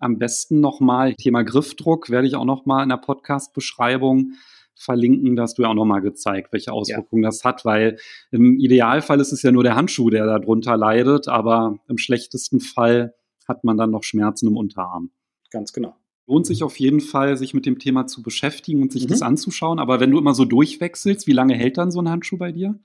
am 0.00 0.18
besten 0.18 0.58
nochmal 0.58 1.14
Thema 1.14 1.44
Griffdruck, 1.44 2.10
werde 2.10 2.26
ich 2.26 2.34
auch 2.34 2.44
nochmal 2.44 2.82
in 2.82 2.88
der 2.88 2.96
Podcast-Beschreibung 2.96 4.32
verlinken, 4.74 5.36
da 5.36 5.44
hast 5.44 5.58
du 5.58 5.62
ja 5.62 5.68
auch 5.68 5.74
nochmal 5.74 6.00
gezeigt, 6.00 6.52
welche 6.52 6.72
Auswirkungen 6.72 7.22
ja. 7.22 7.28
das 7.28 7.44
hat, 7.44 7.64
weil 7.64 7.98
im 8.32 8.58
Idealfall 8.58 9.20
ist 9.20 9.30
es 9.30 9.42
ja 9.42 9.52
nur 9.52 9.62
der 9.62 9.76
Handschuh, 9.76 10.10
der 10.10 10.26
darunter 10.26 10.76
leidet, 10.76 11.28
aber 11.28 11.78
im 11.86 11.98
schlechtesten 11.98 12.58
Fall 12.58 13.14
hat 13.46 13.62
man 13.62 13.76
dann 13.76 13.92
noch 13.92 14.02
Schmerzen 14.02 14.48
im 14.48 14.56
Unterarm. 14.56 15.12
Ganz 15.52 15.72
genau 15.72 15.94
lohnt 16.26 16.46
sich 16.46 16.62
auf 16.62 16.78
jeden 16.78 17.00
Fall, 17.00 17.36
sich 17.36 17.54
mit 17.54 17.66
dem 17.66 17.78
Thema 17.78 18.06
zu 18.06 18.22
beschäftigen 18.22 18.82
und 18.82 18.92
sich 18.92 19.04
mhm. 19.04 19.08
das 19.08 19.22
anzuschauen. 19.22 19.78
Aber 19.78 20.00
wenn 20.00 20.10
du 20.10 20.18
immer 20.18 20.34
so 20.34 20.44
durchwechselst, 20.44 21.26
wie 21.26 21.32
lange 21.32 21.54
hält 21.54 21.78
dann 21.78 21.90
so 21.90 22.00
ein 22.00 22.08
Handschuh 22.08 22.36
bei 22.36 22.52
dir? 22.52 22.78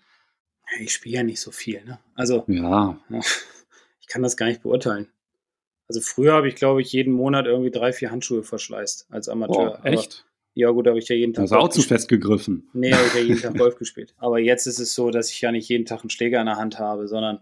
Ich 0.80 0.94
spiele 0.94 1.18
ja 1.18 1.24
nicht 1.24 1.42
so 1.42 1.52
viel. 1.52 1.84
Ne? 1.84 2.00
Also, 2.16 2.44
ja. 2.48 2.98
Ich 4.00 4.08
kann 4.08 4.24
das 4.24 4.38
gar 4.38 4.46
nicht 4.46 4.62
beurteilen. 4.62 5.08
Also 5.88 6.00
früher 6.00 6.34
habe 6.34 6.48
ich, 6.48 6.56
glaube 6.56 6.82
ich, 6.82 6.94
jeden 6.94 7.14
Monat 7.14 7.48
irgendwie 7.48 7.72
drei, 7.72 7.92
vier 7.92 8.12
Handschuhe 8.12 8.44
verschleißt 8.44 9.08
als 9.10 9.28
Amateur. 9.28 9.80
Oh, 9.84 9.86
echt? 9.86 10.26
Ja, 10.54 10.70
gut, 10.70 10.86
da 10.86 10.92
habe 10.92 11.00
ich 11.00 11.10
ja 11.10 11.16
jeden 11.16 11.34
Tag. 11.34 11.46
Ist 11.46 11.52
auch 11.52 11.70
zu 11.70 11.82
fest 11.82 12.08
gegriffen. 12.08 12.70
Nee, 12.74 12.94
habe 12.94 13.08
ich 13.08 13.14
ja 13.14 13.20
jeden 13.22 13.42
Tag 13.42 13.58
Golf 13.58 13.76
gespielt. 13.76 14.14
Aber 14.18 14.40
jetzt 14.40 14.68
ist 14.68 14.80
es 14.80 14.94
so, 14.94 15.12
dass 15.12 15.30
ich 15.30 15.42
ja 15.42 15.52
nicht 15.52 15.68
jeden 15.68 15.86
Tag 15.86 16.02
einen 16.02 16.10
Schläger 16.10 16.40
in 16.40 16.46
der 16.46 16.58
Hand 16.58 16.80
habe, 16.80 17.08
sondern 17.08 17.42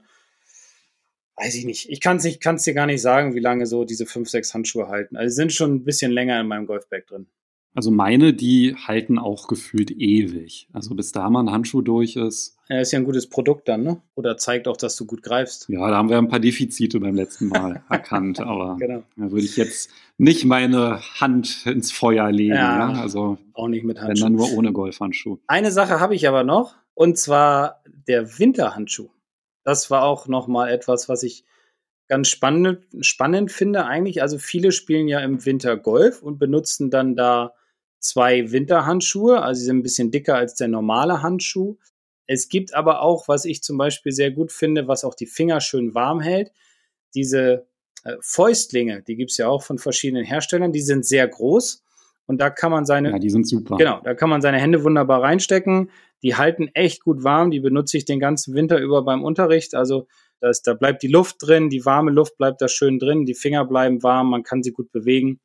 weiß 1.39 1.55
ich 1.55 1.65
nicht. 1.65 1.89
Ich 1.89 2.01
kann 2.01 2.17
es 2.17 2.23
nicht, 2.23 2.41
kann's 2.41 2.63
dir 2.63 2.73
gar 2.73 2.85
nicht 2.85 3.01
sagen, 3.01 3.35
wie 3.35 3.39
lange 3.39 3.65
so 3.65 3.85
diese 3.85 4.05
fünf, 4.05 4.29
sechs 4.29 4.53
Handschuhe 4.53 4.87
halten. 4.87 5.15
Also 5.15 5.33
sind 5.35 5.53
schon 5.53 5.75
ein 5.75 5.83
bisschen 5.83 6.11
länger 6.11 6.39
in 6.39 6.47
meinem 6.47 6.65
Golfbag 6.65 7.07
drin. 7.07 7.27
Also 7.75 7.91
meine, 7.91 8.33
die 8.33 8.75
halten 8.75 9.19
auch 9.19 9.47
gefühlt 9.47 9.91
ewig. 9.91 10.67
Also 10.73 10.95
bis 10.95 11.11
da 11.11 11.29
mal 11.29 11.41
ein 11.43 11.51
Handschuh 11.51 11.81
durch 11.81 12.15
ist. 12.15 12.57
Ja, 12.67 12.81
ist 12.81 12.91
ja 12.91 12.99
ein 12.99 13.05
gutes 13.05 13.29
Produkt 13.29 13.69
dann, 13.69 13.83
ne? 13.83 14.01
Oder 14.15 14.37
zeigt 14.37 14.67
auch, 14.67 14.75
dass 14.75 14.95
du 14.95 15.05
gut 15.05 15.21
greifst. 15.21 15.67
Ja, 15.69 15.87
da 15.89 15.95
haben 15.95 16.09
wir 16.09 16.17
ein 16.17 16.27
paar 16.27 16.39
Defizite 16.39 16.99
beim 16.99 17.15
letzten 17.15 17.47
Mal 17.47 17.83
erkannt. 17.89 18.39
Aber 18.39 18.75
genau. 18.79 19.03
da 19.15 19.31
würde 19.31 19.45
ich 19.45 19.55
jetzt 19.55 19.91
nicht 20.17 20.45
meine 20.45 20.99
Hand 21.21 21.65
ins 21.67 21.91
Feuer 21.91 22.31
legen. 22.31 22.55
Ja, 22.55 22.91
ne? 22.91 22.99
Also 22.99 23.37
auch 23.53 23.67
nicht 23.67 23.85
mit 23.85 24.01
Handschuh. 24.01 24.25
Wenn 24.25 24.33
dann 24.33 24.41
nur 24.41 24.57
ohne 24.57 24.73
Golfhandschuh. 24.73 25.37
Eine 25.47 25.71
Sache 25.71 25.99
habe 25.99 26.15
ich 26.15 26.27
aber 26.27 26.43
noch. 26.43 26.75
Und 26.95 27.17
zwar 27.17 27.81
der 28.07 28.39
Winterhandschuh. 28.39 29.09
Das 29.63 29.91
war 29.91 30.03
auch 30.03 30.27
nochmal 30.27 30.71
etwas, 30.71 31.09
was 31.09 31.23
ich 31.23 31.45
ganz 32.07 32.27
spannend, 32.27 32.85
spannend 33.01 33.51
finde 33.51 33.85
eigentlich. 33.85 34.21
Also 34.21 34.37
viele 34.37 34.71
spielen 34.71 35.07
ja 35.07 35.19
im 35.19 35.45
Winter 35.45 35.77
Golf 35.77 36.21
und 36.21 36.39
benutzen 36.39 36.89
dann 36.89 37.15
da 37.15 37.53
zwei 37.99 38.51
Winterhandschuhe, 38.51 39.41
also 39.41 39.59
sie 39.59 39.65
sind 39.65 39.77
ein 39.77 39.83
bisschen 39.83 40.11
dicker 40.11 40.35
als 40.35 40.55
der 40.55 40.69
normale 40.69 41.21
Handschuh. 41.21 41.77
Es 42.25 42.47
gibt 42.49 42.73
aber 42.73 43.01
auch, 43.01 43.27
was 43.27 43.45
ich 43.45 43.61
zum 43.61 43.77
Beispiel 43.77 44.11
sehr 44.11 44.31
gut 44.31 44.51
finde, 44.51 44.87
was 44.87 45.03
auch 45.03 45.15
die 45.15 45.25
Finger 45.25 45.61
schön 45.61 45.93
warm 45.95 46.19
hält, 46.19 46.51
diese 47.13 47.67
äh, 48.03 48.15
Fäustlinge, 48.21 49.01
die 49.03 49.15
gibt 49.15 49.31
es 49.31 49.37
ja 49.37 49.47
auch 49.47 49.63
von 49.63 49.77
verschiedenen 49.77 50.23
Herstellern, 50.23 50.71
die 50.71 50.81
sind 50.81 51.05
sehr 51.05 51.27
groß 51.27 51.83
und 52.29 52.39
da 52.39 52.49
kann 52.49 52.71
man 52.71 52.85
seine. 52.85 53.09
Ja, 53.11 53.19
die 53.19 53.31
sind 53.31 53.47
super. 53.47 53.77
Genau, 53.77 53.99
da 54.03 54.13
kann 54.13 54.29
man 54.29 54.41
seine 54.41 54.59
Hände 54.59 54.83
wunderbar 54.83 55.23
reinstecken. 55.23 55.89
Die 56.23 56.35
halten 56.35 56.69
echt 56.73 57.03
gut 57.03 57.23
warm, 57.23 57.51
die 57.51 57.59
benutze 57.59 57.97
ich 57.97 58.05
den 58.05 58.19
ganzen 58.19 58.53
Winter 58.53 58.79
über 58.79 59.03
beim 59.03 59.23
Unterricht. 59.23 59.73
Also 59.75 60.07
das, 60.41 60.61
da 60.61 60.73
bleibt 60.73 61.03
die 61.03 61.07
Luft 61.07 61.37
drin, 61.39 61.69
die 61.69 61.85
warme 61.85 62.11
Luft 62.11 62.37
bleibt 62.37 62.61
da 62.61 62.67
schön 62.67 62.99
drin, 62.99 63.25
die 63.25 63.33
Finger 63.33 63.65
bleiben 63.65 64.03
warm, 64.03 64.29
man 64.29 64.43
kann 64.43 64.63
sie 64.63 64.71
gut 64.71 64.91
bewegen. 64.91 65.39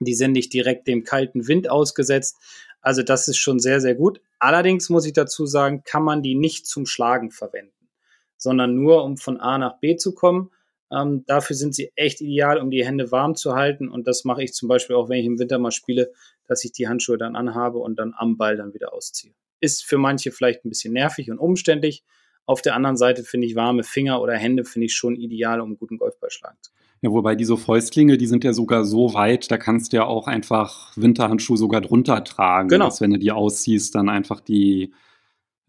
Die 0.00 0.14
sind 0.14 0.32
nicht 0.32 0.52
direkt 0.52 0.86
dem 0.86 1.04
kalten 1.04 1.46
Wind 1.46 1.68
ausgesetzt. 1.68 2.36
Also 2.80 3.02
das 3.02 3.28
ist 3.28 3.36
schon 3.36 3.58
sehr, 3.58 3.80
sehr 3.80 3.94
gut. 3.94 4.20
Allerdings 4.38 4.88
muss 4.88 5.06
ich 5.06 5.12
dazu 5.12 5.46
sagen, 5.46 5.82
kann 5.84 6.02
man 6.02 6.22
die 6.22 6.34
nicht 6.34 6.66
zum 6.66 6.86
Schlagen 6.86 7.30
verwenden, 7.30 7.90
sondern 8.36 8.74
nur 8.74 9.04
um 9.04 9.18
von 9.18 9.38
A 9.38 9.58
nach 9.58 9.78
B 9.80 9.96
zu 9.96 10.14
kommen. 10.14 10.50
Ähm, 10.92 11.24
dafür 11.26 11.54
sind 11.54 11.74
sie 11.74 11.92
echt 11.94 12.20
ideal, 12.20 12.58
um 12.58 12.70
die 12.70 12.84
Hände 12.84 13.12
warm 13.12 13.36
zu 13.36 13.54
halten. 13.54 13.88
Und 13.88 14.08
das 14.08 14.24
mache 14.24 14.42
ich 14.42 14.54
zum 14.54 14.68
Beispiel 14.68 14.96
auch, 14.96 15.08
wenn 15.08 15.18
ich 15.18 15.26
im 15.26 15.38
Winter 15.38 15.58
mal 15.58 15.70
spiele, 15.70 16.12
dass 16.46 16.64
ich 16.64 16.72
die 16.72 16.88
Handschuhe 16.88 17.18
dann 17.18 17.36
anhabe 17.36 17.78
und 17.78 17.98
dann 17.98 18.14
am 18.16 18.36
Ball 18.36 18.56
dann 18.56 18.72
wieder 18.72 18.92
ausziehe. 18.94 19.34
Ist 19.60 19.84
für 19.84 19.98
manche 19.98 20.32
vielleicht 20.32 20.64
ein 20.64 20.70
bisschen 20.70 20.92
nervig 20.92 21.30
und 21.30 21.38
umständlich. 21.38 22.04
Auf 22.46 22.62
der 22.62 22.74
anderen 22.74 22.96
Seite 22.96 23.22
finde 23.22 23.46
ich 23.46 23.54
warme 23.54 23.84
Finger 23.84 24.20
oder 24.20 24.34
Hände 24.34 24.64
finde 24.64 24.86
ich 24.86 24.94
schon 24.94 25.16
ideal, 25.16 25.60
um 25.60 25.68
einen 25.68 25.78
guten 25.78 25.98
Golfball 25.98 26.30
schlagen 26.30 26.56
zu 26.60 26.72
können. 26.72 26.80
Ja, 27.02 27.10
wobei 27.12 27.34
diese 27.34 27.56
Fäustlinge, 27.56 28.18
die 28.18 28.26
sind 28.26 28.44
ja 28.44 28.52
sogar 28.52 28.84
so 28.84 29.14
weit, 29.14 29.50
da 29.50 29.56
kannst 29.56 29.92
du 29.92 29.98
ja 29.98 30.04
auch 30.04 30.26
einfach 30.26 30.94
Winterhandschuhe 30.96 31.56
sogar 31.56 31.80
drunter 31.80 32.24
tragen. 32.24 32.68
Genau. 32.68 32.86
Dass, 32.86 33.00
wenn 33.00 33.12
du 33.12 33.18
die 33.18 33.32
ausziehst, 33.32 33.94
dann 33.94 34.10
einfach 34.10 34.40
die 34.40 34.92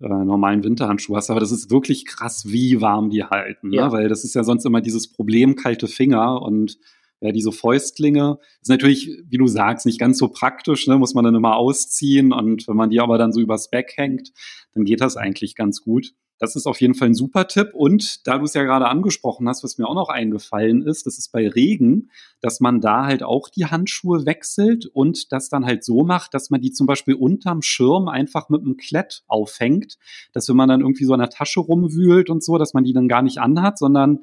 äh, 0.01 0.07
normalen 0.07 0.63
Winterhandschuhe 0.63 1.15
hast. 1.15 1.29
Aber 1.29 1.39
das 1.39 1.51
ist 1.51 1.71
wirklich 1.71 2.05
krass, 2.05 2.45
wie 2.47 2.81
warm 2.81 3.09
die 3.09 3.23
halten. 3.23 3.69
Ne? 3.69 3.77
Ja. 3.77 3.85
Ne? 3.85 3.91
Weil 3.93 4.09
das 4.09 4.23
ist 4.25 4.35
ja 4.35 4.43
sonst 4.43 4.65
immer 4.65 4.81
dieses 4.81 5.09
Problem, 5.11 5.55
kalte 5.55 5.87
Finger 5.87 6.41
und 6.41 6.77
ja, 7.21 7.31
diese 7.31 7.51
Fäustlinge 7.51 8.39
ist 8.61 8.69
natürlich, 8.69 9.09
wie 9.29 9.37
du 9.37 9.45
sagst, 9.45 9.85
nicht 9.85 9.99
ganz 9.99 10.17
so 10.17 10.27
praktisch, 10.27 10.87
ne? 10.87 10.97
muss 10.97 11.13
man 11.13 11.23
dann 11.23 11.35
immer 11.35 11.55
ausziehen 11.55 12.33
und 12.33 12.67
wenn 12.67 12.75
man 12.75 12.89
die 12.89 12.99
aber 12.99 13.19
dann 13.19 13.31
so 13.31 13.39
übers 13.39 13.69
Back 13.69 13.93
hängt, 13.95 14.31
dann 14.73 14.85
geht 14.85 15.01
das 15.01 15.17
eigentlich 15.17 15.55
ganz 15.55 15.81
gut. 15.81 16.13
Das 16.39 16.55
ist 16.55 16.65
auf 16.65 16.81
jeden 16.81 16.95
Fall 16.95 17.09
ein 17.09 17.13
super 17.13 17.47
Tipp. 17.47 17.69
Und 17.75 18.25
da 18.25 18.39
du 18.39 18.45
es 18.45 18.55
ja 18.55 18.63
gerade 18.63 18.87
angesprochen 18.87 19.47
hast, 19.47 19.63
was 19.63 19.77
mir 19.77 19.87
auch 19.87 19.93
noch 19.93 20.09
eingefallen 20.09 20.81
ist, 20.81 21.05
das 21.05 21.19
ist 21.19 21.31
bei 21.31 21.47
Regen, 21.47 22.09
dass 22.41 22.59
man 22.59 22.81
da 22.81 23.05
halt 23.05 23.21
auch 23.21 23.47
die 23.49 23.67
Handschuhe 23.67 24.25
wechselt 24.25 24.87
und 24.87 25.31
das 25.31 25.49
dann 25.49 25.67
halt 25.67 25.83
so 25.83 26.03
macht, 26.03 26.33
dass 26.33 26.49
man 26.49 26.59
die 26.59 26.71
zum 26.71 26.87
Beispiel 26.87 27.13
unterm 27.13 27.61
Schirm 27.61 28.07
einfach 28.07 28.49
mit 28.49 28.61
einem 28.61 28.77
Klett 28.77 29.21
aufhängt, 29.27 29.99
dass 30.33 30.49
wenn 30.49 30.55
man 30.55 30.67
dann 30.67 30.81
irgendwie 30.81 31.05
so 31.05 31.13
in 31.13 31.19
der 31.19 31.29
Tasche 31.29 31.59
rumwühlt 31.59 32.31
und 32.31 32.43
so, 32.43 32.57
dass 32.57 32.73
man 32.73 32.83
die 32.83 32.93
dann 32.93 33.07
gar 33.07 33.21
nicht 33.21 33.37
anhat, 33.37 33.77
sondern 33.77 34.21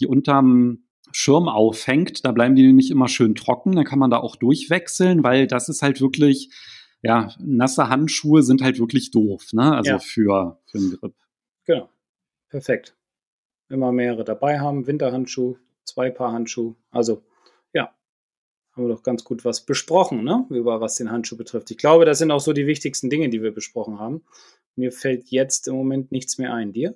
die 0.00 0.08
unterm 0.08 0.82
Schirm 1.12 1.48
aufhängt, 1.48 2.24
da 2.24 2.32
bleiben 2.32 2.56
die 2.56 2.66
nämlich 2.66 2.90
immer 2.90 3.08
schön 3.08 3.34
trocken, 3.34 3.76
dann 3.76 3.84
kann 3.84 3.98
man 3.98 4.10
da 4.10 4.18
auch 4.18 4.36
durchwechseln, 4.36 5.22
weil 5.22 5.46
das 5.46 5.68
ist 5.68 5.82
halt 5.82 6.00
wirklich, 6.00 6.50
ja, 7.02 7.32
nasse 7.38 7.88
Handschuhe 7.88 8.42
sind 8.42 8.62
halt 8.62 8.78
wirklich 8.78 9.10
doof, 9.10 9.52
ne? 9.52 9.74
Also 9.74 9.92
ja. 9.92 9.98
für, 9.98 10.60
für 10.66 10.78
einen 10.78 10.98
Grip. 10.98 11.14
Genau. 11.64 11.88
Perfekt. 12.48 12.94
Immer 13.70 13.92
mehrere 13.92 14.24
dabei 14.24 14.60
haben. 14.60 14.86
Winterhandschuh, 14.86 15.56
zwei 15.84 16.10
Paar 16.10 16.32
Handschuh. 16.32 16.74
Also, 16.90 17.22
ja, 17.72 17.94
haben 18.72 18.84
wir 18.84 18.94
doch 18.94 19.02
ganz 19.02 19.24
gut 19.24 19.46
was 19.46 19.64
besprochen, 19.64 20.22
ne? 20.22 20.46
Über 20.50 20.82
was 20.82 20.96
den 20.96 21.10
Handschuh 21.10 21.38
betrifft. 21.38 21.70
Ich 21.70 21.78
glaube, 21.78 22.04
das 22.04 22.18
sind 22.18 22.30
auch 22.30 22.40
so 22.40 22.52
die 22.52 22.66
wichtigsten 22.66 23.08
Dinge, 23.08 23.30
die 23.30 23.42
wir 23.42 23.52
besprochen 23.52 23.98
haben. 23.98 24.22
Mir 24.76 24.92
fällt 24.92 25.30
jetzt 25.30 25.66
im 25.66 25.74
Moment 25.74 26.12
nichts 26.12 26.36
mehr 26.36 26.52
ein. 26.52 26.72
Dir? 26.72 26.94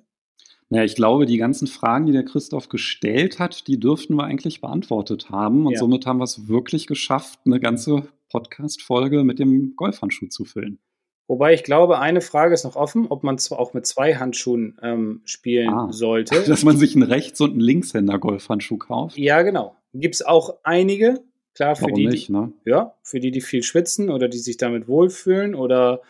Naja, 0.69 0.83
ich 0.83 0.95
glaube, 0.95 1.25
die 1.25 1.37
ganzen 1.37 1.67
Fragen, 1.67 2.07
die 2.07 2.11
der 2.11 2.25
Christoph 2.25 2.67
gestellt 2.67 3.39
hat, 3.39 3.67
die 3.67 3.79
dürften 3.79 4.15
wir 4.15 4.25
eigentlich 4.25 4.59
beantwortet 4.59 5.29
haben. 5.29 5.65
Und 5.65 5.73
ja. 5.73 5.79
somit 5.79 6.05
haben 6.05 6.19
wir 6.19 6.25
es 6.25 6.49
wirklich 6.49 6.87
geschafft, 6.87 7.39
eine 7.45 7.59
ganze 7.59 8.07
Podcast-Folge 8.29 9.23
mit 9.23 9.39
dem 9.39 9.75
Golfhandschuh 9.77 10.27
zu 10.27 10.43
füllen. 10.43 10.79
Wobei 11.29 11.53
ich 11.53 11.63
glaube, 11.63 11.99
eine 11.99 12.21
Frage 12.21 12.53
ist 12.53 12.63
noch 12.63 12.75
offen, 12.75 13.07
ob 13.07 13.23
man 13.23 13.37
zwar 13.37 13.59
auch 13.59 13.73
mit 13.73 13.85
zwei 13.85 14.15
Handschuhen 14.15 14.77
ähm, 14.81 15.21
spielen 15.25 15.69
ah, 15.69 15.91
sollte. 15.91 16.41
Dass 16.47 16.63
man 16.63 16.77
sich 16.77 16.95
einen 16.95 17.03
Rechts- 17.03 17.41
und 17.41 17.51
einen 17.51 17.61
Linkshänder-Golfhandschuh 17.61 18.77
kauft. 18.77 19.17
Ja, 19.17 19.41
genau. 19.41 19.75
Gibt 19.93 20.15
es 20.15 20.25
auch 20.25 20.55
einige, 20.63 21.21
klar, 21.53 21.75
für 21.75 21.83
Warum 21.83 21.95
die, 21.95 22.07
nicht, 22.07 22.29
ne? 22.29 22.53
ja, 22.65 22.93
für 23.03 23.19
die, 23.19 23.31
die 23.31 23.41
viel 23.41 23.63
schwitzen 23.63 24.09
oder 24.09 24.29
die 24.29 24.37
sich 24.37 24.57
damit 24.57 24.87
wohlfühlen 24.87 25.55
oder 25.55 26.01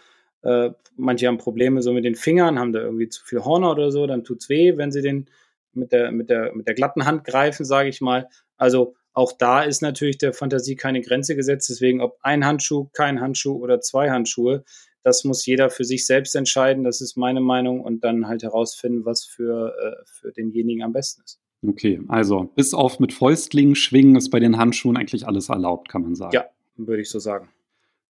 äh, 0.43 0.71
manche 0.95 1.27
haben 1.27 1.37
Probleme 1.37 1.81
so 1.81 1.93
mit 1.93 2.05
den 2.05 2.15
Fingern, 2.15 2.59
haben 2.59 2.73
da 2.73 2.79
irgendwie 2.79 3.09
zu 3.09 3.23
viel 3.25 3.43
Horner 3.43 3.71
oder 3.71 3.91
so, 3.91 4.07
dann 4.07 4.23
tut 4.23 4.41
es 4.41 4.49
weh, 4.49 4.77
wenn 4.77 4.91
sie 4.91 5.01
den 5.01 5.27
mit 5.73 5.91
der, 5.91 6.11
mit 6.11 6.29
der, 6.29 6.55
mit 6.55 6.67
der 6.67 6.73
glatten 6.73 7.05
Hand 7.05 7.23
greifen, 7.23 7.65
sage 7.65 7.89
ich 7.89 8.01
mal. 8.01 8.27
Also 8.57 8.95
auch 9.13 9.31
da 9.31 9.63
ist 9.63 9.81
natürlich 9.81 10.17
der 10.17 10.33
Fantasie 10.33 10.75
keine 10.75 11.01
Grenze 11.01 11.35
gesetzt. 11.35 11.69
Deswegen, 11.69 12.01
ob 12.01 12.17
ein 12.21 12.45
Handschuh, 12.45 12.89
kein 12.93 13.19
Handschuh 13.19 13.55
oder 13.55 13.81
zwei 13.81 14.09
Handschuhe, 14.11 14.63
das 15.03 15.23
muss 15.23 15.45
jeder 15.45 15.69
für 15.69 15.85
sich 15.85 16.05
selbst 16.05 16.35
entscheiden. 16.35 16.83
Das 16.83 17.01
ist 17.01 17.17
meine 17.17 17.41
Meinung 17.41 17.81
und 17.81 18.03
dann 18.03 18.27
halt 18.27 18.43
herausfinden, 18.43 19.05
was 19.05 19.23
für, 19.23 19.73
äh, 19.81 20.03
für 20.05 20.31
denjenigen 20.31 20.83
am 20.83 20.93
besten 20.93 21.23
ist. 21.23 21.39
Okay, 21.65 22.01
also 22.07 22.43
bis 22.55 22.73
auf 22.73 22.99
mit 22.99 23.13
Fäustlingen 23.13 23.75
schwingen 23.75 24.15
ist 24.15 24.29
bei 24.29 24.39
den 24.39 24.57
Handschuhen 24.57 24.97
eigentlich 24.97 25.25
alles 25.25 25.49
erlaubt, 25.49 25.89
kann 25.89 26.03
man 26.03 26.13
sagen. 26.13 26.33
Ja, 26.33 26.45
würde 26.75 27.01
ich 27.01 27.09
so 27.09 27.19
sagen. 27.19 27.49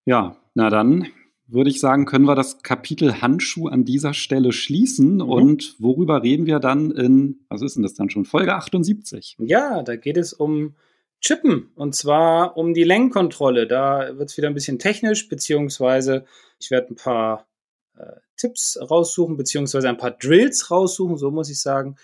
Ja, 0.04 0.36
na 0.54 0.68
dann 0.68 1.06
würde 1.48 1.70
ich 1.70 1.80
sagen, 1.80 2.04
können 2.04 2.26
wir 2.26 2.34
das 2.34 2.62
Kapitel 2.62 3.20
Handschuh 3.20 3.68
an 3.68 3.84
dieser 3.84 4.14
Stelle 4.14 4.52
schließen. 4.52 5.14
Mhm. 5.14 5.22
Und 5.22 5.76
worüber 5.78 6.22
reden 6.22 6.46
wir 6.46 6.60
dann 6.60 6.90
in, 6.90 7.40
was 7.48 7.62
ist 7.62 7.76
denn 7.76 7.82
das 7.82 7.94
dann 7.94 8.10
schon, 8.10 8.24
Folge 8.24 8.54
78? 8.54 9.36
Ja, 9.40 9.82
da 9.82 9.96
geht 9.96 10.18
es 10.18 10.32
um 10.32 10.76
Chippen 11.20 11.70
und 11.74 11.96
zwar 11.96 12.56
um 12.56 12.74
die 12.74 12.84
Längenkontrolle. 12.84 13.66
Da 13.66 14.16
wird 14.18 14.30
es 14.30 14.36
wieder 14.36 14.48
ein 14.48 14.54
bisschen 14.54 14.78
technisch, 14.78 15.28
beziehungsweise 15.28 16.24
ich 16.60 16.70
werde 16.70 16.92
ein 16.92 16.96
paar 16.96 17.48
äh, 17.96 18.04
Tipps 18.36 18.78
raussuchen, 18.80 19.36
beziehungsweise 19.36 19.88
ein 19.88 19.96
paar 19.96 20.12
Drills 20.12 20.70
raussuchen, 20.70 21.16
so 21.16 21.30
muss 21.30 21.50
ich 21.50 21.60
sagen, 21.60 21.96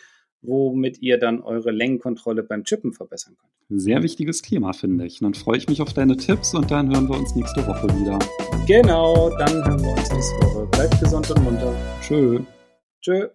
womit 0.44 1.00
ihr 1.02 1.18
dann 1.18 1.42
eure 1.42 1.70
Längenkontrolle 1.70 2.42
beim 2.42 2.64
Chippen 2.64 2.92
verbessern 2.92 3.36
könnt. 3.38 3.80
Sehr 3.80 4.02
wichtiges 4.02 4.42
Thema, 4.42 4.72
finde 4.72 5.06
ich. 5.06 5.20
Dann 5.20 5.34
freue 5.34 5.56
ich 5.56 5.68
mich 5.68 5.80
auf 5.80 5.92
deine 5.92 6.16
Tipps 6.16 6.54
und 6.54 6.70
dann 6.70 6.94
hören 6.94 7.08
wir 7.08 7.18
uns 7.18 7.34
nächste 7.34 7.66
Woche 7.66 7.88
wieder. 7.98 8.18
Genau, 8.66 9.30
dann 9.38 9.64
hören 9.64 9.82
wir 9.82 9.92
uns 9.92 10.12
nächste 10.12 10.34
Woche. 10.36 10.66
Bleibt 10.66 11.00
gesund 11.00 11.30
und 11.30 11.44
munter. 11.44 11.74
Tschö. 12.02 12.40
Tschö. 13.00 13.28